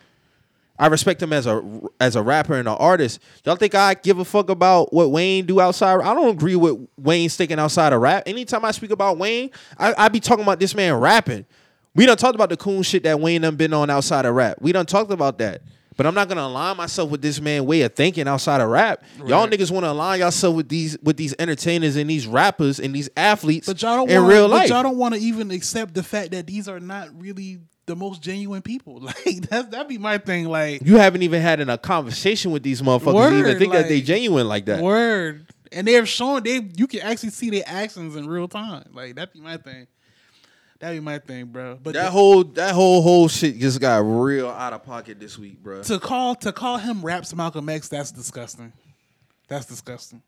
[0.79, 1.63] I respect him as a
[2.01, 3.21] as a rapper and an artist.
[3.45, 6.01] Y'all think I give a fuck about what Wayne do outside?
[6.01, 8.23] I don't agree with Wayne sticking outside of rap.
[8.27, 11.45] Anytime I speak about Wayne, I, I be talking about this man rapping.
[11.95, 14.57] We done talked about the cool shit that Wayne done been on outside of rap.
[14.61, 15.61] We done talked about that.
[16.01, 19.05] But I'm not gonna align myself with this man way of thinking outside of rap.
[19.27, 22.95] Y'all niggas want to align yourself with these with these entertainers and these rappers and
[22.95, 24.69] these athletes But y'all don't in wanna, real but life.
[24.71, 28.23] y'all don't want to even accept the fact that these are not really the most
[28.23, 29.01] genuine people.
[29.27, 30.47] Like that's that'd be my thing.
[30.47, 33.89] Like you haven't even had in a conversation with these motherfuckers Word, even think that
[33.89, 34.83] they genuine like that.
[34.83, 38.85] word, and they're showing they you can actually see their actions in real time.
[38.95, 39.87] Like that'd be my thing.
[40.81, 41.79] That'd be my thing, bro.
[41.83, 45.39] But That the- whole that whole whole shit just got real out of pocket this
[45.39, 45.83] week, bro.
[45.83, 48.73] to call to call him raps Malcolm X, that's disgusting.
[49.49, 50.23] That's disgusting.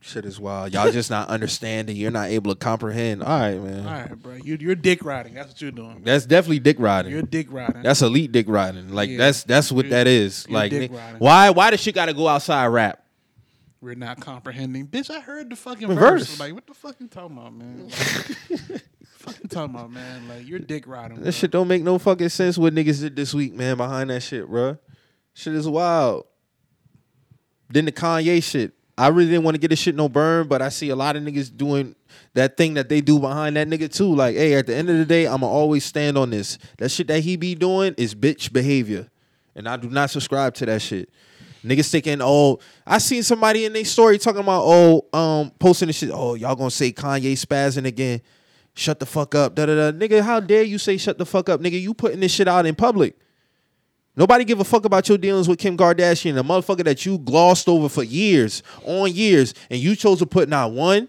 [0.00, 0.72] Shit is wild.
[0.72, 1.96] Y'all just not understanding.
[1.96, 3.24] You're not able to comprehend.
[3.24, 3.86] All right, man.
[3.86, 4.34] All right, bro.
[4.34, 5.34] You, you're dick riding.
[5.34, 6.02] That's what you're doing.
[6.04, 7.10] That's definitely dick riding.
[7.10, 7.82] You're dick riding.
[7.82, 8.90] that's elite dick riding.
[8.92, 9.18] Like Yeah.
[9.18, 10.48] that's that's what You're- that is.
[10.48, 11.18] Like dick riding.
[11.18, 13.02] why why does shit got to go outside rap?
[13.86, 14.88] We're not comprehending.
[14.88, 16.26] Bitch, I heard the fucking verse.
[16.26, 16.40] verse.
[16.40, 17.88] Like, what the fuck you talking about, man?
[17.88, 20.26] fucking talking about, man?
[20.26, 21.18] Like, you're dick riding.
[21.18, 21.30] That bro.
[21.30, 22.58] shit don't make no fucking sense.
[22.58, 23.76] What niggas did this week, man?
[23.76, 24.76] Behind that shit, bro.
[25.34, 26.26] Shit is wild.
[27.68, 28.72] Then the Kanye shit.
[28.98, 31.14] I really didn't want to get this shit no burn, but I see a lot
[31.14, 31.94] of niggas doing
[32.34, 34.12] that thing that they do behind that nigga too.
[34.12, 36.58] Like, hey, at the end of the day, I'ma always stand on this.
[36.78, 39.10] That shit that he be doing is bitch behavior,
[39.54, 41.08] and I do not subscribe to that shit.
[41.66, 45.96] Niggas thinking, oh, I seen somebody in their story talking about, oh, um, posting this
[45.96, 46.10] shit.
[46.12, 48.20] Oh, y'all gonna say Kanye spazzing again?
[48.74, 49.98] Shut the fuck up, da da da.
[49.98, 51.80] Nigga, how dare you say shut the fuck up, nigga?
[51.80, 53.16] You putting this shit out in public.
[54.14, 57.68] Nobody give a fuck about your dealings with Kim Kardashian, a motherfucker that you glossed
[57.68, 61.08] over for years, on years, and you chose to put not one,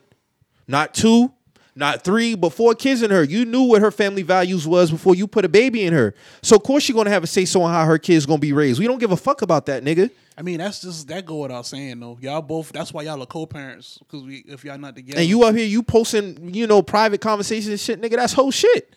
[0.67, 1.31] not two,
[1.73, 3.23] not three, but four kids in her.
[3.23, 6.15] You knew what her family values was before you put a baby in her.
[6.41, 8.51] So of course you're gonna have a say so on how her kids gonna be
[8.51, 8.79] raised.
[8.79, 10.09] We don't give a fuck about that, nigga.
[10.37, 12.17] I mean, that's just that go without saying though.
[12.21, 12.71] Y'all both.
[12.71, 15.19] That's why y'all are co-parents because we if y'all not together.
[15.19, 18.17] And you up here, you posting, you know, private conversations and shit, nigga.
[18.17, 18.93] That's whole shit.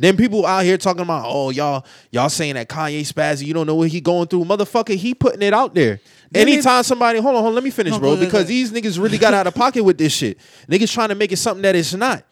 [0.00, 3.66] Then people out here talking about, oh, y'all, y'all saying that Kanye spazzy, you don't
[3.66, 4.44] know what he going through.
[4.44, 6.00] Motherfucker, he putting it out there.
[6.30, 8.12] Then Anytime somebody, hold on, hold on, let me finish, No, bro.
[8.12, 10.38] ahead, Because go these niggas really got out of pocket with this shit.
[10.68, 12.24] Niggas trying to make it something that it's not.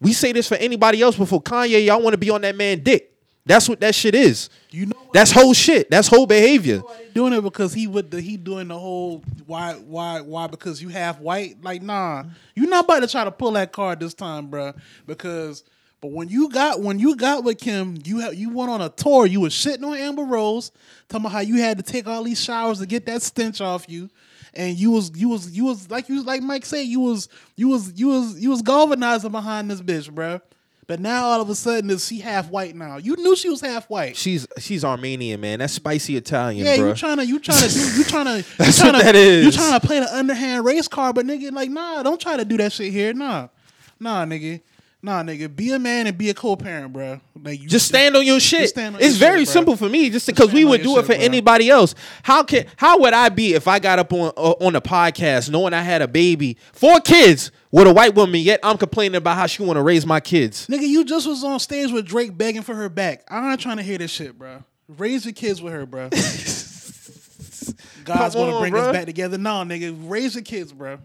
[0.00, 2.84] We say this for anybody else before Kanye, y'all want to be on that man
[2.84, 3.12] dick.
[3.48, 4.50] That's what that shit is.
[4.70, 5.10] You know?
[5.12, 5.90] That's whole shit.
[5.90, 6.82] That's whole behavior.
[7.14, 10.88] doing it because he would the, he doing the whole why why why because you
[10.88, 12.22] half white like nah
[12.54, 15.64] you not about to try to pull that card this time bruh because
[16.00, 18.88] But when you got when you got with Kim, you ha- you went on a
[18.88, 19.26] tour.
[19.26, 20.70] You was shitting on Amber Rose,
[21.08, 23.88] talking about how you had to take all these showers to get that stench off
[23.88, 24.08] you,
[24.54, 27.28] and you was you was you was like you was like Mike said you was
[27.56, 30.40] you was you was you was galvanizing behind this bitch, bruh.
[30.88, 32.96] But now all of a sudden is she half white now?
[32.96, 34.16] You knew she was half white.
[34.16, 35.58] She's she's Armenian, man.
[35.58, 36.88] That's spicy Italian, Yeah, bro.
[36.88, 39.14] you trying to you trying to do you trying to That's trying what to, that
[39.14, 39.44] is.
[39.44, 42.44] You trying to play the underhand race card, but nigga, like nah, don't try to
[42.46, 43.12] do that shit here.
[43.12, 43.48] Nah,
[44.00, 44.62] nah, nigga,
[45.02, 45.54] nah, nigga.
[45.54, 47.20] Be a man and be a co-parent, bro.
[47.38, 48.74] Like you just stand on your shit.
[48.78, 51.08] on it's your very shit, simple for me, just because we would do it for
[51.08, 51.16] bro.
[51.16, 51.94] anybody else.
[52.22, 55.50] How can how would I be if I got up on uh, on a podcast
[55.50, 59.36] knowing I had a baby, four kids with a white woman, yet I'm complaining about
[59.36, 60.66] how she want to raise my kids?
[60.68, 63.24] Nigga, you just was on stage with Drake begging for her back.
[63.28, 64.62] I'm not trying to hear this shit, bro.
[64.88, 66.08] Raise your kids with her, bro.
[68.04, 68.86] God's Come gonna on, bring bruh.
[68.88, 69.36] us back together.
[69.36, 70.98] No, nigga, raise your kids, bro.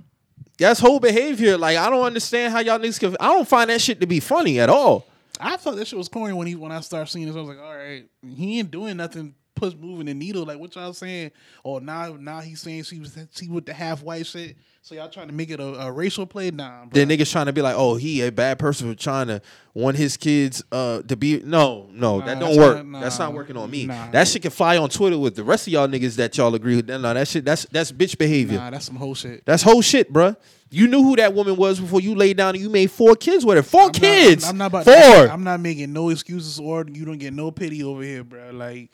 [0.57, 1.57] That's whole behavior.
[1.57, 3.17] Like I don't understand how y'all niggas can.
[3.19, 5.05] I don't find that shit to be funny at all.
[5.39, 7.35] I thought that shit was corny when he when I started seeing this.
[7.35, 9.35] I was like, all right, he ain't doing nothing.
[9.55, 10.45] Push moving the needle.
[10.45, 11.31] Like what y'all saying?
[11.63, 14.57] Oh, now now he's saying she was she with the half white shit.
[14.81, 16.51] So y'all trying to make it a, a racial play?
[16.51, 16.89] Nah, bro.
[16.91, 19.41] Then niggas trying to be like, oh, he a bad person for trying to
[19.73, 22.85] want his kids uh to be no, no, Nah, that don't work.
[22.85, 23.85] not- that's not working on me.
[23.85, 24.09] nah.
[24.11, 26.75] That shit can fly on Twitter with the rest of y'all niggas that y'all agree
[26.77, 26.89] with.
[26.89, 28.57] No, that shit that's that's bitch behavior.
[28.57, 29.45] Nah, that's some whole shit.
[29.45, 30.35] That's whole shit, bruh.
[30.69, 33.45] You knew who that woman was before you laid down and you made four kids
[33.45, 33.63] with her.
[33.63, 34.43] 4 I'm not- kids.
[34.43, 35.27] I'm, I'm not about four.
[35.29, 38.49] I'm not making no excuses or you don't get no pity over here, bro.
[38.51, 38.89] Like,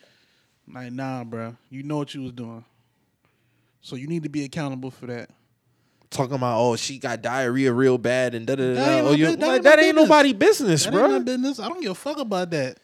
[0.73, 1.55] like nah, bro.
[1.69, 2.63] You know what you was doing.
[3.81, 5.29] So you need to be accountable for that.
[6.09, 8.91] Talking about oh she got diarrhea real bad and da da That da.
[8.97, 11.59] ain't Oh, you- that like, ain't that ain't nobody business, That ain't my business.
[11.59, 12.79] I don't give a fuck about that.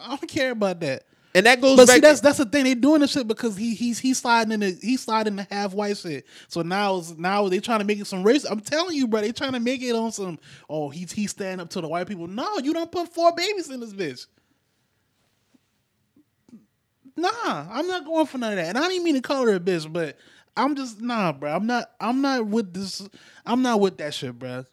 [0.00, 1.04] I don't care about that.
[1.32, 1.94] And that goes But back.
[1.96, 2.64] see, that's that's the thing.
[2.64, 5.74] They doing this shit because he he's he's sliding in the he's sliding the half
[5.74, 6.26] white shit.
[6.48, 8.44] So now now they trying to make it some race.
[8.44, 10.40] I'm telling you, bro, they trying to make it on some.
[10.68, 12.26] Oh, he's he's standing up to the white people.
[12.26, 14.26] No, you don't put four babies in this bitch.
[17.16, 18.68] Nah, I'm not going for none of that.
[18.68, 20.16] And I didn't mean to call her a bitch, but
[20.56, 21.54] I'm just nah, bro.
[21.54, 21.90] I'm not.
[22.00, 23.06] I'm not with this.
[23.46, 24.64] I'm not with that shit, bro.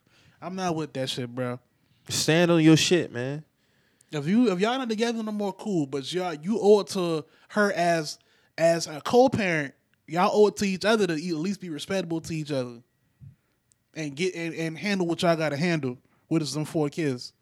[0.42, 1.60] I'm not with that shit, bro.
[2.10, 3.44] Stand on your shit, man.
[4.12, 5.86] If you if y'all not together no more, cool.
[5.86, 8.20] But y'all you owe it to her as
[8.58, 9.74] as a co-parent.
[10.08, 12.82] Y'all owe it to each other to at least be respectable to each other,
[13.94, 15.98] and get and, and handle what y'all got to handle
[16.30, 17.34] with some four kids.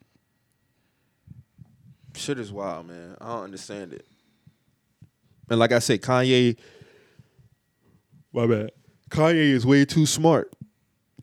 [2.15, 3.17] Shit is wild, man.
[3.19, 4.07] I don't understand it.
[5.49, 6.57] And like I said, Kanye.
[8.33, 8.71] My bad.
[9.09, 10.51] Kanye is way too smart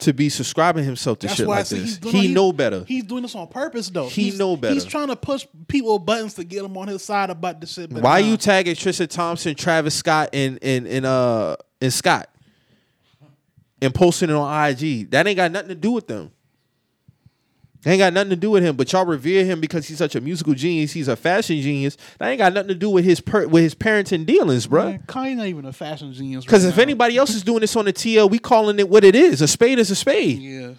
[0.00, 1.98] to be subscribing himself to That's shit like this.
[1.98, 2.14] doing.
[2.14, 2.84] He know better.
[2.86, 4.08] He's doing this on purpose, though.
[4.08, 4.74] He He's- know better.
[4.74, 7.92] He's trying to push people buttons to get him on his side about this shit.
[7.92, 8.28] Why nah.
[8.28, 12.28] you tagging Tristan Thompson, Travis Scott, and and and uh and Scott,
[13.80, 15.10] and posting it on IG?
[15.10, 16.32] That ain't got nothing to do with them.
[17.84, 18.76] Ain't got nothing to do with him.
[18.76, 20.92] But y'all revere him because he's such a musical genius.
[20.92, 21.96] He's a fashion genius.
[22.18, 24.90] That ain't got nothing to do with his per- with his parenting dealings, bro.
[24.90, 26.44] Man, Kanye not even a fashion genius.
[26.44, 26.82] Because right if now.
[26.82, 29.42] anybody else is doing this on the TL, we calling it what it is.
[29.42, 30.38] A spade is a spade.
[30.38, 30.72] yeah.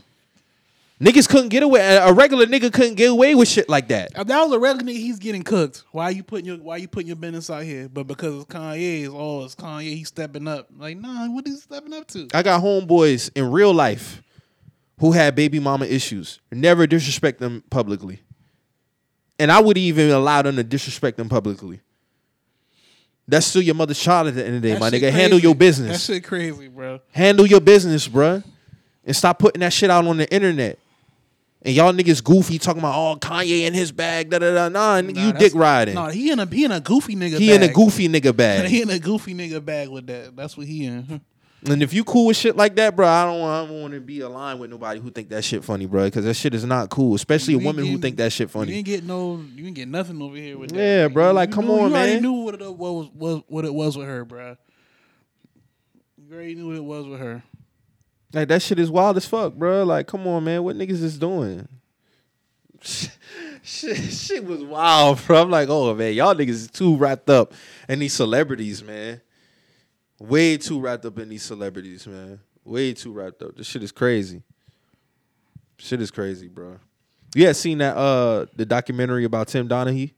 [1.02, 1.82] Niggas couldn't get away.
[1.98, 4.12] A regular nigga couldn't get away with shit like that.
[4.16, 5.84] If that was a regular nigga, he's getting cooked.
[5.92, 7.90] Why are you putting your Why you putting your business out here?
[7.90, 9.96] But because it's Kanye, it's oh, it's Kanye.
[9.96, 10.70] He's stepping up.
[10.78, 12.30] Like, nah, what is he stepping up to?
[12.34, 14.22] I got homeboys in real life
[15.00, 16.40] who had baby mama issues.
[16.52, 18.22] Never disrespect them publicly.
[19.40, 21.82] And I would even allow them to disrespect them publicly.
[23.28, 25.12] That's still your mother's child at the end of the day, That my nigga.
[25.12, 25.44] Handle crazy.
[25.44, 26.06] your That business.
[26.06, 27.00] shit crazy, bro.
[27.12, 28.44] Handle your business, bro.
[29.06, 30.78] And stop putting that shit out on the internet.
[31.66, 34.68] And y'all niggas goofy talking about oh Kanye in his bag, da da da.
[34.70, 35.96] Nah, nigga, you dick riding.
[35.96, 37.40] No, he in a he in a goofy nigga.
[37.40, 37.64] he bag.
[37.64, 38.66] in a goofy nigga bag.
[38.70, 40.36] he in a goofy nigga bag with that.
[40.36, 41.22] That's what he in.
[41.66, 44.02] And if you cool with shit like that, bro, I don't, I don't want to
[44.02, 46.06] be aligned with nobody who think that shit funny, bro.
[46.06, 48.72] Because that shit is not cool, especially a You woman who think that shit funny.
[48.72, 49.38] You didn't get no.
[49.38, 50.78] You didn't get nothing over here with that.
[50.78, 52.22] Yeah, bro, like, you come knew- on, you already man.
[52.22, 54.58] knew what it was, was what it was with her, bro.
[56.18, 57.44] You already knew what it was with her.
[58.34, 59.84] Like that shit is wild as fuck, bro.
[59.84, 61.68] Like, come on, man, what niggas is doing?
[62.82, 63.12] shit,
[64.12, 65.42] shit was wild, bro.
[65.44, 67.54] I'm like, oh man, y'all niggas is too wrapped up
[67.88, 69.22] in these celebrities, man.
[70.24, 72.40] Way too wrapped up in these celebrities, man.
[72.64, 73.58] Way too wrapped up.
[73.58, 74.42] This shit is crazy.
[75.78, 76.80] Shit is crazy, bro.
[77.36, 80.14] You had seen that uh the documentary about Tim Donaghy?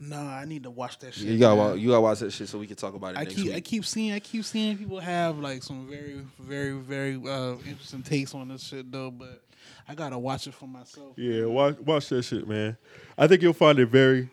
[0.00, 1.28] Nah, I need to watch that shit.
[1.28, 1.66] You gotta man.
[1.66, 3.44] wa- you gotta watch that shit so we can talk about it I next keep
[3.46, 3.54] week.
[3.54, 8.02] I keep seeing I keep seeing people have like some very very very uh, interesting
[8.02, 9.44] takes on this shit though, but
[9.86, 11.12] I gotta watch it for myself.
[11.16, 12.76] Yeah, watch watch that shit, man.
[13.16, 14.30] I think you'll find it very.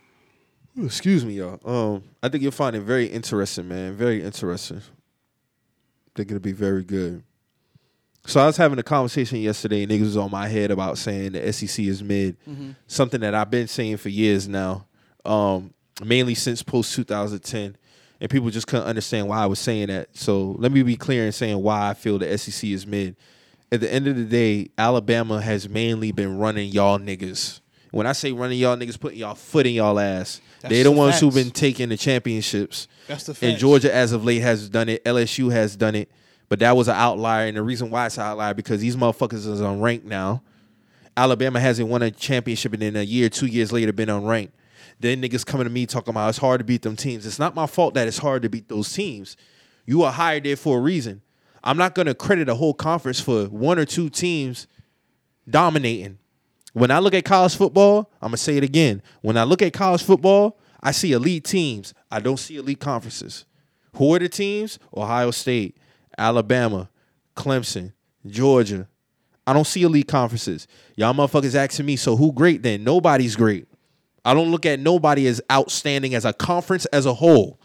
[0.80, 1.60] Excuse me, y'all.
[1.66, 3.94] Um, I think you'll find it very interesting, man.
[3.96, 4.78] Very interesting.
[4.78, 7.24] I think it'll be very good.
[8.28, 11.32] So I was having a conversation yesterday, and niggas was on my head about saying
[11.32, 12.38] the SEC is mid.
[12.86, 14.86] Something that I've been saying for years now,
[15.26, 15.74] um,
[16.04, 17.78] mainly since post 2010,
[18.20, 20.16] and people just couldn't understand why I was saying that.
[20.16, 23.16] So let me be clear in saying why I feel the SEC is mid.
[23.72, 27.62] At the end of the day, Alabama has mainly been running y'all niggas.
[27.92, 30.42] When I say running y'all niggas, putting y'all foot in y'all ass.
[30.62, 32.88] That's they the the ones who've been taking the championships.
[33.08, 33.58] That's the And.
[33.58, 35.04] Georgia, as of late, has done it.
[35.06, 36.10] LSU has done it.
[36.50, 37.48] But that was an outlier.
[37.48, 40.42] And the reason why it's an outlier because these motherfuckers is unranked now.
[41.16, 44.52] Alabama hasn't won a championship and then a year, two years later been unranked.
[45.00, 47.26] Then niggas coming to me talking about it's hard to beat them teams.
[47.26, 49.36] It's not my fault that it's hard to beat those teams.
[49.86, 51.22] You are hired there for a reason.
[51.64, 54.68] I'm not gonna credit a whole conference for one or two teams
[55.50, 56.20] dominating.
[56.78, 59.02] When I look at college football, I'm gonna say it again.
[59.22, 61.96] When I look at college football, I see elite teams.
[62.12, 63.46] I don't see elite conferences.
[63.96, 64.78] Who are the teams?
[64.96, 65.76] Ohio State,
[66.20, 66.92] Alabama,
[67.36, 67.94] Clemson,
[68.28, 68.88] Georgia.
[69.48, 70.68] I don't see elite conferences.
[70.96, 72.84] Y'all motherfuckers asking me, so who great then?
[72.84, 73.68] Nobody's great.
[74.24, 77.60] I don't look at nobody as outstanding as a conference as a whole.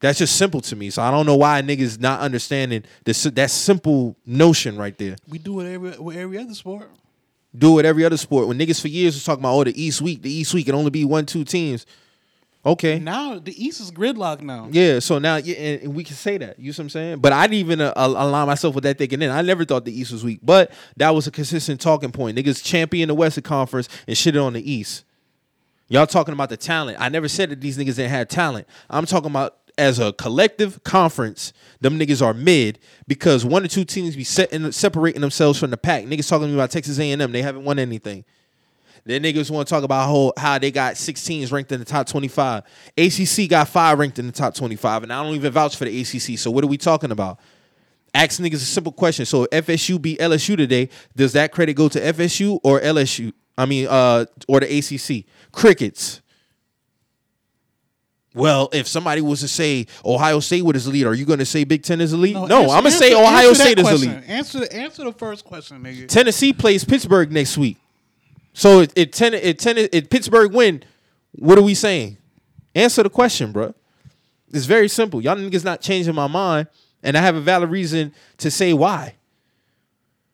[0.00, 0.90] That's just simple to me.
[0.90, 5.16] So I don't know why niggas not understanding this that simple notion right there.
[5.28, 6.90] We do it every with every other sport.
[7.56, 8.48] Do it every other sport.
[8.48, 10.74] When niggas for years was talking about oh the East week, the East week can
[10.74, 11.84] only be one, two teams.
[12.64, 12.98] Okay.
[12.98, 14.68] Now the East is gridlock now.
[14.70, 16.58] Yeah, so now yeah, and, and we can say that.
[16.58, 17.18] You see what I'm saying?
[17.18, 19.98] But I didn't even uh, align myself with that thinking Then I never thought the
[19.98, 22.38] East was weak, but that was a consistent talking point.
[22.38, 25.04] Niggas champion the Western Conference and shit on the East.
[25.88, 26.98] Y'all talking about the talent.
[27.00, 28.68] I never said that these niggas didn't have talent.
[28.88, 33.84] I'm talking about as a collective conference, them niggas are mid because one or two
[33.84, 36.04] teams be setting, separating themselves from the pack.
[36.04, 37.32] Niggas talking to me about Texas A&M.
[37.32, 38.24] They haven't won anything.
[39.04, 41.86] Then niggas want to talk about how, how they got six teams ranked in the
[41.86, 42.64] top 25.
[42.98, 46.00] ACC got five ranked in the top 25, and I don't even vouch for the
[46.00, 46.38] ACC.
[46.38, 47.38] So what are we talking about?
[48.12, 49.24] Ask niggas a simple question.
[49.24, 53.32] So if FSU beat LSU today, does that credit go to FSU or LSU?
[53.56, 55.24] I mean, uh, or the ACC?
[55.52, 56.20] Crickets.
[58.32, 61.64] Well, if somebody was to say Ohio State was elite, are you going to say
[61.64, 62.34] Big Ten is the elite?
[62.34, 64.10] No, answer- I'm going to say Ohio answer State is question.
[64.12, 64.24] elite.
[64.28, 66.06] Answer the answer the first question, nigga.
[66.06, 67.76] Tennessee plays Pittsburgh next week.
[68.52, 70.82] So it it, ten, it, ten, it Pittsburgh win.
[71.32, 72.18] What are we saying?
[72.74, 73.74] Answer the question, bro.
[74.52, 75.20] It's very simple.
[75.20, 76.68] Y'all niggas not changing my mind,
[77.02, 79.14] and I have a valid reason to say why.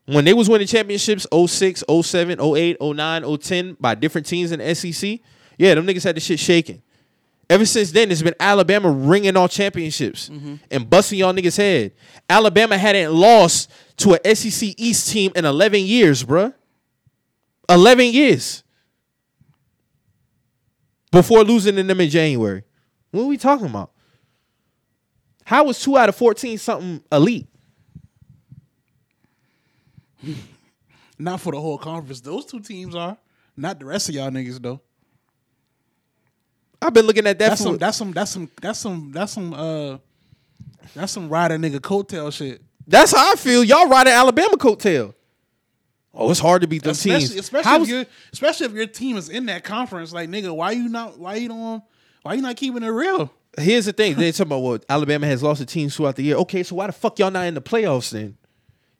[0.06, 4.74] When they was winning championships 06, 07, 08, 09, 010 by different teams in the
[4.74, 5.18] SEC,
[5.58, 6.80] yeah, them niggas had the shit shaking.
[7.48, 10.56] Ever since then, it's been Alabama ringing all championships mm-hmm.
[10.70, 11.92] and busting y'all niggas' head.
[12.28, 16.52] Alabama hadn't lost to a SEC East team in 11 years, bruh.
[17.68, 18.64] 11 years.
[21.12, 22.64] Before losing to them in January.
[23.12, 23.92] What are we talking about?
[25.44, 27.46] How was two out of 14 something elite?
[31.18, 32.20] Not for the whole conference.
[32.20, 33.16] Those two teams are.
[33.56, 34.80] Not the rest of y'all niggas though.
[36.82, 39.54] I've been looking at that That's some that's some that's some that's some that's some
[39.54, 39.98] uh
[40.94, 42.62] that's some rider nigga coattail shit.
[42.86, 43.64] That's how I feel.
[43.64, 45.14] Y'all riding Alabama coattail.
[46.14, 47.40] Oh, it's hard to beat them Especially, teams.
[47.40, 50.12] especially if your especially if your team is in that conference.
[50.12, 51.82] Like nigga, why you not why you don't
[52.22, 53.32] why you not keeping it real?
[53.58, 54.16] Here's the thing.
[54.16, 56.36] They talking about what Alabama has lost to teams throughout the year.
[56.36, 58.36] Okay, so why the fuck y'all not in the playoffs then?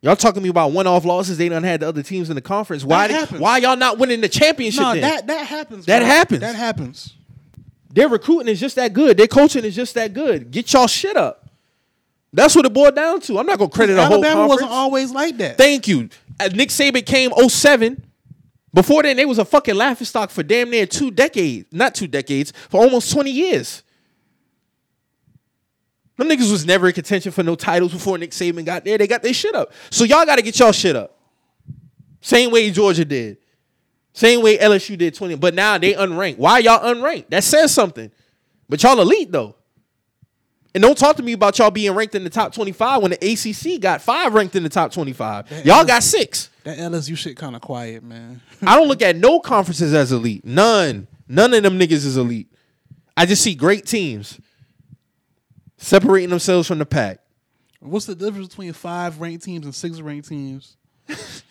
[0.01, 1.37] Y'all talking to me about one-off losses.
[1.37, 2.85] They done had the other teams in the conference.
[2.85, 3.09] Why?
[3.09, 4.83] Did- why y'all not winning the championship?
[4.83, 5.03] No, then?
[5.03, 5.87] that that happens.
[5.87, 6.07] That bro.
[6.07, 6.41] happens.
[6.41, 7.15] That happens.
[7.91, 9.17] Their recruiting is just that good.
[9.17, 10.51] Their coaching is just that good.
[10.51, 11.49] Get y'all shit up.
[12.33, 13.39] That's what it boiled down to.
[13.39, 15.57] I'm not gonna credit a whole Alabama wasn't always like that.
[15.57, 16.11] Thank you.
[16.39, 18.03] Uh, Nick Saban came 07.
[18.75, 21.67] Before then, they was a fucking laughing stock for damn near two decades.
[21.73, 23.83] Not two decades, for almost 20 years.
[26.19, 28.99] Them niggas was never in contention for no titles before Nick Saban got there.
[28.99, 29.73] They got their shit up.
[29.91, 31.17] So y'all gotta get y'all shit up.
[32.21, 33.39] Same way Georgia did.
[34.17, 35.35] Same way LSU did 20.
[35.35, 36.39] But now they unranked.
[36.39, 37.29] Why y'all unranked?
[37.29, 38.11] That says something.
[38.67, 39.57] But y'all elite though.
[40.75, 43.17] And don't talk to me about y'all being ranked in the top 25 when the
[43.17, 45.67] ACC got five ranked in the top 25.
[45.67, 46.49] Y'all got six.
[46.65, 48.41] That LSU shit kind of quiet, man.
[48.67, 50.47] I don't look at no conferences as elite.
[50.47, 51.07] None.
[51.29, 52.51] None of them niggas is elite.
[53.19, 54.41] I just see great teams
[55.77, 57.21] separating themselves from the pack.
[57.81, 60.79] What's the difference between five ranked teams and six ranked teams?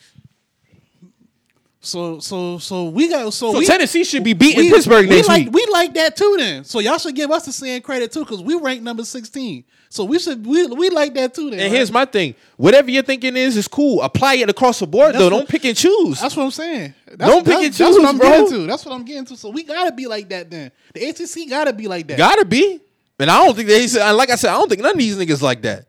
[1.85, 5.15] so so so we got so, So we, Tennessee should be beating we- Pittsburgh we
[5.17, 5.53] next like, week.
[5.53, 6.63] We like that too then.
[6.63, 9.63] So y'all should give us the same credit too because we ranked number sixteen.
[9.89, 11.59] So we should we we like that too then.
[11.59, 11.71] and right?
[11.77, 12.35] here's my thing.
[12.57, 14.01] Whatever you're thinking is is cool.
[14.01, 15.25] Apply it across the board That's though.
[15.25, 16.19] what- Don't pick and choose.
[16.19, 16.93] That's what I'm saying.
[17.07, 18.29] That's, Don't pick and That's what I'm bro.
[18.29, 18.67] getting to.
[18.67, 19.37] That's what I'm getting to.
[19.37, 20.71] So we gotta be like that then.
[20.93, 22.17] The ACC gotta be like that.
[22.17, 22.81] Gotta be.
[23.19, 25.15] And I don't think they said like I said, I don't think none of these
[25.17, 25.85] niggas like that.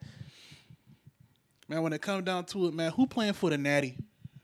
[1.69, 3.97] Man, when it comes down to it, man, who playing for the Natty?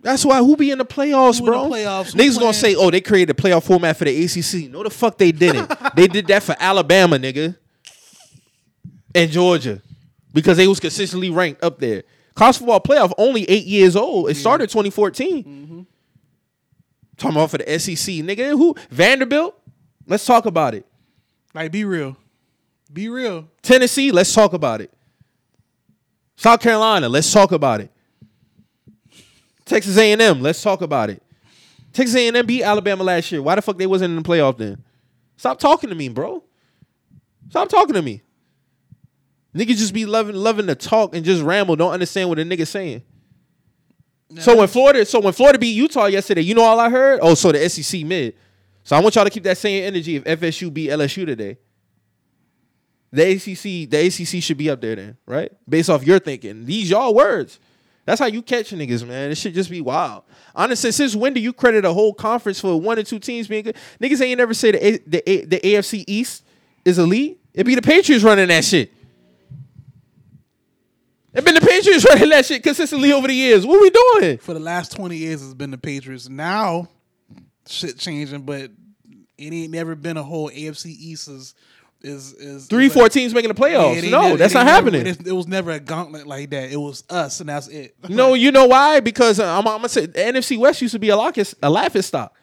[0.02, 1.70] That's why who be in the playoffs, Who in the bro?
[1.70, 2.14] playoffs?
[2.14, 4.68] Niggas gonna say, oh, they created a playoff format for the ACC.
[4.70, 5.72] No, the fuck they didn't.
[5.96, 7.56] they did that for Alabama, nigga,
[9.14, 9.80] and Georgia,
[10.32, 12.02] because they was consistently ranked up there.
[12.34, 14.28] College football playoff only eight years old.
[14.28, 15.44] It started 2014.
[15.44, 15.82] Mm-hmm.
[17.16, 18.50] Talking about for the SEC, nigga.
[18.50, 19.54] Who Vanderbilt?
[20.06, 20.84] Let's talk about it.
[21.54, 22.16] Like, be real.
[22.92, 23.48] Be real.
[23.62, 24.90] Tennessee, let's talk about it.
[26.36, 27.91] South Carolina, let's talk about it.
[29.72, 31.22] Texas A&M, let's talk about it.
[31.94, 33.40] Texas A&M beat Alabama last year.
[33.40, 34.84] Why the fuck they wasn't in the playoff then?
[35.38, 36.44] Stop talking to me, bro.
[37.48, 38.20] Stop talking to me.
[39.54, 41.74] Niggas just be loving loving to talk and just ramble.
[41.76, 43.02] Don't understand what a nigga saying.
[44.40, 47.20] So when Florida, so when Florida beat Utah yesterday, you know all I heard?
[47.22, 48.34] Oh, so the SEC mid.
[48.84, 51.56] So I want y'all to keep that same energy if FSU beat LSU today.
[53.10, 55.50] The ACC, the ACC should be up there then, right?
[55.66, 56.66] Based off your thinking.
[56.66, 57.58] These y'all words.
[58.04, 59.30] That's how you catch niggas, man.
[59.30, 60.24] It should just be wild.
[60.56, 63.62] Honestly, since when do you credit a whole conference for one or two teams being
[63.62, 63.76] good?
[64.00, 66.44] Niggas ain't never say the A- the, A- the AFC East
[66.84, 67.38] is elite.
[67.54, 68.92] It be the Patriots running that shit.
[71.34, 73.66] It been the Patriots running that shit consistently over the years.
[73.66, 74.38] What we doing?
[74.38, 76.28] For the last 20 years, it's been the Patriots.
[76.28, 76.88] Now,
[77.66, 78.62] shit changing, but
[79.38, 81.54] it ain't never been a whole AFC East is.
[82.04, 84.10] Is, is Three, is four like- teams making the playoffs.
[84.10, 85.06] no, never- that's not never- happening.
[85.06, 86.72] It, it was never a gauntlet like that.
[86.72, 87.94] It was us, and that's it.
[88.08, 89.00] No, you know why?
[89.00, 91.70] Because uh, I'm, I'm gonna say the NFC West used to be a, lock, a
[91.70, 92.34] laughing stock.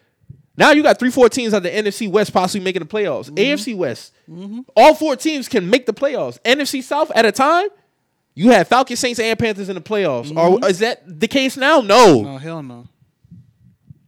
[0.55, 3.29] Now you got three, four teams out the NFC West possibly making the playoffs.
[3.29, 3.35] Mm-hmm.
[3.35, 4.61] AFC West, mm-hmm.
[4.75, 6.39] all four teams can make the playoffs.
[6.41, 7.69] NFC South at a time,
[8.35, 10.31] you had Falcons, Saints, and Panthers in the playoffs.
[10.31, 10.65] Or mm-hmm.
[10.65, 11.81] is that the case now?
[11.81, 12.87] No, no, hell no.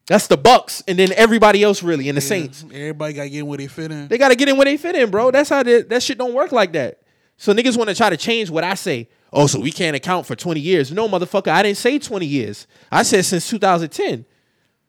[0.08, 2.64] That's the Bucs, and then everybody else really, and the Saints.
[2.64, 4.08] Everybody got to get in where they fit in.
[4.08, 5.32] They got to get in where they fit in, bro.
[5.32, 7.00] That's how they, that shit don't work like that.
[7.38, 9.10] So niggas want to try to change what I say.
[9.34, 10.92] Oh, so we can't account for 20 years.
[10.92, 12.68] No, motherfucker, I didn't say 20 years.
[12.92, 14.26] I said since 2010.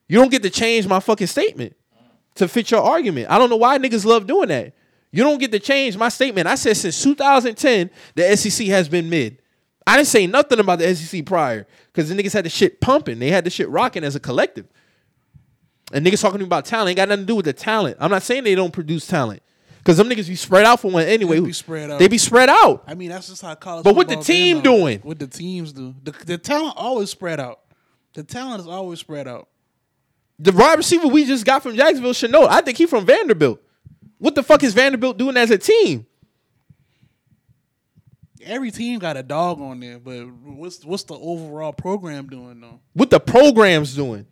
[0.09, 1.77] You don't get to change my fucking statement
[2.35, 3.31] to fit your argument.
[3.31, 4.75] I don't know why niggas love doing that.
[5.13, 6.47] You don't get to change my statement.
[6.47, 9.39] I said since 2010, the SEC has been mid.
[9.87, 13.19] I didn't say nothing about the SEC prior because the niggas had the shit pumping.
[13.19, 14.67] They had the shit rocking as a collective.
[15.93, 17.99] And niggas talking to me about talent ain't got nothing to do with the talent.
[18.01, 19.43] I'm not saying they don't produce talent.
[19.79, 21.41] Because them niggas be spread out for one anyway.
[21.41, 21.99] They be spread out.
[21.99, 22.85] They be spread out.
[22.87, 23.83] I mean, that's just how college.
[23.83, 24.79] But what the team though.
[24.79, 25.01] doing?
[25.01, 25.95] What the teams do?
[26.05, 27.61] The, the talent always spread out.
[28.15, 29.49] The talent is always spread out.
[30.39, 32.47] The wide receiver we just got from Jacksonville should know.
[32.47, 33.61] I think he from Vanderbilt.
[34.19, 36.07] What the fuck is Vanderbilt doing as a team?
[38.45, 42.81] Every team got a dog on there, but what's what's the overall program doing though?
[42.93, 44.27] What the programs doing?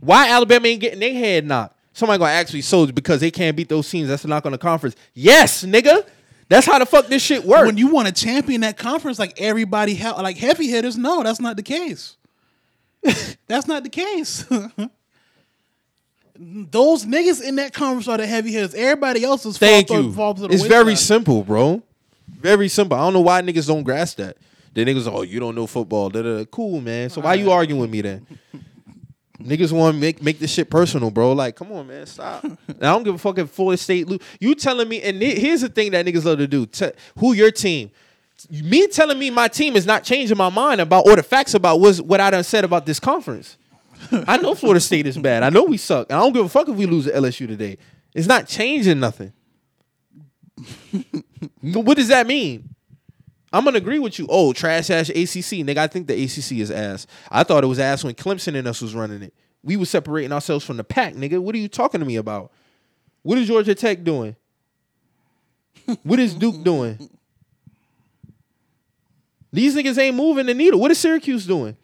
[0.00, 1.76] Why Alabama ain't getting their head knocked?
[1.92, 4.08] Somebody gonna actually so because they can't beat those teams.
[4.08, 4.96] That's a knock on the conference.
[5.14, 6.06] Yes, nigga.
[6.48, 7.66] That's how the fuck this shit works.
[7.66, 11.40] When you want to champion that conference, like everybody, ha- like heavy hitters, no, that's
[11.40, 12.16] not the case.
[13.46, 14.44] that's not the case.
[16.38, 18.74] Those niggas in that conference are the heavy hitters.
[18.74, 20.12] Everybody else is Thank fall, you.
[20.12, 21.82] Fall to the It's very simple, bro.
[22.28, 22.96] Very simple.
[22.96, 24.36] I don't know why niggas don't grasp that.
[24.74, 26.10] The niggas, oh, you don't know football.
[26.10, 26.44] Da, da, da.
[26.44, 27.08] Cool, man.
[27.08, 28.26] So why you arguing with me then?
[29.42, 31.32] Niggas want to make make this shit personal, bro.
[31.32, 32.44] Like, come on, man, stop.
[32.68, 34.20] I don't give a fuck if Florida State lose.
[34.40, 36.66] You telling me, and he- here's the thing that niggas love to do.
[36.66, 37.90] Te- who your team?
[38.50, 41.80] Me telling me my team is not changing my mind about or the facts about
[41.80, 43.56] was what I done said about this conference.
[44.12, 45.42] I know Florida State is bad.
[45.42, 46.08] I know we suck.
[46.10, 47.78] And I don't give a fuck if we lose to LSU today.
[48.14, 49.32] It's not changing nothing.
[51.62, 52.75] what does that mean?
[53.56, 54.26] I'm gonna agree with you.
[54.28, 55.78] Oh, trash ass ACC, nigga.
[55.78, 57.06] I think the ACC is ass.
[57.30, 59.32] I thought it was ass when Clemson and us was running it.
[59.64, 61.38] We was separating ourselves from the pack, nigga.
[61.38, 62.52] What are you talking to me about?
[63.22, 64.36] What is Georgia Tech doing?
[66.02, 67.08] What is Duke doing?
[69.54, 70.78] These niggas ain't moving the needle.
[70.78, 71.78] What is Syracuse doing?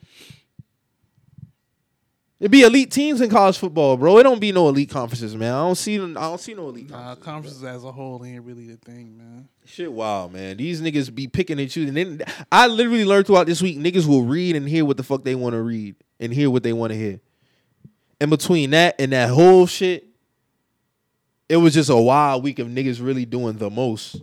[2.43, 4.19] It be elite teams in college football, bro.
[4.19, 5.55] It don't be no elite conferences, man.
[5.55, 5.97] I don't see.
[5.97, 6.19] Them.
[6.19, 6.91] I don't see no elite.
[6.91, 7.25] Nah, Conferences.
[7.25, 9.49] conferences as a whole ain't really the thing, man.
[9.65, 10.57] Shit, wild, man.
[10.57, 11.95] These niggas be picking and choosing.
[11.95, 12.21] Then
[12.51, 15.37] I literally learned throughout this week, niggas will read and hear what the fuck they
[15.37, 17.21] want to read and hear what they want to hear.
[18.21, 20.09] And between that and that whole shit,
[21.49, 24.21] it was just a wild week of niggas really doing the most.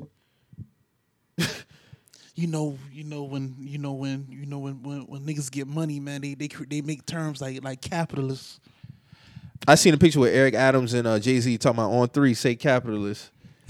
[2.40, 5.68] You know, you know when you know when you know when when, when niggas get
[5.68, 6.22] money, man.
[6.22, 8.62] They they they make terms like like capitalists.
[9.68, 12.34] I seen a picture with Eric Adams and uh, Jay Z talking about on three,
[12.34, 13.32] say capitalist.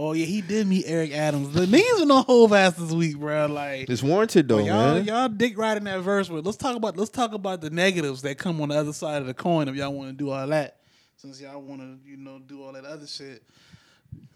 [0.00, 1.52] Oh yeah, he did meet Eric Adams.
[1.52, 3.46] The niggas been on whole ass this week, bro.
[3.46, 5.04] Like It's warranted though, y'all man.
[5.04, 8.38] y'all dick riding that verse, but let's talk about let's talk about the negatives that
[8.38, 10.76] come on the other side of the coin if y'all want to do all that.
[11.16, 13.42] Since y'all want to you know do all that other shit,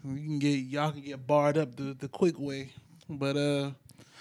[0.05, 2.69] you can get y'all can get barred up the the quick way.
[3.09, 3.71] But uh,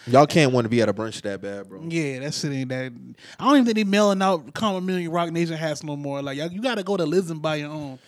[0.08, 1.80] Y'all can't want to be at a brunch that bad, bro.
[1.88, 2.92] yeah, that shit ain't that.
[3.38, 6.20] I don't even think they mailing out Common Million Roc Nation hats no more.
[6.22, 8.00] Like y'all- you got to go to Lids and buy your own.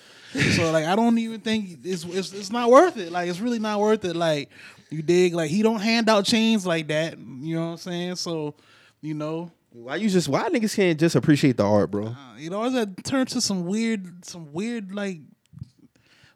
[0.56, 3.12] so like I don't even think it's, it's it's not worth it.
[3.12, 4.16] Like it's really not worth it.
[4.16, 4.50] Like
[4.90, 5.34] you dig?
[5.34, 7.16] Like he don't hand out chains like that.
[7.18, 8.16] You know what I'm saying?
[8.16, 8.54] So
[9.00, 12.06] you know, Why you just why niggas can't just appreciate the art, bro?
[12.08, 15.20] uh, you know, it's that turn to some weird, some weird like.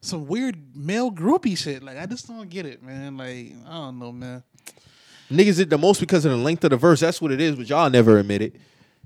[0.01, 1.83] Some weird male groupie shit.
[1.83, 3.16] Like I just don't get it, man.
[3.16, 4.43] Like I don't know, man.
[5.31, 7.01] Niggas did the most because of the length of the verse.
[7.01, 8.57] That's what it is, but y'all never admit it.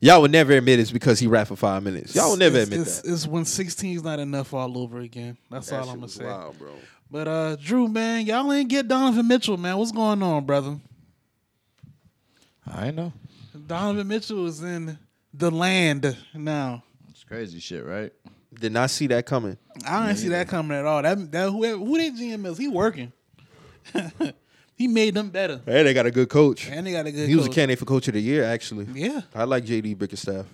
[0.01, 2.14] Y'all would never admit it's because he rapped for five minutes.
[2.14, 3.12] Y'all would never it's, admit it's, that.
[3.12, 5.36] It's when 16 is not enough all over again.
[5.48, 6.24] That's That all shit I'm gonna was say.
[6.24, 6.73] wild, bro.
[7.10, 9.77] But uh, Drew, man, y'all ain't get Donovan Mitchell, man.
[9.77, 10.78] What's going on, brother?
[12.66, 13.12] I know.
[13.66, 14.98] Donovan Mitchell is in
[15.35, 16.82] the land now.
[17.10, 18.12] It's crazy shit, right?
[18.60, 19.56] Did not see that coming.
[19.86, 21.02] I didn't see that coming at all.
[21.02, 23.12] That that whoever who that GM is, he working.
[24.74, 26.68] he made them better, Hey, they got a good coach.
[26.68, 27.28] and they got a good.
[27.28, 27.54] He was a coach.
[27.56, 28.86] candidate for coach of the year, actually.
[28.94, 30.46] Yeah, I like JB Bickerstaff.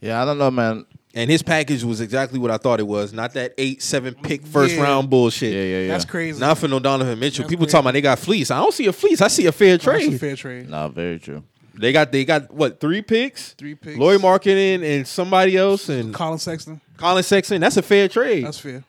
[0.00, 0.86] Yeah, I don't know, man.
[1.14, 3.12] And his package was exactly what I thought it was.
[3.12, 4.82] Not that eight, seven pick first Yeah.
[4.82, 5.52] round bullshit.
[5.52, 5.88] Yeah, yeah, yeah.
[5.88, 6.40] that's crazy.
[6.40, 7.42] Not for no Donovan Mitchell.
[7.42, 7.72] That's People crazy.
[7.72, 8.50] talking about they got fleece.
[8.50, 9.20] I don't see a fleece.
[9.20, 10.18] I see a fair That's a trade.
[10.20, 10.70] fair trade.
[10.70, 11.42] No, very true.
[11.74, 13.54] They got they got what three picks?
[13.54, 13.98] Three picks.
[13.98, 16.80] Lauri Markkanen and somebody else and Collin Sexton.
[16.96, 17.60] Collin Sexton.
[17.60, 18.44] That's a fair trade.
[18.44, 18.84] That's fair.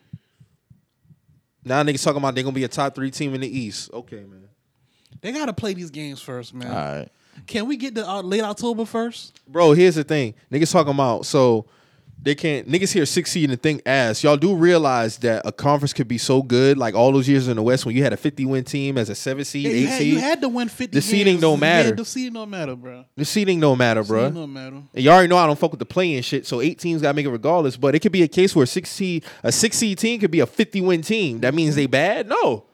[1.64, 3.90] now niggas talking about they're gonna be a top three team in the East.
[3.92, 4.48] Okay, man.
[5.20, 6.68] They got to play these games first, man.
[6.68, 7.08] All right.
[7.46, 9.40] Can we get the uh, late October first?
[9.48, 10.34] Bro, here's the thing.
[10.52, 11.64] Niggas talking about so
[12.24, 14.24] they can't niggas here six seed and think ass.
[14.24, 17.56] Y'all do realize that a conference could be so good, like all those years in
[17.56, 19.80] the West when you had a 50 win team as a seven seed, Yeah, eight
[19.80, 20.12] you, had, seed.
[20.14, 21.90] you had to win 50 The seeding don't matter.
[21.90, 23.04] Yeah, the seeding don't matter, bro.
[23.14, 24.22] the seating don't matter, bro.
[24.22, 24.76] Seeding don't matter.
[24.94, 27.14] And you already know I don't fuck with the playing shit, so eight teams gotta
[27.14, 27.76] make it regardless.
[27.76, 30.40] But it could be a case where six seed, a six seed team could be
[30.40, 31.40] a 50 win team.
[31.40, 32.26] That means they bad?
[32.26, 32.64] No.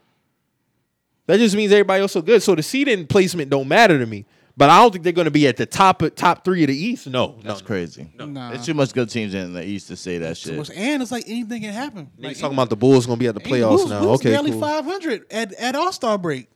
[1.26, 2.42] That just means everybody else so good.
[2.42, 4.26] So the seeding placement don't matter to me.
[4.56, 7.06] But I don't think they're gonna be at the top top three of the East.
[7.06, 7.66] No, no, That's no.
[7.66, 8.10] crazy.
[8.18, 8.50] Nah.
[8.50, 10.56] There's too much good teams in the East to say that shit.
[10.56, 12.10] much- And it's like anything can happen.
[12.18, 14.00] Niggas Like, talking about the Bulls gonna be at the playoffs we now.
[14.02, 14.60] we okay, barely cool.
[14.60, 16.48] 500 at, at All Star break.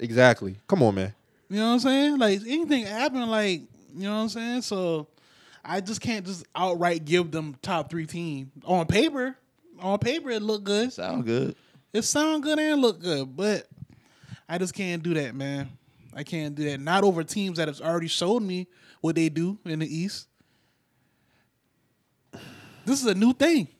[0.00, 0.56] Exactly.
[0.68, 1.14] Come on, man.
[1.50, 2.18] You know what I'm saying?
[2.18, 3.60] Like anything happen, like
[3.94, 4.62] you know what I'm saying.
[4.62, 5.08] So
[5.64, 9.36] I just can't just outright give them top three team on paper.
[9.80, 10.92] On paper, it look good.
[10.92, 11.56] Sound good.
[11.92, 13.68] It sound good and look good, but
[14.48, 15.70] I just can't do that, man.
[16.14, 16.80] I can't do that.
[16.80, 18.68] Not over teams that have already showed me
[19.00, 20.28] what they do in the East.
[22.84, 23.68] This is a new thing.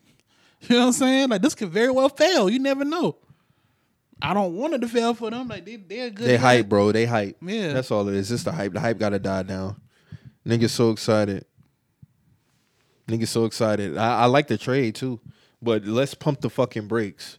[0.67, 1.29] You know what I'm saying?
[1.29, 2.49] Like this could very well fail.
[2.49, 3.17] You never know.
[4.23, 5.47] I don't want it to fail for them.
[5.47, 6.27] Like they they're good.
[6.27, 6.91] They hype, bro.
[6.91, 7.37] They hype.
[7.43, 7.75] Yeah.
[7.75, 8.31] That's all it is.
[8.31, 8.73] Just the hype.
[8.73, 9.79] The hype gotta die down.
[10.47, 11.45] Niggas so excited.
[13.07, 13.99] Niggas so excited.
[13.99, 15.21] I, I like the trade too.
[15.61, 17.39] But let's pump the fucking brakes.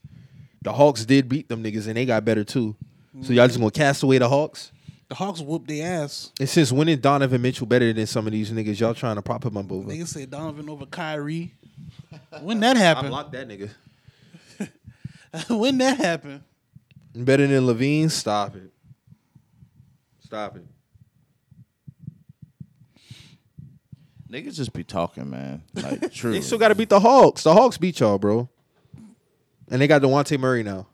[0.61, 2.75] The Hawks did beat them niggas and they got better too.
[3.21, 4.71] So y'all just gonna cast away the Hawks?
[5.07, 6.31] The Hawks whoop their ass.
[6.39, 8.79] And since when is Donovan Mitchell better than some of these niggas?
[8.79, 9.89] Y'all trying to prop him up over?
[9.89, 11.53] Niggas say Donovan over Kyrie.
[12.41, 13.07] When that happened?
[13.07, 13.69] I blocked that nigga.
[15.49, 16.41] when that happened?
[17.13, 18.09] Better than LaVine?
[18.09, 18.71] Stop it.
[20.23, 20.65] Stop it.
[24.29, 25.61] Niggas just be talking, man.
[25.75, 26.31] Like true.
[26.33, 27.43] They still got to beat the Hawks.
[27.43, 28.49] The Hawks beat y'all, bro.
[29.69, 30.87] And they got Dejounte Murray now,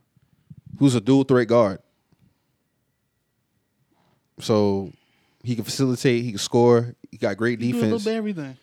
[0.80, 1.80] who's a dual threat guard.
[4.42, 4.92] So
[5.44, 6.96] he can facilitate, he can score.
[7.10, 8.04] He got great Do a little defense.
[8.04, 8.58] bit of everything.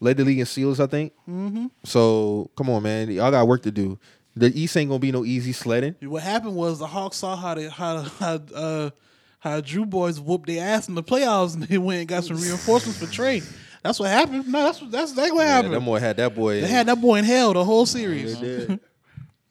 [0.00, 1.12] Led the league in steals, I think.
[1.28, 1.66] Mm-hmm.
[1.84, 3.98] So come on, man, y'all got work to do.
[4.34, 5.94] The East ain't gonna be no easy sledding.
[6.02, 8.90] What happened was the Hawks saw how they how how uh
[9.38, 12.38] how Drew boys whooped their ass in the playoffs and they went and got some
[12.40, 13.44] reinforcements for Trae.
[13.82, 14.48] That's what happened.
[14.48, 15.74] No, that's what that's exactly what Yeah, happened.
[15.74, 16.60] that boy had that boy.
[16.62, 18.40] they had that boy in hell the whole series.
[18.40, 18.80] They did.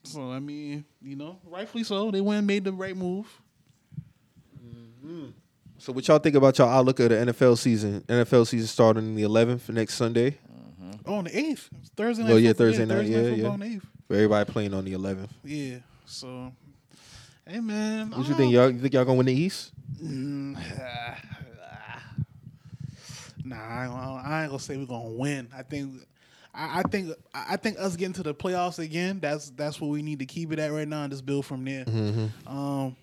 [0.04, 2.10] So I mean, you know, rightfully so.
[2.10, 3.28] They went and made the right move.
[5.82, 8.02] So what y'all think about y'all outlook of the NFL season?
[8.02, 10.38] NFL season starting in the 11th next Sunday.
[10.80, 10.92] Mm-hmm.
[11.04, 12.32] Oh, on the eighth, Thursday oh, night.
[12.32, 13.48] Oh, yeah, football- Thursday night, yeah, yeah.
[13.48, 13.86] on the eighth.
[14.06, 15.30] For everybody playing on the 11th.
[15.42, 15.78] Yeah.
[16.06, 16.52] So,
[17.44, 18.52] hey man, What you think?
[18.52, 19.72] Y'all you think y'all gonna win the East?
[20.00, 20.54] Mm,
[23.44, 25.48] nah, I ain't, gonna- I ain't gonna say we're gonna win.
[25.52, 25.94] I think,
[26.54, 29.18] I, I think, I think us getting to the playoffs again.
[29.18, 31.64] That's that's what we need to keep it at right now and just build from
[31.64, 31.84] there.
[31.86, 32.56] Mm-hmm.
[32.56, 32.94] Um,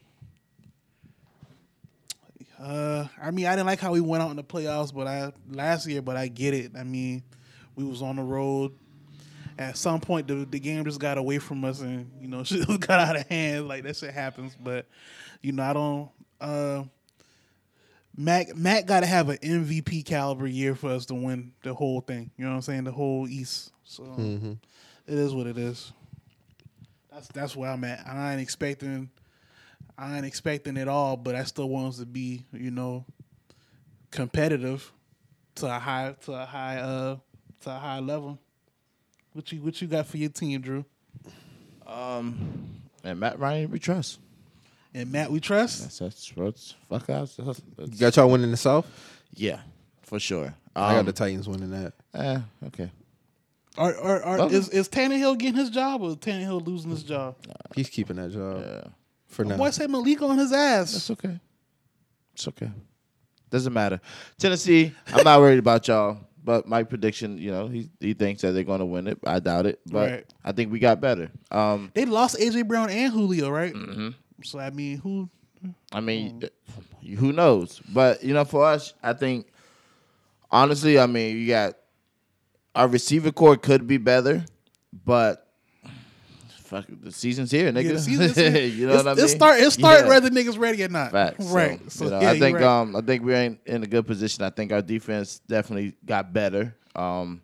[2.62, 5.32] uh, I mean, I didn't like how we went out in the playoffs, but I
[5.50, 6.72] last year, but I get it.
[6.78, 7.24] I mean,
[7.76, 8.74] we was on the road.
[9.58, 12.66] At some point, the, the game just got away from us, and you know, shit
[12.80, 13.68] got out of hand.
[13.68, 14.88] Like that shit happens, but
[15.42, 16.10] you know, I don't.
[16.42, 16.84] Uh,
[18.16, 22.02] Mac Mac got to have an MVP caliber year for us to win the whole
[22.02, 22.32] thing.
[22.38, 22.84] You know what I'm saying?
[22.86, 23.72] The whole East.
[23.86, 24.04] So
[25.08, 25.94] it is what it is.
[27.12, 28.06] That's that's where I'm at.
[28.06, 29.10] I ain't expecting.
[30.00, 33.06] I ain't expecting it all, but I still want us to be, you know,
[34.12, 34.92] competitive
[35.56, 37.18] to a high to a high uh
[37.62, 38.40] to a high level.
[39.34, 40.86] What you what you got for your team, Drew?
[41.86, 44.20] Um, And Matt Ryan, we trust.
[44.94, 45.82] And Matt, we trust.
[45.82, 47.36] That's that's what's fuck us.
[47.36, 48.88] That's, You got y'all winning the South.
[49.36, 49.60] yeah,
[50.02, 50.54] for sure.
[50.76, 51.94] I got Um, the Titans winning that.
[52.14, 52.90] eh, okay.
[53.78, 57.36] Are, are, are, is is Tannehill getting his job or is Tannehill losing his job?
[57.76, 58.90] He's keeping that job Yeah.
[59.30, 59.58] For now.
[59.58, 60.92] Boy, say Malik on his ass.
[60.92, 61.40] That's okay.
[62.34, 62.72] It's okay.
[63.50, 64.00] Doesn't matter.
[64.38, 66.18] Tennessee, I'm not worried about y'all.
[66.44, 69.20] But my prediction, you know, he he thinks that they're going to win it.
[69.26, 69.82] I doubt it.
[69.86, 70.26] But Right.
[70.44, 71.30] I think we got better.
[71.52, 73.74] Um, They lost AJ Brown and Julio, right?
[73.74, 74.10] Mm-hmm.
[74.44, 75.30] So I mean, who?
[75.92, 76.46] I mean, hmm.
[77.06, 77.82] eh, who knows?
[77.90, 79.48] But you know, for us, I think
[80.50, 81.76] honestly, I mean, you got
[82.74, 84.46] our receiver core could be better,
[85.06, 85.49] but
[86.70, 87.84] fuck, the season's here, nigga.
[87.84, 88.58] Yeah, the season's here.
[88.66, 89.26] you know it's, what I mean?
[89.26, 89.60] It start.
[89.60, 90.08] It start Yeah.
[90.08, 91.12] whether niggas ready or not.
[91.12, 91.46] Facts.
[91.46, 91.80] Right.
[91.92, 92.64] So, So, you know, yeah, I think right.
[92.66, 94.44] um I think we're in, in a good position.
[94.44, 96.76] I think our defense definitely got better.
[96.96, 97.42] Um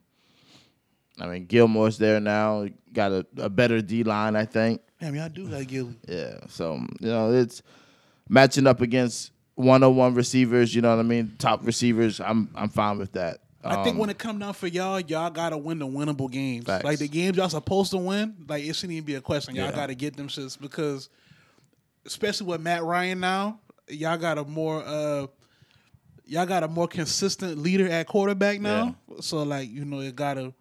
[1.19, 2.68] I mean Gilmore's there now.
[2.93, 4.81] Got a, a better D line, I think.
[5.02, 5.95] Damn, y'all do got Gilly.
[6.07, 6.38] Yeah.
[6.47, 7.61] So, you know, it's
[8.30, 11.35] matching up against one on one receivers, you know what I mean?
[11.38, 12.19] Top receivers.
[12.19, 13.39] I'm I'm fine with that.
[13.65, 16.65] I think Um, when it come down for y'all, y'all gotta win the winnable games.
[16.65, 16.83] Facts.
[16.85, 19.55] Like the games y'all supposed to win, like it shouldn't even be a question.
[19.55, 19.71] Y'all Yeah.
[19.75, 21.09] gotta get them shits because,
[22.05, 23.59] especially with Matt Ryan now,
[23.89, 25.27] y'all got a more uh,
[26.25, 28.95] y'all got a more consistent leader at quarterback now.
[29.21, 30.53] So like you know it gotta,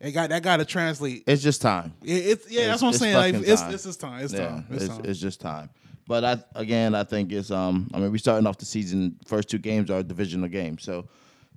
[0.00, 1.24] it got that gotta translate.
[1.26, 1.94] it's just time.
[2.02, 3.16] It, it's yeah, that's what I'm it's saying.
[3.16, 3.74] Like fucking it's time.
[3.74, 4.20] it's just time.
[4.24, 4.66] It's time.
[4.70, 5.04] it's, It's, time.
[5.04, 5.70] it's just time.
[6.06, 7.88] But I again, I think it's um.
[7.94, 9.16] I mean, we starting off the season.
[9.26, 11.06] First two games are divisional games, so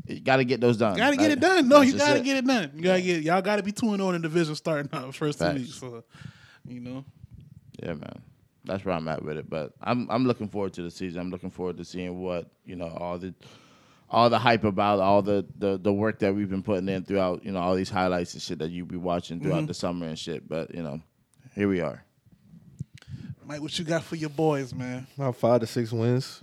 [0.05, 0.97] you got to get those done.
[0.97, 1.67] Gotta get Like, it done.
[1.69, 2.23] No, that's you gotta it.
[2.23, 2.71] get it done.
[2.75, 5.39] You gotta get y'all gotta be two and zero in the division starting out first
[5.39, 5.75] two weeks.
[5.75, 6.03] So,
[6.67, 7.05] you know,
[7.81, 8.21] Yeah, man.
[8.65, 9.49] That's where I'm at with it.
[9.49, 11.19] But I'm I'm looking forward to the season.
[11.21, 13.33] I'm looking forward to seeing what you know all the
[14.09, 17.43] all the hype about all the the, the work that we've been putting in throughout
[17.45, 19.65] you know all these highlights and shit that you be watching throughout Mm-hmm.
[19.67, 20.47] the summer and shit.
[20.47, 21.01] But you know,
[21.55, 22.03] here we are.
[23.45, 25.07] Mike, what you got for your boys, man?
[25.17, 26.41] About five to six wins.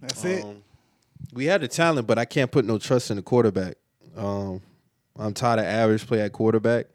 [0.00, 0.44] That's it.
[1.32, 3.76] We had the talent, but I can't put no trust in the quarterback.
[4.16, 4.60] Um,
[5.18, 6.86] I'm tired of average play at quarterback,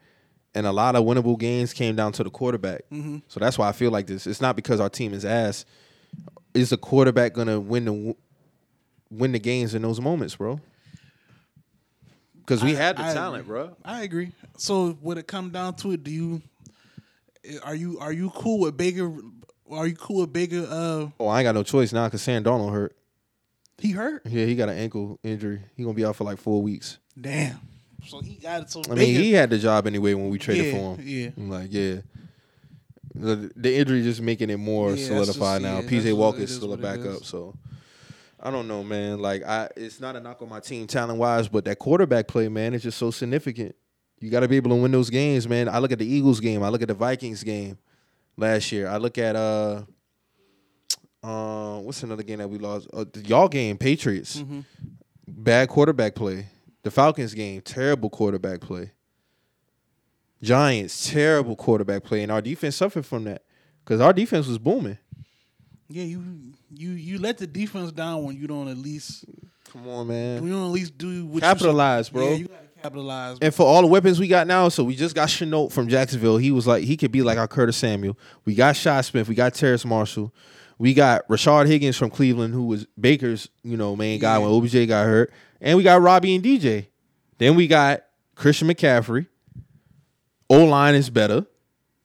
[0.54, 2.82] and a lot of winnable games came down to the quarterback.
[3.28, 4.26] So that's why I feel like this.
[4.26, 5.64] It's not because our team is ass.
[6.54, 8.16] Is the quarterback gonna win the
[9.10, 10.60] win the games in those moments, bro?
[12.36, 13.48] Because we I- had the I talent, agree.
[13.54, 13.76] bro.
[13.84, 14.32] I agree.
[14.56, 16.42] So when it come down to it, do you
[17.64, 19.12] are you are you cool with Baker?
[19.70, 20.66] Are you cool with Baker?
[20.68, 22.96] Uh, Oh, I ain't got no choice now because Sam Darnold hurt.
[23.78, 24.22] He hurt.
[24.26, 25.60] Yeah, he got an ankle injury.
[25.76, 26.98] He gonna be out for like four weeks.
[27.20, 27.58] Damn.
[28.06, 28.70] So he got it.
[28.70, 31.00] So I mean, he had the job anyway when we traded Yeah, for him.
[31.06, 31.30] yeah.
[31.36, 31.96] I'm like, yeah.
[33.14, 35.80] The, the injury just making it more Yeah, solidified just- now.
[35.80, 37.54] yeah, PJ Walker is still a backup, so
[38.40, 39.18] I don't know, man.
[39.20, 42.48] Like, I it's not a knock on my team talent wise, but that quarterback play,
[42.48, 43.74] man, is just so significant.
[44.20, 45.68] You got to be able to win those games, man.
[45.68, 46.62] I look at the Eagles game.
[46.62, 47.78] I look at the Vikings game
[48.36, 48.88] last year.
[48.88, 49.82] I look at uh,
[51.22, 52.88] uh, what's another game that we lost?
[52.92, 54.38] Uh, the y'all game, Patriots.
[54.38, 54.60] Mm-hmm.
[55.26, 56.46] Bad quarterback play.
[56.82, 58.92] The Falcons game, terrible quarterback play.
[60.42, 63.42] Giants, terrible quarterback play, and our defense suffered from that
[63.84, 64.98] because our defense was booming.
[65.88, 66.22] Yeah, you
[66.70, 69.24] you you let the defense down when you don't at least
[69.72, 70.42] Come on, man.
[70.44, 72.28] you don't at least do what Capitalize, bro.
[72.28, 73.38] Yeah, you gotta capitalize.
[73.42, 76.36] And for all the weapons we got now, so we just got Shenault from Jacksonville.
[76.38, 78.16] He was like, he could be like our Curtis Samuel.
[78.44, 79.28] We got Shot Smith.
[79.28, 80.32] We got Terrace Marshall.
[80.78, 84.46] We got Rashard Higgins from Cleveland, who was Baker's, you know, main guy Yeah.
[84.46, 85.32] when OBJ got hurt.
[85.60, 86.86] And we got Robbie and DJ.
[87.38, 88.04] Then we got
[88.36, 89.26] Christian McCaffrey.
[90.50, 91.46] O line is better.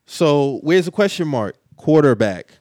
[0.05, 1.55] So where's the question mark?
[1.77, 2.59] Quarterback.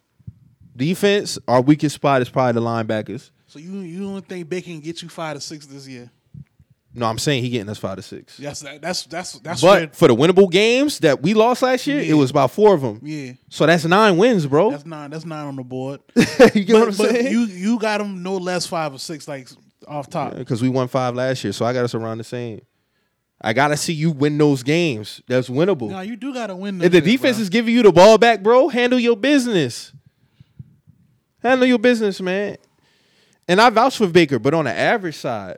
[0.77, 3.31] Defense, our weakest spot is probably the linebackers.
[3.47, 6.11] So you you don't think Baker can get you five to six this year?
[6.95, 8.37] No, I'm saying he getting us five to six.
[8.37, 12.13] That's that's that's that's But for the winnable games that we lost last year, it
[12.13, 13.01] was about four of them.
[13.03, 13.33] yeah.
[13.49, 14.71] So that's nine wins, bro.
[14.71, 16.01] That's not that's not on the board.
[16.55, 17.33] you get what I'm but, but saying?
[17.33, 19.49] you you got them no less five or six like
[19.89, 20.35] off top.
[20.35, 22.61] Because we won five last year, so I got us around the same.
[23.41, 25.23] I gotta see you win those games.
[25.27, 25.91] That's winnable.
[25.91, 26.81] No, you do got to win.
[26.81, 29.93] if the defense is giving you the ball back, bro, handle your business.
[31.43, 32.57] Handle your business, man.
[33.49, 35.57] And I vouch for Baker, but on the average side,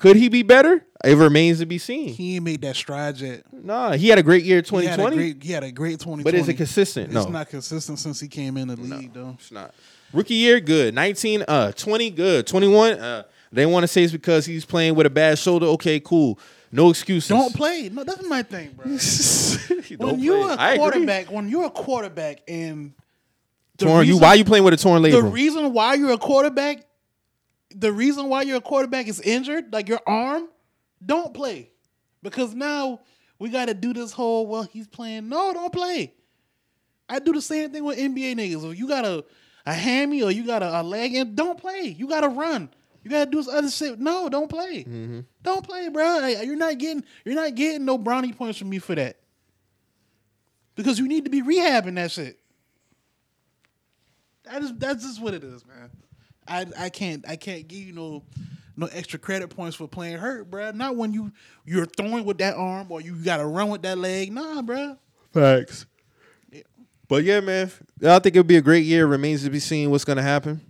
[0.00, 0.84] could he be better?
[1.04, 2.08] It remains to be seen.
[2.08, 3.42] he ain't made that stride yet.
[3.52, 5.16] Nah, he had a great year, He had a 2020.
[5.16, 6.22] great, he had a great 2020.
[6.24, 7.06] But is it consistent?
[7.06, 7.24] It's No.
[7.30, 9.36] not consistent since he came in the league, though.
[9.38, 9.72] It's not.
[10.12, 10.92] Rookie year, good.
[10.94, 12.46] 19, uh, 20, good.
[12.46, 13.22] 21, uh,
[13.52, 15.66] they want to say it's because he's playing with a bad shoulder.
[15.66, 16.38] Okay, cool.
[16.72, 17.28] No excuses.
[17.28, 17.88] Don't play.
[17.92, 18.86] No, that's my thing, bro.
[19.98, 20.54] When you're play.
[20.54, 20.78] a I agree.
[20.78, 22.92] quarterback, when you're a quarterback and
[23.78, 24.06] torn.
[24.06, 25.12] you reason- why you playing with a torn labrum?
[25.12, 26.84] The reason why you're a quarterback,
[27.74, 30.48] the reason why you're a quarterback is injured, like your arm,
[31.04, 31.70] don't play.
[32.22, 33.00] Because now
[33.38, 35.28] we got to do this whole, well, he's playing.
[35.28, 36.14] No, don't play.
[37.08, 38.72] I do the same thing with NBA niggas.
[38.72, 39.24] If you got a,
[39.66, 41.94] a hammy or you got a, a leg in, don't play.
[41.96, 42.70] You got to run.
[43.02, 43.98] You got to do this other shit.
[43.98, 44.84] No, don't play.
[44.84, 45.20] Mm-hmm.
[45.42, 46.18] Don't play, bro.
[46.20, 49.16] Like, you're not getting you're not getting no brownie points from me for that.
[50.74, 52.38] Because you need to be rehabbing that shit.
[54.44, 55.90] That is that's just what it is, man.
[56.48, 58.22] I I can't I can't give you no
[58.76, 60.74] no extra credit points for playing hurt, bruh.
[60.74, 61.32] Not when you
[61.64, 64.32] you're throwing with that arm or you got to run with that leg.
[64.32, 64.96] Nah, bruh.
[65.32, 65.86] Facts.
[67.08, 67.70] But yeah, man,
[68.06, 69.06] I think it'll be a great year.
[69.06, 70.60] Remains to be seen what's gonna happen.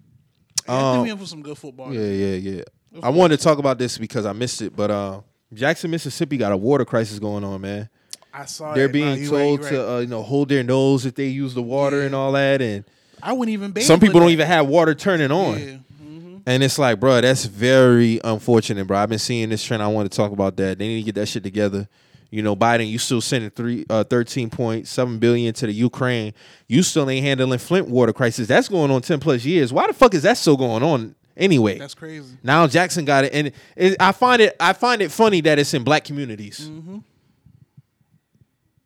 [0.68, 1.92] I think Um, we in for some good football.
[1.92, 2.62] Yeah, yeah, yeah.
[3.02, 5.20] I wanted to talk about this because I missed it, but uh,
[5.52, 7.88] Jackson, Mississippi got a water crisis going on, man.
[8.32, 8.92] I saw They're that.
[8.92, 9.96] being Nah, you right, told to right.
[9.96, 12.06] uh, you know hold their nose if they use the water Yeah.
[12.06, 12.84] and all that, and
[13.22, 13.72] I wouldn't even.
[13.72, 14.32] bathe some people don't that.
[14.32, 15.58] even have water turning on.
[15.58, 15.64] Yeah.
[16.02, 16.38] mm-hmm.
[16.46, 18.98] And it's like, bro, that's very unfortunate, bro.
[18.98, 19.82] I've been seeing this trend.
[19.82, 20.78] I want to talk about that.
[20.78, 21.88] They need to get that shit together.
[22.30, 26.32] You know, Biden, you still sending three uh, thirteen point seven billion to the Ukraine.
[26.68, 28.46] You still ain't handling Flint water crisis.
[28.46, 29.72] That's going on ten plus years.
[29.72, 31.78] Why the fuck is that still going on anyway?
[31.78, 32.36] That's crazy.
[32.44, 35.74] now Jackson got it, and it, I find it I find it funny that it's
[35.74, 36.60] in black communities.
[36.70, 36.98] Mm-hmm.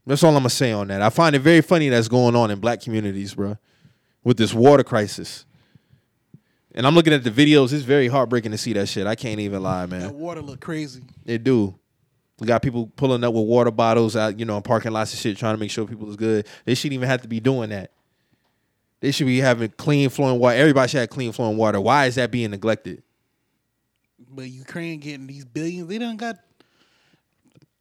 [0.06, 1.02] That's all I'm gonna say on that.
[1.02, 3.58] I find it very funny that's going on in black communities, bro,
[4.24, 5.44] with this water crisis.
[6.74, 7.72] And I'm looking at the videos.
[7.72, 9.06] It's very heartbreaking to see that shit.
[9.06, 10.00] I can't even lie, man.
[10.00, 11.02] That water look crazy.
[11.24, 11.78] It do.
[12.40, 15.20] We got people pulling up with water bottles out, you know, in parking lots and
[15.20, 16.48] shit, trying to make sure people is good.
[16.64, 17.92] They shouldn't even have to be doing that.
[18.98, 20.56] They should be having clean flowing water.
[20.56, 21.80] Everybody should have clean flowing water.
[21.80, 23.02] Why is that being neglected?
[24.28, 26.38] But Ukraine getting these billions, they don't got.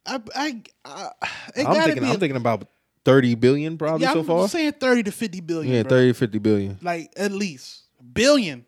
[0.06, 1.10] I I, I
[1.56, 2.08] it I'm gotta thinking, be.
[2.10, 2.68] I'm a- thinking about
[3.04, 4.48] 30 billion probably yeah, so I'm far.
[4.48, 5.74] saying thirty to fifty billion.
[5.74, 5.90] Yeah, bro.
[5.90, 6.78] 30 50 billion.
[6.82, 7.82] like at least
[8.12, 8.64] billion.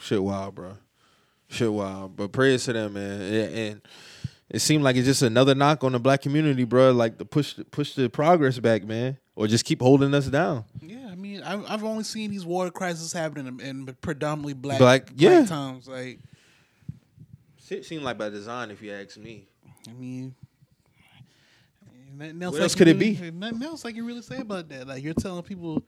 [0.00, 0.76] Shit wild, bro.
[1.48, 2.16] Shit wild.
[2.16, 3.20] But praise to them, man.
[3.20, 3.80] And, and
[4.48, 6.92] it seemed like it's just another knock on the black community, bro.
[6.92, 10.64] Like to push push the progress back, man, or just keep holding us down.
[10.80, 14.78] Yeah, I mean, I've, I've only seen these water crises happening in, in predominantly black
[14.78, 15.44] Black- yeah.
[15.46, 15.86] towns.
[15.86, 16.18] Like,
[17.70, 19.46] It seemed like by design, if you ask me.
[19.88, 20.34] I mean,
[22.22, 23.30] nothing else What I else could it really- be?
[23.30, 24.86] Nothing else I can really say about that.
[24.86, 25.82] Like, you're telling people,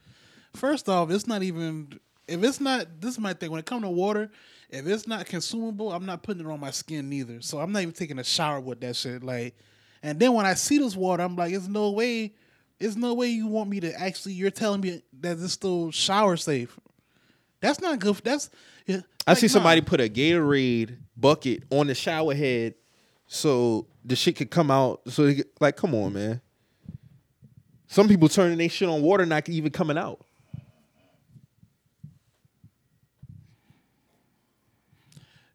[0.54, 1.88] first off, it's not even.
[2.26, 3.50] If it's not, this is my thing.
[3.50, 4.30] When it comes to water,
[4.70, 7.42] if it's not consumable, I'm not putting it on my skin neither.
[7.42, 9.22] So I'm not even taking a shower with that shit.
[9.22, 9.54] Like,
[10.02, 12.32] and then when I see this water, I'm like, it's no way,
[12.78, 14.32] there's no way you want me to actually.
[14.32, 16.78] You're telling me that it's still shower safe.
[17.60, 18.16] That's not good.
[18.24, 18.48] That's.
[18.86, 19.86] yeah, I like, see somebody nah.
[19.86, 22.74] put a Gatorade bucket on the shower head
[23.26, 25.00] so the shit could come out.
[25.08, 26.40] So get- like, come on, man.
[27.86, 30.24] Some people turning their shit on water not even coming out.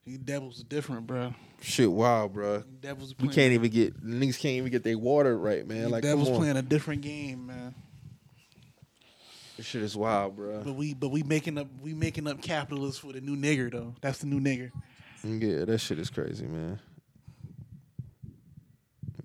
[0.06, 1.36] You devils are different, bro.
[1.62, 2.64] Shit, wow, bro.
[2.82, 3.14] Devils.
[3.20, 5.84] We can't even get niggas can't even get their water right, man.
[5.84, 7.76] The Like, Devils playing a different game, man.
[9.58, 10.62] This shit is wild, bro.
[10.64, 13.94] But we but we making up we making up capitalists for the new nigger though.
[14.02, 14.72] That's the new nigger.
[15.24, 16.80] Yeah, that shit is crazy, man.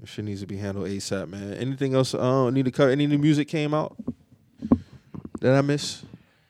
[0.06, 1.54] Shit needs to be handled ASAP, man.
[1.54, 2.14] Anything else?
[2.14, 2.90] Uh, need to cover.
[2.90, 3.96] Any new music came out
[5.40, 6.02] that I miss?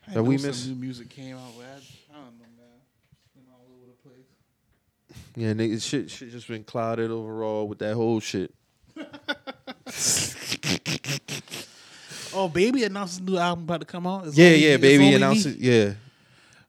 [0.09, 0.67] I That we know some miss?
[0.67, 2.81] New music came out, but I, I don't know, man.
[3.23, 4.29] It's been all over the place.
[5.37, 8.53] Yeah, nigga, shit, shit just been clouded overall with that whole shit.
[12.37, 14.27] Oh, baby announced his new album about to come out.
[14.27, 15.57] It's Yeah, Only- yeah, baby Only announced it.
[15.59, 15.93] Yeah,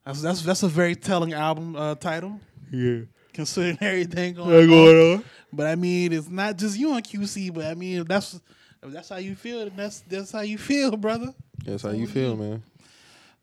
[0.04, 2.38] That's, that's that's a very telling album uh, title.
[2.70, 3.00] yeah.
[3.36, 5.24] Considering everything going, on.
[5.52, 7.52] But I mean, it's not just you on QC.
[7.52, 8.40] But I mean, if that's
[8.82, 9.58] if that's how you feel.
[9.58, 11.34] Then that's that's how you feel, brother.
[11.62, 12.62] That's how you feel, man.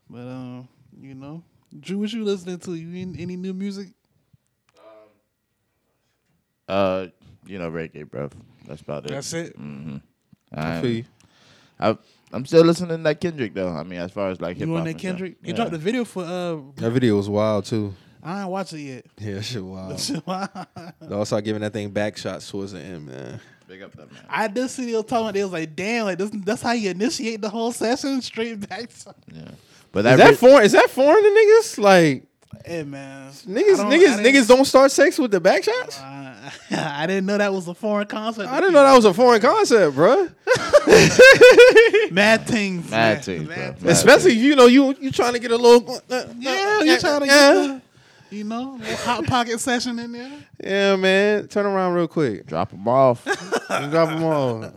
[0.09, 0.67] But um,
[0.99, 1.43] you know,
[1.79, 2.73] Drew, what you listening to?
[2.73, 3.89] You in, any new music?
[6.67, 7.07] Uh,
[7.45, 8.29] you know, reggae, bro.
[8.65, 9.11] That's about it.
[9.11, 9.55] That's it.
[9.55, 9.61] I
[10.55, 11.05] I'm, feel you.
[11.79, 11.97] I,
[12.31, 13.69] I'm still listening to that Kendrick though.
[13.69, 14.69] I mean, as far as like hip hop.
[14.69, 14.79] You hop.
[14.79, 15.09] on that and stuff.
[15.11, 15.37] Kendrick?
[15.43, 15.55] He Yeah.
[15.55, 16.57] dropped a video for uh.
[16.77, 17.93] That video was wild too.
[18.23, 19.05] I ain't watch it yet.
[19.19, 19.99] Yeah, that shit wild.
[20.27, 23.39] I They all start giving that thing back shots towards the end, man.
[23.67, 24.21] Big up that man.
[24.29, 25.25] I did see they was talking.
[25.25, 28.67] about They was like, "Damn, like this, that's how you initiate the whole session straight
[28.69, 29.41] back." To, Yeah.
[29.91, 30.65] But Is that, that ri- foreign?
[30.65, 31.77] Is that foreign to niggas?
[31.81, 32.23] Like
[32.65, 35.99] hey man, niggas, don't- niggas, niggas don't start sex with the back shots.
[35.99, 38.49] Uh, I didn't know that was a foreign concept.
[38.49, 40.29] I didn't know that was a foreign concept, bro.
[42.11, 42.89] mad things.
[42.89, 43.21] Mad man.
[43.21, 43.55] things, bro.
[43.55, 45.95] Mad Mad Especially you know you you trying to get a little.
[46.09, 47.53] uh, Yeah, uh, you trying to yeah.
[47.53, 47.81] get the,
[48.33, 50.31] you know, little hot pocket session in there.
[50.63, 51.47] Yeah, man.
[51.47, 52.45] Turn around real quick.
[52.45, 53.23] drop them off.
[53.67, 54.71] Drop them all.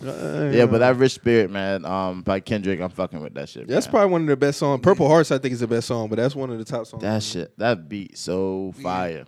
[0.00, 3.66] Yeah, but that Rich Spirit, man, um, by Kendrick, I'm fucking with that shit.
[3.66, 3.90] That's man.
[3.90, 4.80] probably one of the best songs.
[4.80, 7.02] Purple Hearts, I think, is the best song, but that's one of the top songs.
[7.02, 7.56] that shit.
[7.58, 9.24] That beat so fire.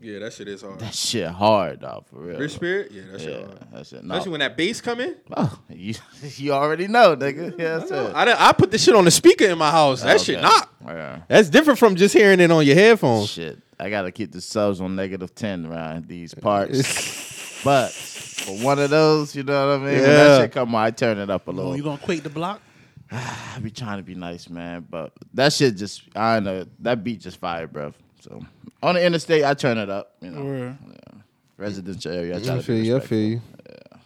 [0.00, 0.78] Yeah, that shit is hard.
[0.80, 2.38] That shit hard, dog, for real.
[2.38, 3.58] Rich Spirit, yeah, that shit Yeah, hard.
[3.72, 4.04] that shit.
[4.04, 4.14] No.
[4.14, 5.16] Especially when that bass come in.
[5.36, 5.94] Oh, you,
[6.36, 7.58] you already know, nigga.
[7.58, 8.14] Yeah, that's it.
[8.14, 10.02] I, I put this shit on the speaker in my house.
[10.02, 10.42] That shit Okay.
[10.42, 10.74] knock.
[10.86, 11.20] Yeah.
[11.28, 13.28] That's different from just hearing it on your headphones.
[13.28, 17.60] Shit, I gotta keep the subs on negative ten around these parts.
[17.64, 20.00] but for one of those, you know what I mean.
[20.00, 21.76] When that shit come on, I turn it up a Oh, little.
[21.76, 22.62] you gonna quake the block?
[23.10, 26.66] I be trying to be nice, man, but that shit just I don't know.
[26.80, 27.92] That beat just fire, bro.
[28.20, 28.44] So
[28.82, 30.16] on the interstate, I turn it up.
[30.20, 31.20] You know, yeah.
[31.56, 32.36] residential area.
[32.36, 32.96] I try I to feel you.
[32.96, 33.42] I feel you.
[33.68, 33.98] Yeah.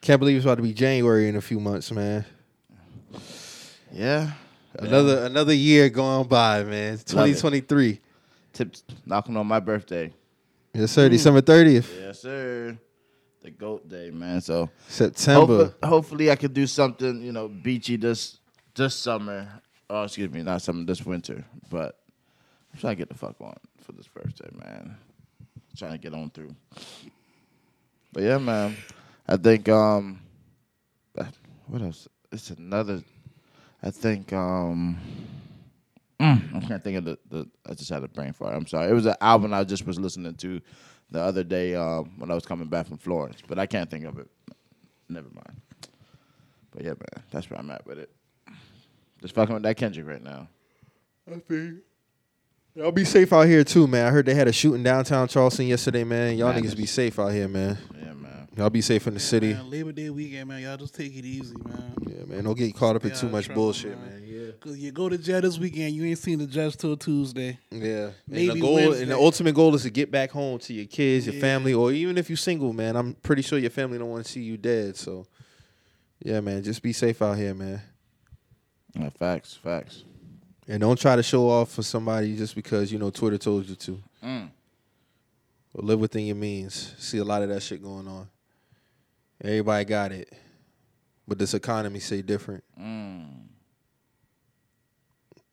[0.00, 2.24] Can't believe it's about to be January in a few months, man.
[3.92, 4.32] Yeah.
[4.78, 6.98] Another another year going by, man.
[6.98, 8.00] Twenty twenty three.
[8.52, 10.12] Tips knocking on my birthday.
[10.72, 11.08] Yes, sir.
[11.08, 12.78] December thirtieth, Yes, sir.
[13.42, 14.40] The goat day, man.
[14.40, 15.56] So September.
[15.56, 18.38] hopefully, hopefully I could do something, you know, beachy this
[18.74, 19.48] this summer.
[19.88, 21.44] Oh, excuse me, not summer, this winter.
[21.68, 21.98] But
[22.72, 24.96] I'm trying to get the fuck on for this birthday, man.
[24.96, 26.54] I'm Trying to get on through.
[28.12, 28.76] But yeah, man.
[29.28, 30.20] I think um
[31.66, 32.08] what else?
[32.32, 33.02] It's another
[33.82, 34.98] I think um
[36.20, 38.54] mm, I can't think of the, the I just had a brain fart.
[38.54, 38.90] I'm sorry.
[38.90, 40.60] It was an album I just was listening to
[41.10, 44.04] the other day um, when I was coming back from Florence, but I can't think
[44.04, 44.28] of it.
[45.08, 45.60] Never mind.
[46.70, 48.10] But yeah, man, that's where I'm at with it.
[49.20, 50.48] Just fucking with that Kendrick right now.
[51.30, 51.74] I feel
[52.74, 54.06] Y'all be safe out here too, man.
[54.06, 56.36] I heard they had a shooting downtown Charleston yesterday, man.
[56.38, 56.74] Y'all Madness.
[56.74, 57.76] niggas be safe out here, man.
[58.00, 58.48] Yeah, man.
[58.56, 59.54] Y'all be safe in the city.
[59.54, 60.62] Man, Labor Day weekend, man.
[60.62, 61.94] Y'all just take it easy, man.
[62.06, 62.44] Yeah, man.
[62.44, 64.10] Don't get caught up in Stay too much trouble, bullshit, man.
[64.10, 64.22] man.
[64.24, 64.52] Yeah.
[64.60, 67.58] Cause you go to jail this weekend, you ain't seen the judge till Tuesday.
[67.70, 67.80] Yeah.
[68.06, 70.86] and Maybe the goal and the ultimate goal is to get back home to your
[70.86, 71.40] kids, your Yeah.
[71.40, 72.94] family, or even if you're single, man.
[72.94, 74.96] I'm pretty sure your family don't want to see you dead.
[74.96, 75.26] So
[76.22, 77.80] yeah, man, just be safe out here, man.
[78.94, 80.04] Yeah, facts, facts.
[80.70, 83.74] And don't try to show off for somebody just because you know Twitter told you
[83.74, 83.98] to.
[84.22, 84.50] Mm.
[85.74, 86.94] Or live within your means.
[86.96, 88.28] See a lot of that shit going on.
[89.42, 90.32] Everybody got it,
[91.26, 92.62] but this economy say different.
[92.80, 93.30] Mm.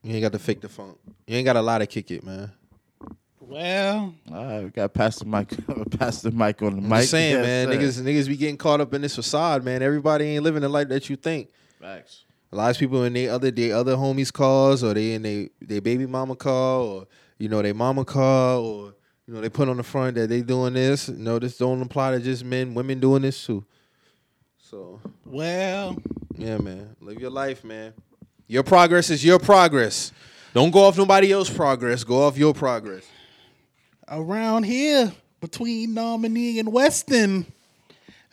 [0.04, 1.00] You ain't got to fake the funk.
[1.26, 2.52] You ain't got a lot to kick it, man.
[3.40, 5.50] Well, All right, we got pass the mic,
[5.98, 7.00] pass the mic on the I'm mic.
[7.00, 7.68] just saying, Yes, man.
[7.68, 8.02] sir.
[8.04, 9.82] Niggas, niggas be getting caught up in this facade, man.
[9.82, 11.50] Everybody ain't living the life that you think.
[11.82, 12.26] Facts.
[12.52, 15.50] A lot of people in their other their other homies' cars, or they in their
[15.62, 17.08] their baby mama car, or
[17.38, 18.94] you know their mama car, or
[19.28, 21.10] you know they put on the front that they doing this.
[21.10, 22.74] No, this don't apply to just men.
[22.74, 23.66] Women doing this too.
[24.58, 25.98] So well,
[26.38, 27.94] yeah, man, live your life, man.
[28.48, 30.12] Your progress is your progress.
[30.54, 32.04] Don't go off nobody else's progress.
[32.04, 33.04] Go off your progress.
[34.08, 35.12] around here
[35.42, 37.46] between Nominee and Weston,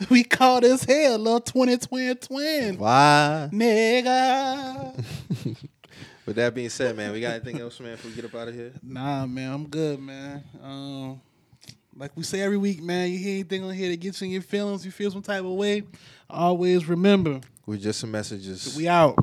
[0.10, 2.78] we call this here little 20 twin twin.
[2.78, 3.48] Why?
[3.52, 5.04] Nigga.
[6.26, 7.92] With that being said, man, we got anything else, man?
[7.96, 8.72] Before we get up out of here.
[8.82, 10.42] Nah, man, I'm good, man.
[10.62, 11.20] Um,
[11.94, 14.32] like we say every week, man, you hear anything on here that gets you in
[14.32, 15.82] your feelings, you feel some type of way,
[16.30, 18.74] always remember, We're just some messages.
[18.76, 19.16] we out.